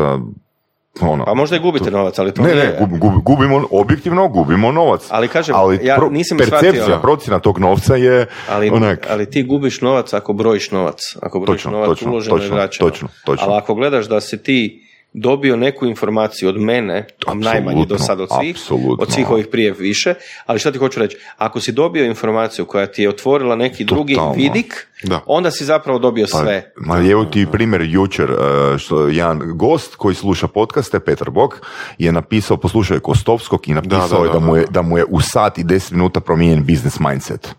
[1.02, 2.64] ono, Pa možda i gubite novac, ali to ne, nije.
[2.66, 5.02] ne, gub- gub- gubimo, objektivno gubimo novac.
[5.10, 9.30] Ali kažem, ali ja pro- nisam percepcija, shvatio- procjena tog novca je Ali, onak, ali
[9.30, 11.16] ti gubiš novac ako brojiš novac.
[11.22, 12.90] Ako brojiš Točno, novac točno, uloženo točno, i vraćeno.
[12.90, 13.48] točno, točno.
[13.48, 14.82] Ali ako gledaš da si ti
[15.18, 18.98] dobio neku informaciju od mene, najmanje do sad od svih, apsolutno.
[19.00, 20.14] od svih ovih prije više,
[20.46, 24.14] ali šta ti hoću reći, ako si dobio informaciju koja ti je otvorila neki drugi
[24.14, 24.34] Totalno.
[24.36, 25.20] vidik, Da.
[25.26, 26.72] onda si zapravo dobio Pa, sve.
[26.78, 31.56] Ma evo ti primjer jučer, e, što jedan gost koji sluša podcaste, Petar Bok,
[31.98, 34.72] je napisao, poslušao je Kostovskog i napisao Da, da, je da mu je, da.
[34.72, 37.56] da mu je u sat i deset minuta promijenjen business mindset.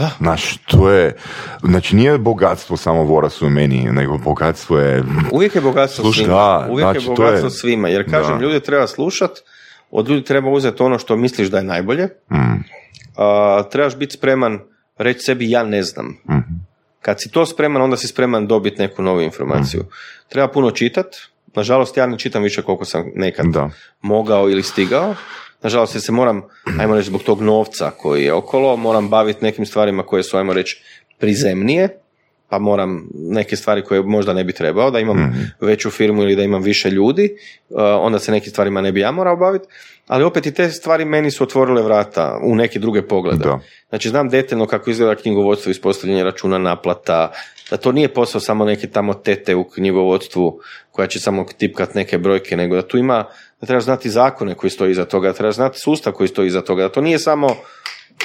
[0.00, 0.10] Da.
[0.18, 1.16] Znaš, to je,
[1.62, 5.02] znači nije bogatstvo samo Vorasu i meni, nego bogatstvo je,
[5.32, 6.36] Uvijek je bogatstvo Slušaj, svima.
[6.36, 7.88] da, Uvijek znači, je bogatstvo je- svima.
[7.88, 8.42] Jer kažem, da.
[8.42, 9.30] ljudi treba slušat,
[9.90, 12.08] od ljudi treba uzeti ono što misliš da je najbolje.
[12.30, 12.62] mm,
[13.16, 14.58] A, trebaš biti spreman
[14.98, 16.06] reći sebi ja ne znam.
[16.30, 16.54] mhm.
[17.02, 19.80] Kad si to spreman, onda si spreman dobiti neku novu informaciju.
[19.80, 19.88] Mhm.
[20.28, 21.06] Treba puno čitat.
[21.54, 23.70] Nažalost, ja ne čitam više koliko sam nekad Da.
[24.02, 25.14] mogao ili stigao.
[25.62, 26.42] Nažalost, jer se moram,
[26.80, 30.52] ajmo reći, zbog tog novca koji je okolo, moram baviti nekim stvarima koje su, ajmo
[30.52, 30.82] reći,
[31.18, 31.88] prizemnije,
[32.48, 35.40] pa moram neke stvari koje možda ne bi trebao, da imam Mhm.
[35.60, 37.36] veću firmu ili da imam više ljudi,
[37.68, 39.66] uh, onda se nekim stvarima ne bi ja morao baviti,
[40.06, 43.44] ali opet i te stvari meni su otvorile vrata u neke druge poglede.
[43.44, 43.60] Da.
[43.88, 47.32] Znači, znam detaljno kako izgleda knjigovodstvo, ispostavljanje računa, naplata,
[47.70, 50.60] da to nije posao samo neke tamo tete u knjigovodstvu
[50.90, 53.24] koja će samo tipkat neke brojke, nego da tu ima,
[53.60, 56.60] da treba znati zakone koji stoji iza toga, da treba znati sustav koji stoji iza
[56.60, 57.48] toga, da to nije samo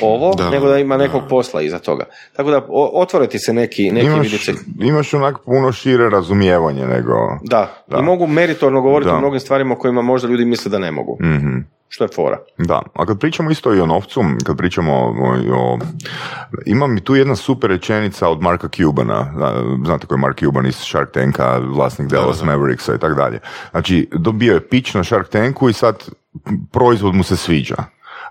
[0.02, 2.06] ovo, Da, nego da ima nekog posla iza toga.
[2.34, 4.52] Tako da o- otvore ti se neki, neki Imaš, vidice.
[4.82, 7.14] imaš onak puno šire razumijevanje nego...
[7.44, 7.98] Da, Da.
[7.98, 9.16] i mogu meritorno govoriti Da.
[9.16, 11.18] o mnogim stvarima o kojima možda ljudi misle da ne mogu.
[11.22, 11.58] Mhm.
[11.96, 12.40] Što je fora.
[12.58, 15.80] Da, a kad pričamo isto i o novcu, kad pričamo o, o
[16.66, 20.66] ima mi tu jedna super rečenica od Marka Cubana, Zna- znate ko je Mark Cuban
[20.66, 23.40] iz Shark Tanka, vlasnik Dallas Mavericksa i tako dalje.
[23.72, 26.10] Znači, dobio je pitch na Shark Tanku i sad
[26.72, 27.76] proizvod mu se sviđa.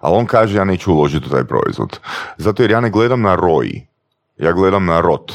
[0.01, 2.01] Ali on kaže ja neću uložiti u taj proizvod.
[2.37, 3.87] Zato jer ja ne gledam na ROI,
[4.37, 5.33] ja gledam na ROT.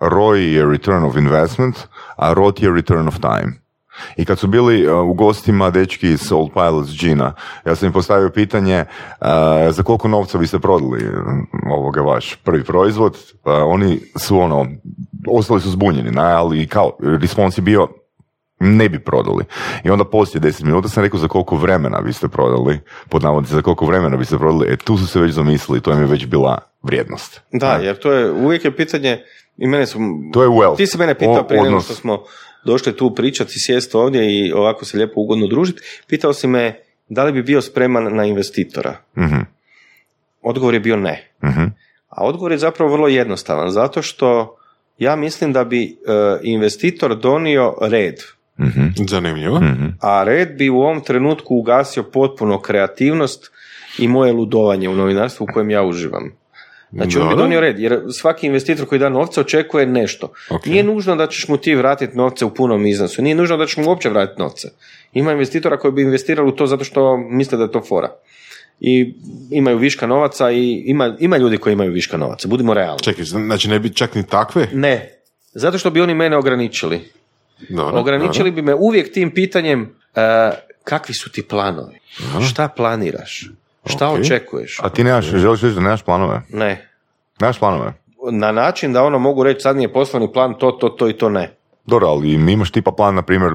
[0.00, 1.76] ROI je return of investment,
[2.16, 3.65] a ROT je return of time.
[4.16, 7.34] I kad su bili uh, u gostima dečki iz Old Pilots Gina,
[7.66, 8.84] ja sam im postavio pitanje
[9.20, 9.26] uh,
[9.70, 13.12] za koliko novca biste prodali um, ovoga vaš prvi proizvod.
[13.12, 14.66] Uh, oni su ono,
[15.28, 16.90] ostali su zbunjeni, na, ali kao,
[17.20, 17.88] respons je bio
[18.60, 19.44] ne bi prodali.
[19.84, 23.62] I onda poslije 10 minuta sam rekao za koliko vremena biste prodali, pod navodnici za
[23.62, 26.58] koliko vremena biste prodali, e tu su se već zamislili, to im je već bila
[26.82, 27.40] vrijednost.
[27.52, 29.18] Da, jer to je, uvijek je pitanje,
[29.56, 29.98] i mene su...
[30.32, 30.76] To je wealth.
[30.76, 32.22] Ti si mene pitao prije nego što smo
[32.66, 35.82] došli tu pričati, sjesti ovdje i ovako se lijepo ugodno družiti.
[36.06, 38.96] Pitao si me da li bi bio spreman na investitora.
[39.18, 39.40] Mhm,
[40.42, 41.30] Odgovor je bio ne.
[41.44, 41.64] mhm.
[42.08, 44.56] A odgovor je zapravo vrlo jednostavan, zato što
[44.98, 45.90] ja mislim da bi e,
[46.42, 48.14] investitor donio red,
[48.58, 49.60] Mhm, Zanimljivo.
[49.60, 49.86] mhm.
[50.00, 53.50] a red bi u ovom trenutku ugasio potpuno kreativnost
[53.98, 56.32] i moje ludovanje u novinarstvu u kojem ja uživam.
[56.96, 60.32] Znači on bi donio red, jer svaki investitor koji da novce očekuje nešto.
[60.50, 60.66] Ok.
[60.66, 63.76] Nije nužno da ćeš mu ti vratiti novce u punom iznosu, nije nužno da ćeš
[63.76, 64.68] mu uopće vratiti novce.
[65.12, 68.12] Ima investitora koji bi investirali u to zato što misle da je to fora.
[68.80, 69.14] I
[69.50, 73.02] imaju viška novaca i ima, ima ljudi koji imaju viška novaca, budimo realni.
[73.02, 74.68] Čekaj, znači ne bi čak ni takve?
[74.72, 75.22] Ne,
[75.54, 77.00] zato što bi oni mene ograničili.
[77.68, 80.50] Dobro, Ograničili bi me uvijek tim pitanjem e,
[80.84, 81.98] kakvi su ti planovi,
[82.48, 83.50] šta planiraš,
[83.86, 84.18] šta Ok.
[84.20, 84.80] očekuješ.
[84.82, 86.42] A ti nemaš, želiš reći da nemaš planove?
[86.48, 86.88] Ne,
[87.40, 87.92] Nemaš planove?
[88.30, 91.12] na način da ono mogu reći sad mi je poslovni plan to, to, to i
[91.12, 91.56] to ne.
[91.86, 93.52] Dobro, ali imaš tipa plan, na primjer,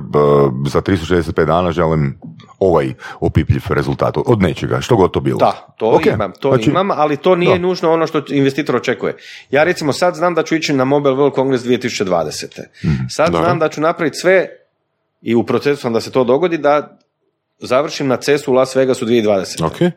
[0.68, 2.20] za 365 dana želim
[2.60, 5.38] ovaj opipljiv rezultat od nečega, što god to bilo.
[5.38, 7.62] Da, to Ok, imam, to znači, imam, ali to nije da.
[7.62, 9.18] nužno ono što investitor očekuje.
[9.50, 12.62] Ja recimo sad znam da ću ići na Mobile World Congress 2020.
[13.10, 13.46] Sad Dobro.
[13.46, 14.48] znam da ću napraviti sve
[15.22, 16.98] i u procesu sam da se to dogodi da
[17.60, 19.66] završim na CES-u u Las Vegasu 2020.
[19.66, 19.94] Ok.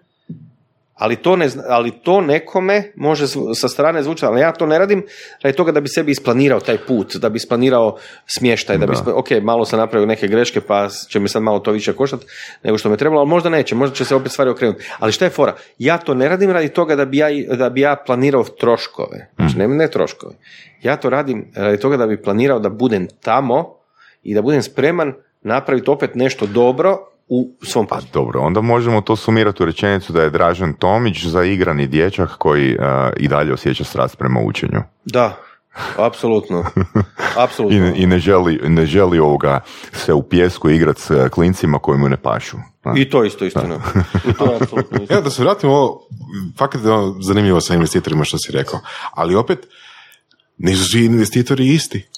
[0.94, 5.06] Ali to, ne, ali to nekome može sa strane zvučati, ali ja to ne radim
[5.42, 7.96] radi toga da bi sebi isplanirao taj put, da bi isplanirao
[8.26, 8.98] smještaj, da, bi Da.
[8.98, 12.26] ispla- ok, malo sam napravio neke greške pa će mi sad malo to više koštati
[12.62, 14.84] nego što me trebalo, ali možda neće, možda će se opet stvari okrenuti.
[14.98, 15.54] Ali šta je fora?
[15.78, 19.30] Ja to ne radim radi toga da bi ja, da bi ja planirao troškove.
[19.36, 20.34] Znači, ne, ne troškove.
[20.82, 23.74] Ja to radim radi toga da bi planirao da budem tamo
[24.22, 25.12] i da budem spreman
[25.42, 26.98] napraviti opet nešto dobro
[27.28, 28.10] u svom Pa poslu.
[28.12, 32.84] dobro, onda možemo to sumirati u rečenicu da je Dražen Tomić zaigrani dječak koji uh,
[33.16, 34.82] i dalje osjeća strast prema učenju.
[35.05, 35.36] Da,
[35.96, 36.64] apsolutno.
[36.76, 37.01] I,
[37.36, 37.92] Apsolutno.
[37.96, 39.60] i ne, želi, ne želi ovoga
[39.92, 42.56] se u pjesku igrat s uh, klincima koji mu ne pašu.
[42.84, 42.92] Da.
[42.96, 43.78] I to isto istina.
[44.28, 45.06] I to je apsolutno istina.
[45.10, 46.01] Evo da se vratimo ovo,
[46.59, 46.88] fakat je
[47.20, 48.80] zanimljivo sa investitorima što si rekao,
[49.12, 49.59] ali opet
[50.59, 52.09] nisu svi investitori isti.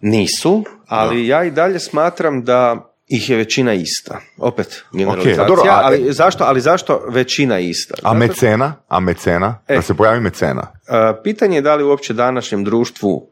[0.00, 4.20] Nisu, ali ja i dalje smatram da ih je većina ista.
[4.38, 5.44] Opet, generalizacija.
[5.44, 7.94] a dobro, a- ali, zašto, ali zašto većina ista?
[8.02, 8.74] A mecena?
[8.88, 9.58] A mecena?
[9.68, 9.74] E.
[9.74, 10.66] Da se pojavi mecena.
[10.88, 13.26] A, pitanje je da li uopće današnjem društvu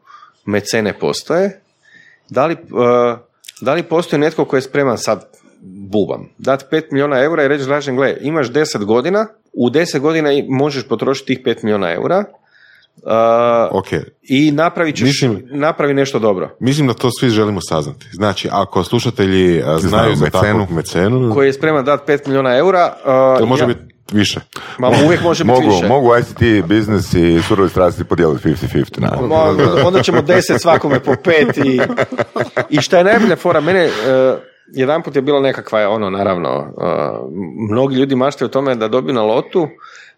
[0.45, 1.61] mecene postoje,
[2.29, 3.17] da li, a,
[3.61, 5.25] da li postoji netko koji je spreman sad
[5.63, 10.87] bubam, dati 5 milijuna eura i reći gle, imaš 10 godina, u 10 godina možeš
[10.87, 12.23] potrošiti tih 5 milijuna eura
[13.05, 13.85] a, Ok,
[14.23, 16.49] i napravit ćeš, Mislim- napravi nešto dobro.
[16.59, 18.05] mislim da to svi želimo saznati.
[18.11, 20.41] Znači, ako slušatelji znaju Znaju za mecenu.
[20.43, 23.79] takvog mecenu, Koji je spreman dati 5 milijuna eura, a, to može ja- biti
[24.13, 24.39] više.
[24.79, 25.87] Ma, uvijek može biti Mogu, više.
[25.87, 28.99] mogu ICT biznis i surove strasti podijeliti 50-50.
[28.99, 29.27] Na.
[29.27, 29.35] Ma,
[29.85, 31.81] onda ćemo deset svakome po pet i,
[32.69, 33.91] i šta je najbolja fora, mene uh,
[34.73, 37.29] jedanput je bila nekakva, ono, naravno, uh,
[37.71, 39.67] mnogi ljudi maštaju o tome da dobiju na lotu,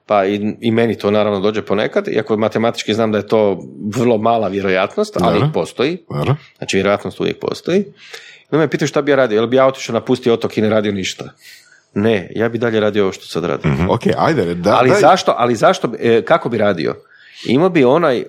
[0.05, 3.63] pa i, i meni to naravno dođe ponekad, iako matematički znam da je to
[3.95, 5.49] vrlo mala vjerojatnost, ali Dobro.
[5.53, 6.35] postoji, Dobro.
[6.57, 7.85] znači vjerojatnost uvijek postoji.
[8.51, 10.69] I me pitaju šta bi ja radio, jel bi ja otišao napustio otok i ne
[10.69, 11.25] radio ništa?
[11.93, 13.89] Ne, ja bi dalje radio ovo što sad radim.
[13.89, 14.99] Ok, ajde, da, Ali daj.
[14.99, 16.95] zašto, ali zašto, e, kako bi radio?
[17.45, 18.25] Imao bi onaj e,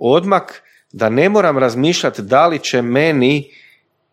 [0.00, 0.62] odmak
[0.92, 3.50] da ne moram razmišljati da li će meni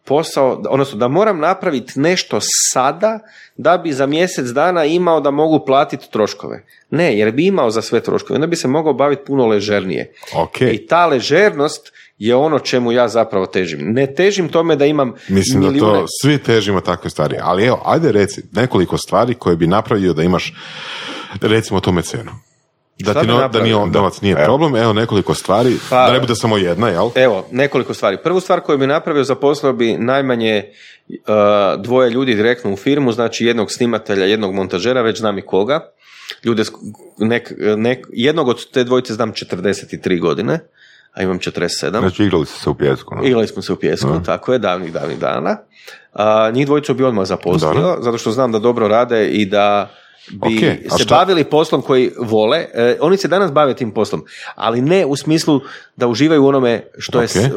[0.08, 2.40] posao, odnosno da moram napraviti nešto
[2.74, 3.20] sada
[3.58, 6.64] da bi za mjesec dana imao da mogu platiti troškove.
[6.90, 10.14] Ne, jer bi imao za sve troškove, onda bi se mogao baviti puno ležernije.
[10.36, 10.62] Ok.
[10.62, 13.80] I ta ležernost je ono čemu ja zapravo težim.
[13.82, 16.00] Ne težim tome da imam Mislim da milijune...
[16.00, 17.38] to svi težimo takve stvari.
[17.42, 20.54] Ali evo, ajde reci nekoliko stvari koje bi napravio da imaš,
[21.42, 22.32] recimo to mecenu.
[23.00, 26.36] Da ti no- da nije, novac nije problem, evo nekoliko stvari, Pa- da ne bude
[26.36, 27.10] samo jedna, jel?
[27.16, 28.18] Evo, nekoliko stvari.
[28.24, 30.64] Prvu stvar koju bi napravio, zaposlio bi najmanje
[31.10, 31.16] uh,
[31.82, 35.92] dvoje ljudi direktno u firmu, znači jednog snimatelja, jednog montažera, već znam i koga.
[36.44, 36.64] Ljude,
[37.18, 40.60] nek, nek, jednog od te dvojice znam 43 godine,
[41.14, 42.00] a imam 47.
[42.00, 43.16] Znači igrali su se u pjesku.
[43.16, 43.24] no?
[43.24, 45.58] Igrali smo se u pjesku, tako je, davnih, davnih dana.
[46.14, 49.92] A, njih dvojicu bi odmah zaposlio, zato što znam da dobro rade i da
[50.32, 52.66] bi Ok, a se šta- bavili poslom koji vole.
[52.74, 54.24] E, oni se danas bave tim poslom,
[54.56, 55.62] ali ne u smislu
[55.96, 57.30] da uživaju u onome što je Ok.
[57.30, 57.50] s-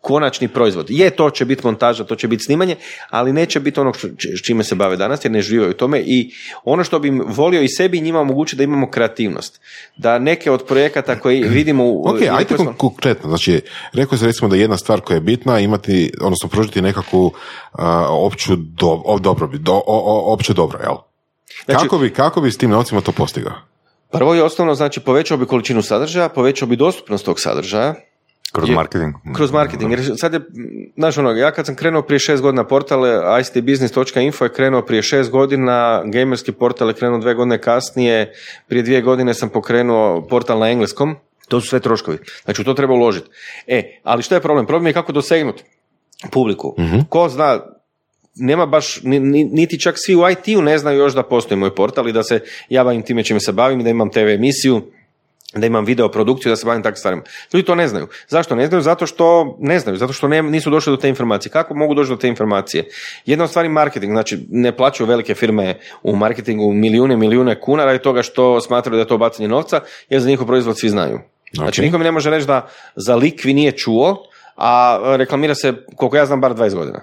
[0.00, 0.86] konačni proizvod.
[0.90, 2.76] Je, to će biti montaža, to će biti snimanje,
[3.10, 6.00] ali neće biti ono što- č- čime se bave danas, jer ne živaju u tome
[6.00, 6.30] i
[6.64, 9.60] ono što bi volio i sebi i njima omogućiti da imamo kreativnost.
[9.96, 12.08] Da neke od projekata koji vidimo u...
[12.08, 13.60] Ok, ajde smo- kon- konkretno, znači,
[13.92, 17.32] rekao se recimo da je jedna stvar koja je bitna imati, odnosno pružiti nekakvu
[17.72, 20.94] a, opću do, o, dobrobit, do, o, o- opće dobro, jel?
[21.64, 23.52] Znači- kako, bi, kako bi s tim novcima to postigao?
[24.10, 27.94] Prvo i osnovno, znači povećao bi količinu sadržaja, povećao bi dostupnost tog sadržaja,
[28.52, 29.14] Kroz marketing?
[29.34, 30.40] Kroz marketing, jer sad je,
[30.96, 35.30] znaš ono, ja kad sam krenuo prije šest godina portale, ictbusiness.info je krenuo prije šest
[35.30, 38.32] godina, gamerski portal je krenuo dve godine kasnije,
[38.68, 41.16] prije dvije godine sam pokrenuo portal na engleskom,
[41.48, 43.28] to su sve troškovi, znači u to treba uložiti.
[43.66, 44.66] E, ali što je problem?
[44.66, 45.64] Problem je kako dosegnuti
[46.30, 46.76] publiku.
[47.08, 47.60] Ko zna,
[48.36, 51.74] nema baš, ni- ni- niti čak svi u IT-u ne znaju još da postoji moj
[51.74, 54.82] portal i da se ja bavim time čime se bavim da imam TV emisiju,
[55.54, 57.22] da imam video produkciju, da se bavim takvim stvarima.
[57.52, 58.06] Ljudi to ne znaju.
[58.28, 58.82] Zašto ne znaju?
[58.82, 61.52] Zato što ne znaju, zato što ne, nisu došli do te informacije.
[61.52, 62.84] Kako mogu doći do te informacije?
[63.26, 67.98] Jedna od stvari marketing, znači ne plaćaju velike firme u marketingu milijune, milijune kuna radi
[67.98, 71.18] toga što smatraju da je to bacanje novca, jer za njihov proizvod svi znaju.
[71.52, 71.84] Znači Ok.
[71.84, 74.16] niko mi ne može reći da za likvi nije čuo,
[74.56, 77.00] a reklamira se, koliko ja znam, bar 20 godina.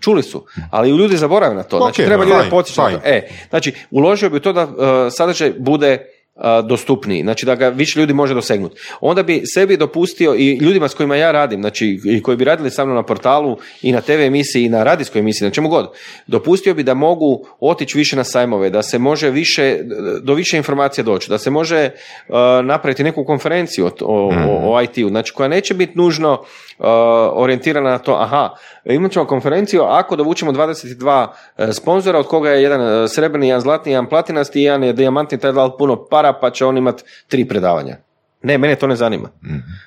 [0.00, 1.78] Čuli su, ali ljudi zaborave na to.
[1.78, 3.04] Znači, Ok, treba no, ljude fine, podsjećati na to.
[3.04, 3.16] fine.
[3.16, 4.72] E, znači, uložio bi to da uh,
[5.10, 6.06] sadržaj bude
[6.36, 8.80] uh, dostupniji, znači da ga više ljudi može dosegnuti.
[9.00, 12.70] Onda bi sebi dopustio i ljudima s kojima ja radim, znači i koji bi radili
[12.70, 15.90] sa mnom na portalu i na TV emisiji i na radijskoj emisiji, na čemu god,
[16.26, 19.78] dopustio bi da mogu otići više na sajmove, da se može više,
[20.22, 21.90] do više informacija doći, da se može
[22.28, 26.86] uh, napraviti neku konferenciju o, o, o, o IT-u, znači koja neće biti nužno uh,
[27.32, 28.50] orijentirana na to, aha,
[28.94, 31.26] imat ćemo konferenciju, ako dovučemo 22
[31.56, 35.38] e, sponzora, od koga je jedan e, srebrni, jedan zlatni, jedan platinasti, jedan je dijamantni,
[35.38, 38.05] taj je puno para, pa će on imati tri predavanja.
[38.46, 39.28] Ne, mene to ne zanima.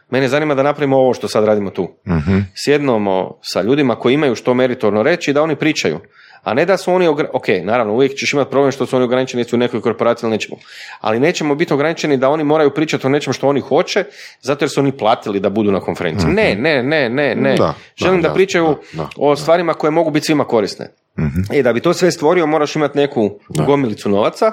[0.10, 1.88] Mene zanima da napravimo ovo što sad radimo tu.
[2.56, 6.00] Sjednemo sa ljudima koji imaju što meritorno reći i da oni pričaju.
[6.44, 9.06] A ne da su oni, ogra- ok, naravno, uvijek ćeš imati problem što su oni
[9.06, 10.58] ograničeni u nekoj korporaciji ili nečemu.
[11.02, 14.04] Ali nećemo biti ograničeni da oni moraju pričati o nečem što oni hoće,
[14.42, 16.30] zato jer su oni platili da budu na konferenciji.
[16.30, 17.56] Ne, ne, ne, ne, ne.
[17.56, 20.88] Da, Želim da, da, pričaju da, da, o stvarima koje mogu biti svima korisne.
[21.54, 23.30] I da bi to sve stvorio, moraš imati neku
[23.66, 24.52] gomilicu novaca,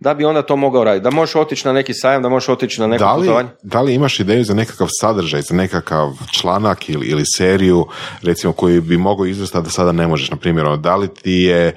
[0.00, 1.04] da bi onda to mogao raditi.
[1.04, 3.48] Da možeš otići na neki sajam, da možeš otići na neko Da li, putovanje.
[3.62, 7.86] da li imaš ideju za nekakav sadržaj, za nekakav članak ili, ili seriju,
[8.22, 11.14] recimo, koji bi mogao izvesti, a da sada ne možeš, na primjer, ono, da li
[11.14, 11.74] ti je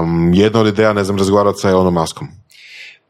[0.00, 2.28] um, jedna od ideja, ne znam, razgovarati sa Elonom Maskom?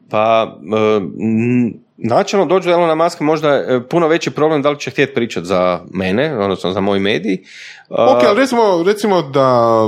[0.09, 4.79] Pa, e, m, načelno dođe do Elona Muska možda je puno veći problem da li
[4.79, 7.37] će htjeti pričati za mene, odnosno za moj medij.
[7.89, 9.79] Ok, ali recimo, recimo da,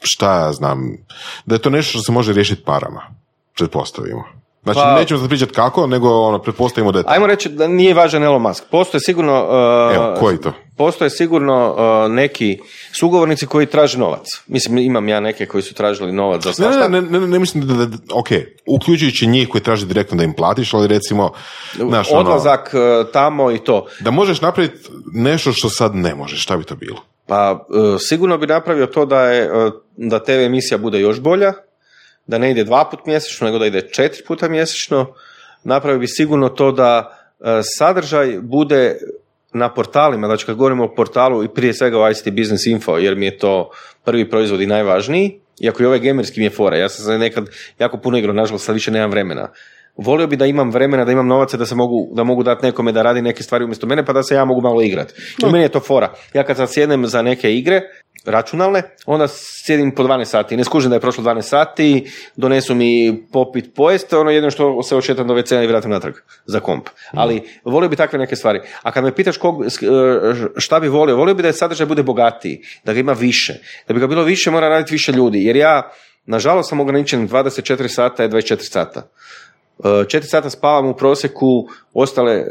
[0.00, 0.96] šta ja znam,
[1.46, 3.02] da je to nešto što se može riješiti parama,
[3.58, 4.24] pretpostavimo.
[4.62, 7.10] Znači, Pa- nećemo sad pričati kako, nego ono, pretpostavimo da je to.
[7.10, 8.64] Ajmo reći da nije važan Elon Musk.
[8.70, 9.32] Postoje sigurno...
[9.92, 10.52] e, Evo, koji to?
[10.76, 12.58] Postoje sigurno e, neki
[12.92, 14.26] sugovornici koji traže novac.
[14.46, 16.88] Mislim, imam ja neke koji su tražili novac za Ne, svašta.
[16.88, 18.26] ne, ne, ne, ne mislim da, da, da- ok,
[18.66, 21.32] uključujući njih koji traže direktno da im platiš, ali recimo,
[21.74, 23.86] znaš, ono, Odlazak e, tamo i to.
[24.00, 24.78] da možeš napraviti
[25.12, 26.98] nešto što sad ne možeš, šta bi to bilo?
[27.26, 29.50] Pa e, sigurno bi napravio to da je
[29.96, 31.52] da TV emisija bude još bolja,
[32.26, 35.14] da ne ide dva put mjesečno, nego da ide četiri puta mjesečno.
[35.64, 38.96] Napravio bi sigurno to da e, sadržaj bude
[39.52, 43.16] na portalima, znači kad govorimo o portalu i prije svega o ICT Business Info, jer
[43.16, 43.70] mi je to
[44.04, 47.46] prvi proizvod i najvažniji, iako i ovaj gamerski mi je fora, ja sam se nekad
[47.78, 49.48] jako puno igrao, nažalost sad više nemam vremena.
[49.96, 52.92] Volio bi da imam vremena, da imam novaca, da se mogu, da mogu dati nekome
[52.92, 55.14] da radi neke stvari umjesto mene, pa da se ja mogu malo igrati.
[55.38, 56.14] I meni je to fora.
[56.34, 57.80] Ja kad sad sjednem za neke igre,
[58.26, 60.56] računalne, onda sjedim po 12 sati.
[60.56, 64.96] Ne skužim da je prošlo 12 sati, donesu mi popit pojest, ono jedno što se
[64.96, 66.14] očetam do WC-a i vratim natrag
[66.46, 66.88] za komp.
[67.12, 68.60] Ali volio bi takve neke stvari.
[68.82, 69.68] A kad me pitaš kog, e,
[70.56, 73.54] šta bi volio, volio bi da je sadržaj bude bogatiji, da ga ima više.
[73.88, 75.44] Da bi ga bilo više, mora raditi više ljudi.
[75.44, 75.90] Jer ja,
[76.26, 79.08] nažalost, sam ograničen 24 sata je 24 sata.
[79.84, 82.44] E, Četiri sata spavam u prosjeku, ostale, e,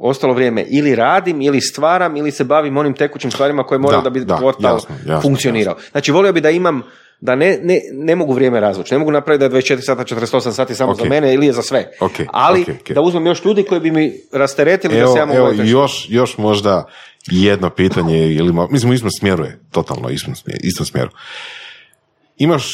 [0.00, 4.04] ostalo vrijeme ili radim, ili stvaram, ili se bavim onim tekućim stvarima koje moraju Da,
[4.04, 5.76] da, bi da, portal jasno, jasno, funkcionirao.
[5.90, 6.82] Znači, volio bi da imam
[7.20, 8.94] da ne, ne, ne mogu vrijeme razvući.
[8.94, 10.98] Ne mogu napraviti da je 24 sata, 48 sati samo Ok.
[10.98, 11.90] za mene ili je za sve.
[12.00, 12.90] Ok, Ali ok, ok.
[12.90, 16.06] da uzmem još ljudi koji bi mi rasteretili da Evo, se ja mogu evo još,
[16.08, 16.86] još možda
[17.26, 21.10] jedno pitanje, ili, mislim u istom smjeru je, totalno istom, istom smjeru.
[22.36, 22.66] Imaš,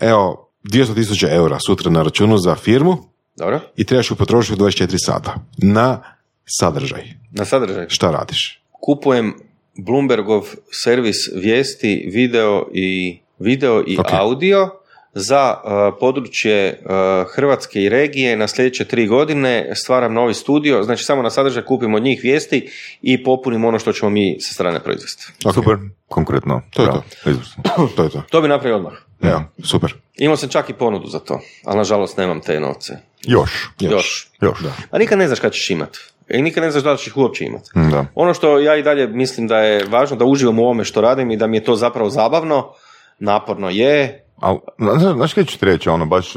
[0.00, 4.66] evo, 200 tisuća eura sutra na računu za firmu Dobro, i trebaš ju potrošiti u
[4.66, 6.02] 24 sata na
[6.44, 7.02] sadržaj.
[7.30, 7.86] na sadržaj.
[7.88, 8.60] Šta radiš?
[8.72, 9.34] Kupujem
[9.78, 10.42] Bloombergov
[10.84, 14.06] servis vijesti, video i, video i Ok.
[14.12, 14.70] audio
[15.14, 16.90] za uh, područje uh,
[17.34, 21.96] Hrvatske i regije na sljedeće tri godine stvaram novi studio, znači samo na sadržaj kupimo
[21.96, 22.70] od njih vijesti
[23.02, 25.26] i popunimo ono što ćemo mi sa strane proizvesti.
[25.54, 25.76] Super,
[26.08, 26.62] konkretno.
[26.70, 26.90] To je.
[27.32, 27.62] Izvrsno.
[27.96, 28.22] to je to.
[28.30, 28.92] To bi napravio odmah.
[29.22, 29.94] Evo, super.
[30.14, 32.96] Imao sam čak i ponudu za to, ali nažalost nemam te novce.
[33.26, 33.68] Još.
[33.80, 33.92] Još.
[33.92, 34.60] Još.
[34.62, 34.72] Još.
[34.90, 35.96] A nikad ne znaš kad ćeš imat.
[36.28, 37.62] I nikad ne znaš da li ćeš ih uopće imat.
[37.76, 38.06] Mm, Da.
[38.14, 41.30] Ono što ja i dalje mislim da je važno da uživam u ovome što radim
[41.30, 42.72] i da mi je to zapravo zabavno,
[43.18, 46.34] naporno je, A, znaš, znaš kaj ću ti reći, ono, baš,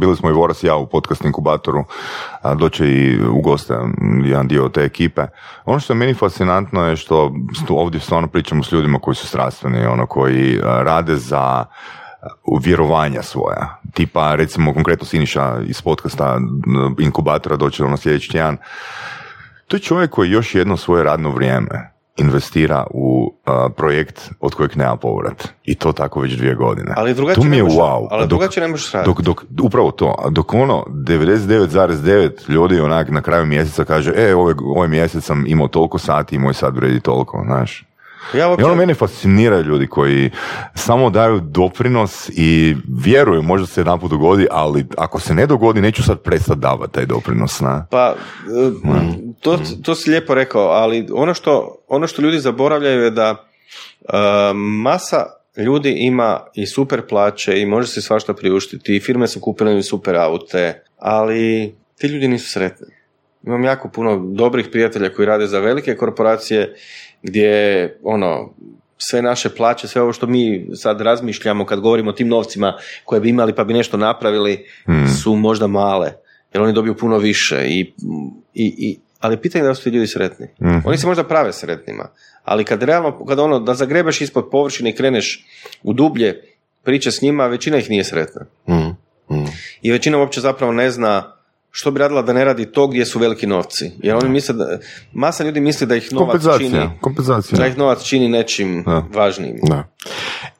[0.00, 1.84] bili smo i Voras i ja u podcast inkubatoru,
[2.42, 3.74] a doće i u goste
[4.24, 5.22] jedan dio te ekipe.
[5.64, 7.32] Ono što je meni fascinantno je što
[7.68, 11.64] ovdje stvarno pričamo s ljudima koji su strastveni, ono, koji rade za
[12.62, 13.80] vjerovanja svoja.
[13.94, 16.38] Tipa, recimo, konkretno Siniša iz podcasta
[16.98, 18.56] inkubatora doće ono sljedeći tjedan.
[19.68, 24.76] To je čovjek koji još jedno svoje radno vrijeme investira u a, projekt od kojeg
[24.76, 25.48] nema povrat.
[25.64, 26.94] I to tako već dvije godine.
[26.96, 28.08] ali drugačije to mi je ne možeš, wow.
[28.10, 29.08] ali Dok- drugačije ne možeš raditi.
[29.08, 34.54] dok, dok, upravo to, dok ono 99,9 ljudi onak na kraju mjeseca kaže, e, ovaj,
[34.64, 37.84] ovaj mjesec sam imao toliko sati i moj sad vredi toliko, znaš.
[38.34, 40.30] Ja I uopće, ono mene fasciniraju ljudi koji
[40.74, 46.02] samo daju doprinos i vjeruju, možda se jedan dogodi, ali ako se ne dogodi, neću
[46.02, 47.86] sad prestati davati taj doprinos, na.
[47.90, 48.70] Pa, e,
[49.40, 53.46] to, to si lijepo rekao, ali ono što, ono što ljudi zaboravljaju je da
[54.08, 54.16] e,
[54.54, 55.26] masa
[55.56, 59.82] ljudi ima i super plaće i može se svašta priuštiti i firme su kupile i
[59.82, 62.86] super aute, ali ti ljudi nisu sretni.
[63.46, 66.74] Imam jako puno dobrih prijatelja koji rade za velike korporacije
[67.24, 68.54] gdje ono
[68.98, 73.20] sve naše plaće, sve ovo što mi sad razmišljamo kad govorimo o tim novcima koje
[73.20, 74.66] bi imali pa bi nešto napravili
[75.22, 76.12] su možda male
[76.52, 77.80] jer oni dobiju puno više i,
[78.54, 80.46] i, i ali pitanje je da su ti ljudi sretni.
[80.84, 82.08] Oni se možda prave sretnima,
[82.44, 85.46] ali kad realno, kad ono, da zagrebeš ispod površine i kreneš
[85.82, 86.42] u dublje
[86.82, 88.46] priče s njima, većina ih nije sretna.
[88.68, 88.74] Mm,
[89.34, 89.46] mm.
[89.82, 91.33] I većina uopće zapravo ne zna
[91.76, 93.90] što bi radila da ne radi to gdje su veliki novci.
[94.02, 94.78] Jer oni misle da,
[95.12, 99.06] masa ljudi misli da ih novac čini, Kompenzacija, da ih novac čini nečim Da.
[99.14, 99.58] važnijim.
[99.62, 99.88] Da.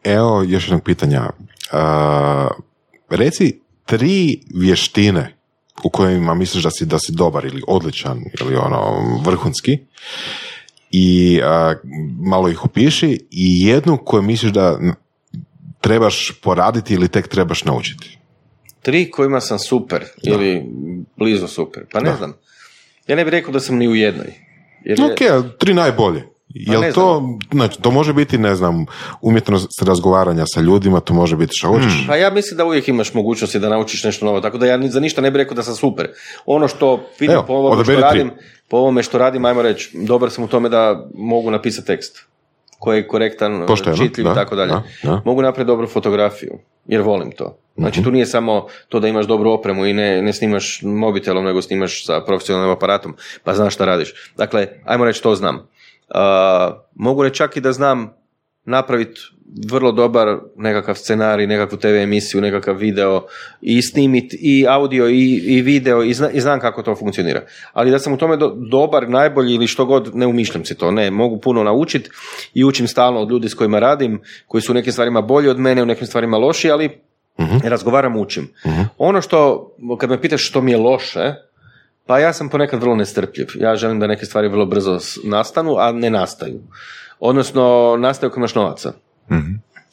[0.04, 1.30] Evo još jednog pitanja.
[1.72, 2.48] A,
[3.10, 5.36] reci tri vještine
[5.84, 9.78] u kojima misliš da si, da si dobar ili odličan ili ono vrhunski
[10.90, 11.74] i a,
[12.26, 14.78] malo ih opiši i jednu koju misliš da
[15.80, 18.18] trebaš poraditi ili tek trebaš naučiti.
[18.84, 20.62] Tri kojima sam super ili
[21.16, 21.82] blizu super.
[21.92, 22.16] Pa ne Da.
[22.16, 22.32] znam.
[23.06, 24.32] Ja ne bih rekao da sam ni u jednoj.
[24.84, 25.18] Jer je- Ok,
[25.58, 26.22] tri najbolje.
[26.48, 28.86] Jel ne to, znači, to može biti, ne znam,
[29.20, 32.04] umjetnost razgovaranja sa ljudima, to može biti što hoćeš.
[32.06, 35.00] Pa ja mislim da uvijek imaš mogućnosti da naučiš nešto novo, tako da ja za
[35.00, 36.08] ništa ne bih rekao da sam super.
[36.46, 36.88] Ono što
[37.20, 38.18] vidim Evo, po ovome što odaberi tri.
[38.20, 38.30] radim,
[38.68, 42.18] po ovome što radim, ajmo reći, dobar sam u tome da mogu napisati tekst
[42.78, 44.70] koji je korektan, Pošteno, čitljiv i tako dalje.
[44.70, 45.22] da, da.
[45.24, 47.58] Mogu napraviti dobru fotografiju, jer volim to.
[47.76, 51.62] Znači tu nije samo to da imaš dobru opremu i ne, ne snimaš mobitelom, nego
[51.62, 54.32] snimaš sa profesionalnim aparatom, pa znaš šta radiš.
[54.36, 55.56] Dakle, ajmo reći to znam.
[55.56, 58.14] Uh, mogu reći čak i da znam
[58.64, 59.20] napraviti
[59.66, 60.26] vrlo dobar
[60.56, 63.26] nekakav scenarij, nekakvu TV emisiju, nekakav video
[63.60, 67.42] i snimit i audio i, i video i, zna- i znam kako to funkcionira.
[67.72, 70.90] Ali da sam u tome do- dobar, najbolji ili što god, ne umišljam si to.
[70.90, 72.10] Ne, mogu puno naučiti
[72.54, 75.58] i učim stalno od ljudi s kojima radim, koji su u nekim stvarima bolji od
[75.58, 76.90] mene, u nekim stvarima loši, ali
[77.64, 78.48] razgovaram, učim.
[78.98, 81.34] Ono što, kad me pitaš što mi je loše,
[82.06, 83.46] pa ja sam ponekad vrlo nestrpljiv.
[83.54, 86.60] Ja želim da neke stvari vrlo brzo nastanu, a ne nastaju.
[87.20, 88.92] Odnosno, nastaju ako imaš novaca.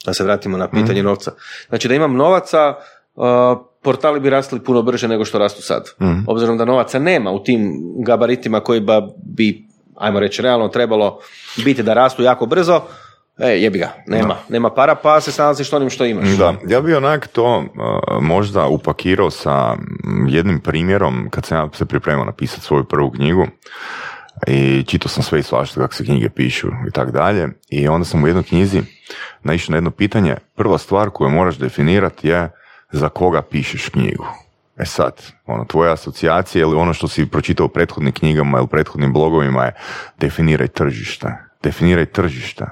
[0.05, 1.31] Da se vratimo na pitanje novca.
[1.69, 2.75] Znači, da imam novaca,
[3.15, 3.25] uh,
[3.83, 5.89] portali bi rasli puno brže nego što rastu sad.
[6.27, 7.73] Obzirom da novaca nema u tim
[8.05, 8.81] gabaritima koji
[9.23, 11.19] bi, ajmo reći, realno trebalo
[11.65, 12.81] biti da rastu jako brzo,
[13.41, 16.29] e, jebi ga, nema, nema para, pa se snalaziš onim što imaš.
[16.29, 19.75] Da, ja bi onak to uh, možda upakirao sa
[20.27, 23.47] jednim primjerom kad sam ja se pripremao napisati svoju prvu knjigu
[24.47, 28.05] i čitao sam sve i svašta kako se knjige pišu i tak dalje i onda
[28.05, 28.81] sam u jednoj knjizi
[29.43, 32.49] naišao na jedno pitanje prva stvar koju moraš definirati je
[32.91, 34.25] za koga pišeš knjigu
[34.81, 35.13] E sad,
[35.45, 39.75] ono, tvoja asocijacija ili ono što si pročitao u prethodnim knjigama ili prethodnim blogovima je
[40.19, 41.27] definiraj tržište.
[41.63, 42.65] Definiraj tržište.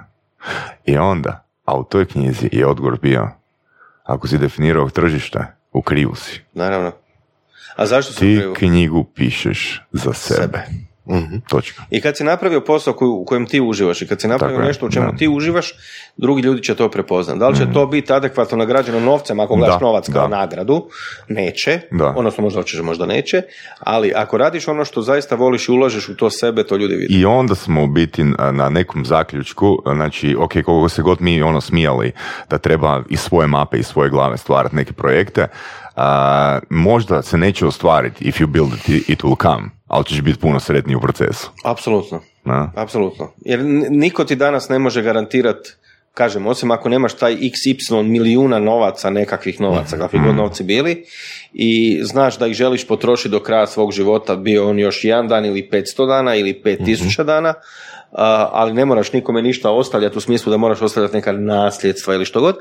[0.86, 3.30] I onda, a u toj knjizi je odgovor bio,
[4.04, 5.40] ako si definirao tržište,
[5.72, 6.42] u krivu si.
[6.54, 6.92] Naravno.
[7.76, 8.54] A zašto sam Ti krivo?
[8.54, 10.66] knjigu pišeš za sebe.
[11.50, 11.84] Točka.
[11.90, 14.68] I kad si napravio posao koju- u kojem ti uživaš i kad si napravio Tako
[14.68, 15.18] nešto u čemu da.
[15.18, 15.74] ti uživaš,
[16.18, 17.40] drugi ljudi će to prepoznati.
[17.40, 20.38] Da li će to biti adekvatno nagrađeno novcem ako gledaš Da, novac kao da.
[20.38, 20.86] nagradu?
[21.30, 21.80] Neće.
[21.92, 22.06] Da.
[22.08, 23.42] Odnosno možda hoćeš, možda neće.
[23.80, 27.14] Ali ako radiš ono što zaista voliš i ulažeš u to sebe, to ljudi vide.
[27.14, 31.42] I onda smo u biti na na nekom zaključku, znači, ok, koliko se god mi
[31.42, 32.12] ono smijali
[32.50, 35.48] da treba iz svoje mape, iz svoje glave stvarati neke projekte,
[35.96, 40.40] a, možda se neće ostvariti if you build it, it will come, ali ćeš biti
[40.40, 41.52] puno sretniji u procesu.
[41.64, 42.22] Apsolutno.
[42.46, 42.72] Na?
[42.76, 43.32] Apsolutno.
[43.46, 43.60] Jer
[43.90, 45.70] niko ti danas ne može garantirati
[46.14, 51.06] kažem, osim ako nemaš taj XY milijuna novaca, nekakvih novaca, kakvi god novci bili,
[51.54, 55.46] i znaš da ih želiš potrošiti do kraja svog života, bio on još jedan dan
[55.46, 57.54] ili 500 dana ili 5000 dana,
[58.12, 62.26] a, ali ne moraš nikome ništa ostavljati u smislu da moraš ostavljati neka nasljedstva ili
[62.26, 62.58] što god,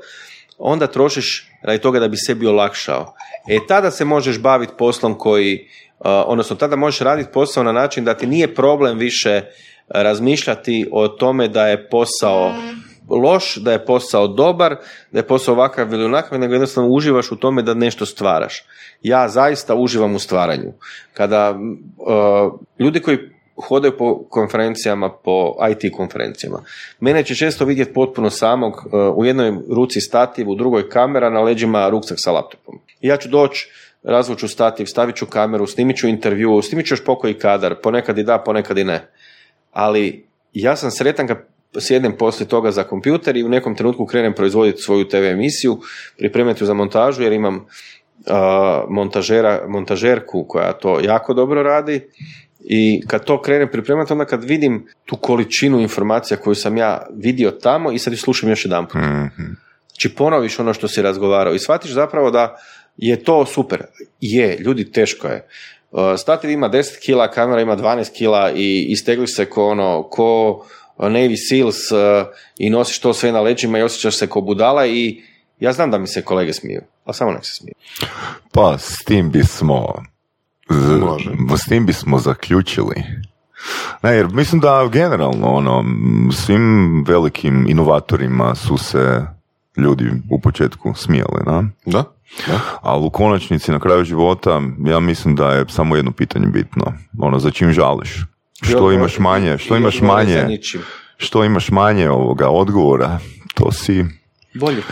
[0.59, 3.15] onda trošiš radi toga da bi sebi olakšao.
[3.49, 5.69] E tada se možeš baviti poslom koji,
[6.01, 9.43] odnosno tada možeš raditi posao na način da ti nije problem više
[9.89, 12.53] razmišljati o tome da je posao
[13.11, 14.77] loš, da je posao dobar,
[15.13, 18.65] da je posao ovakav ili onakav, nego jednostavno uživaš u tome da nešto stvaraš.
[19.03, 20.73] Ja zaista uživam u stvaranju.
[21.13, 23.19] Kada uh, ljudi koji
[23.69, 26.63] hodaju po konferencijama, po IT konferencijama,
[27.01, 31.41] mene će često vidjeti potpuno samog, uh, u jednoj ruci stativ, u drugoj kamera, na
[31.41, 32.79] leđima ruksak sa laptopom.
[33.01, 33.71] I ja ću doći,
[34.03, 38.23] razvuću stativ, stavit ću kameru, snimit ću intervju, snimit ću još pokoji kadar, ponekad i
[38.23, 39.11] da, ponekad i ne.
[39.73, 41.39] Ali ja sam sretan kad
[41.81, 45.79] sjednem poslije toga za kompjuter i u nekom trenutku krenem proizvoditi svoju TV emisiju,
[46.19, 47.67] pripremiti ju za montažu jer imam
[48.27, 52.09] a, montažera, montažerku koja to jako dobro radi.
[52.61, 57.51] I kad to krenem pripremati, onda kad vidim tu količinu informacija koju sam ja vidio
[57.51, 58.87] tamo i sad ih slušam još jedan
[59.99, 62.57] Znači ponoviš ono što si razgovarao i shvatiš zapravo da
[62.99, 63.83] je to super.
[64.21, 65.47] Je, ljudi, teško je.
[65.91, 70.65] Uh, Stativ ima 10 kila, kamera ima 12 kila i istegliš se ko ono, ko
[70.99, 71.99] Navy Seals uh,
[72.59, 75.23] i nosiš to sve na leđima i osjećaš se ko budala i
[75.61, 77.75] ja znam da mi se kolege smiju, ali samo nek se smiju.
[78.53, 79.95] Pa s tim bismo
[80.71, 81.31] z- Može.
[81.57, 82.95] s tim bismo zaključili.
[84.03, 85.85] Ne, jer mislim da generalno ono,
[86.33, 89.21] svim velikim inovatorima su se
[89.77, 91.65] ljudi u početku smijali, da?
[91.87, 92.05] Da?
[92.81, 96.93] Ali u konačnici na kraju života ja mislim da je samo jedno pitanje bitno.
[97.19, 98.25] Ono, za čim žališ?
[98.63, 100.59] Što imaš manje, što imaš manje,
[101.17, 103.19] što imaš manje ovoga odgovora,
[103.55, 104.05] to si
[104.55, 104.83] Bolje.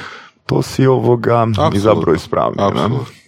[0.47, 2.15] to si ovoga izabrao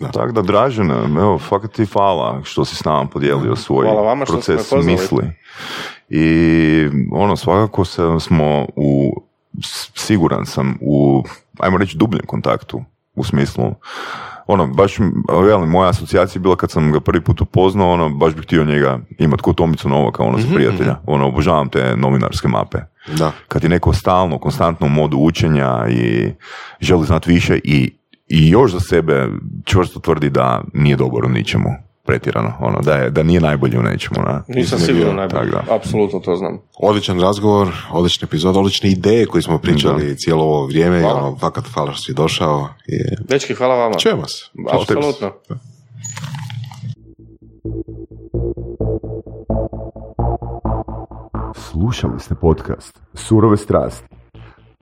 [0.00, 0.12] da.
[0.12, 4.32] Tako da, Dražene, evo, fakat ti hvala što si s nama podijelio svoj vama što
[4.34, 5.24] proces misli.
[6.08, 9.22] I ono, svakako se, smo u,
[9.94, 11.22] siguran sam, u,
[11.58, 12.82] ajmo reći, dubljem kontaktu,
[13.18, 13.74] u smislu,
[14.46, 14.98] ono, baš,
[15.42, 18.64] velim, moja asocijacija je bila kad sam ga prvi put upoznao, ono, baš bih htio
[18.64, 20.96] njega imati ko Tomicu Novaka, ono, Mhm, za prijatelja.
[21.06, 22.78] Ono, obožavam te novinarske mape
[23.18, 23.32] Da.
[23.48, 26.32] kad je neko stalno, konstantno u modu učenja i
[26.80, 27.94] želi znati više i,
[28.28, 29.28] i još za sebe
[29.64, 31.68] čvrsto tvrdi da nije dobar u ničemu
[32.08, 34.20] pretjerano, ono, da, je, da nije najbolji u nečemu.
[34.26, 34.44] Na?
[34.48, 35.50] Nisam sigurno najbolji.
[35.52, 35.74] tak da.
[35.74, 36.58] Apsolutno to znam.
[36.78, 41.00] Odličan razgovor, odličan epizod, odlične ideje koje smo pričali cijelo ovo vrijeme.
[41.00, 41.22] Hvala.
[41.22, 42.68] Ono, fakat hvala što si došao.
[42.86, 43.24] I...
[43.28, 43.98] Dečki, hvala vama.
[43.98, 44.44] Čujemo se.
[44.72, 45.32] Apsolutno.
[51.54, 54.08] Slušali ste podcast Surove strasti.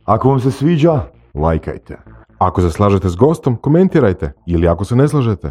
[0.04, 1.00] Ako vam se sviđa,
[1.34, 1.98] lajkajte.
[2.38, 4.32] Ako se slažete s gostom, komentirajte.
[4.46, 5.50] Ili ako se ne slažete,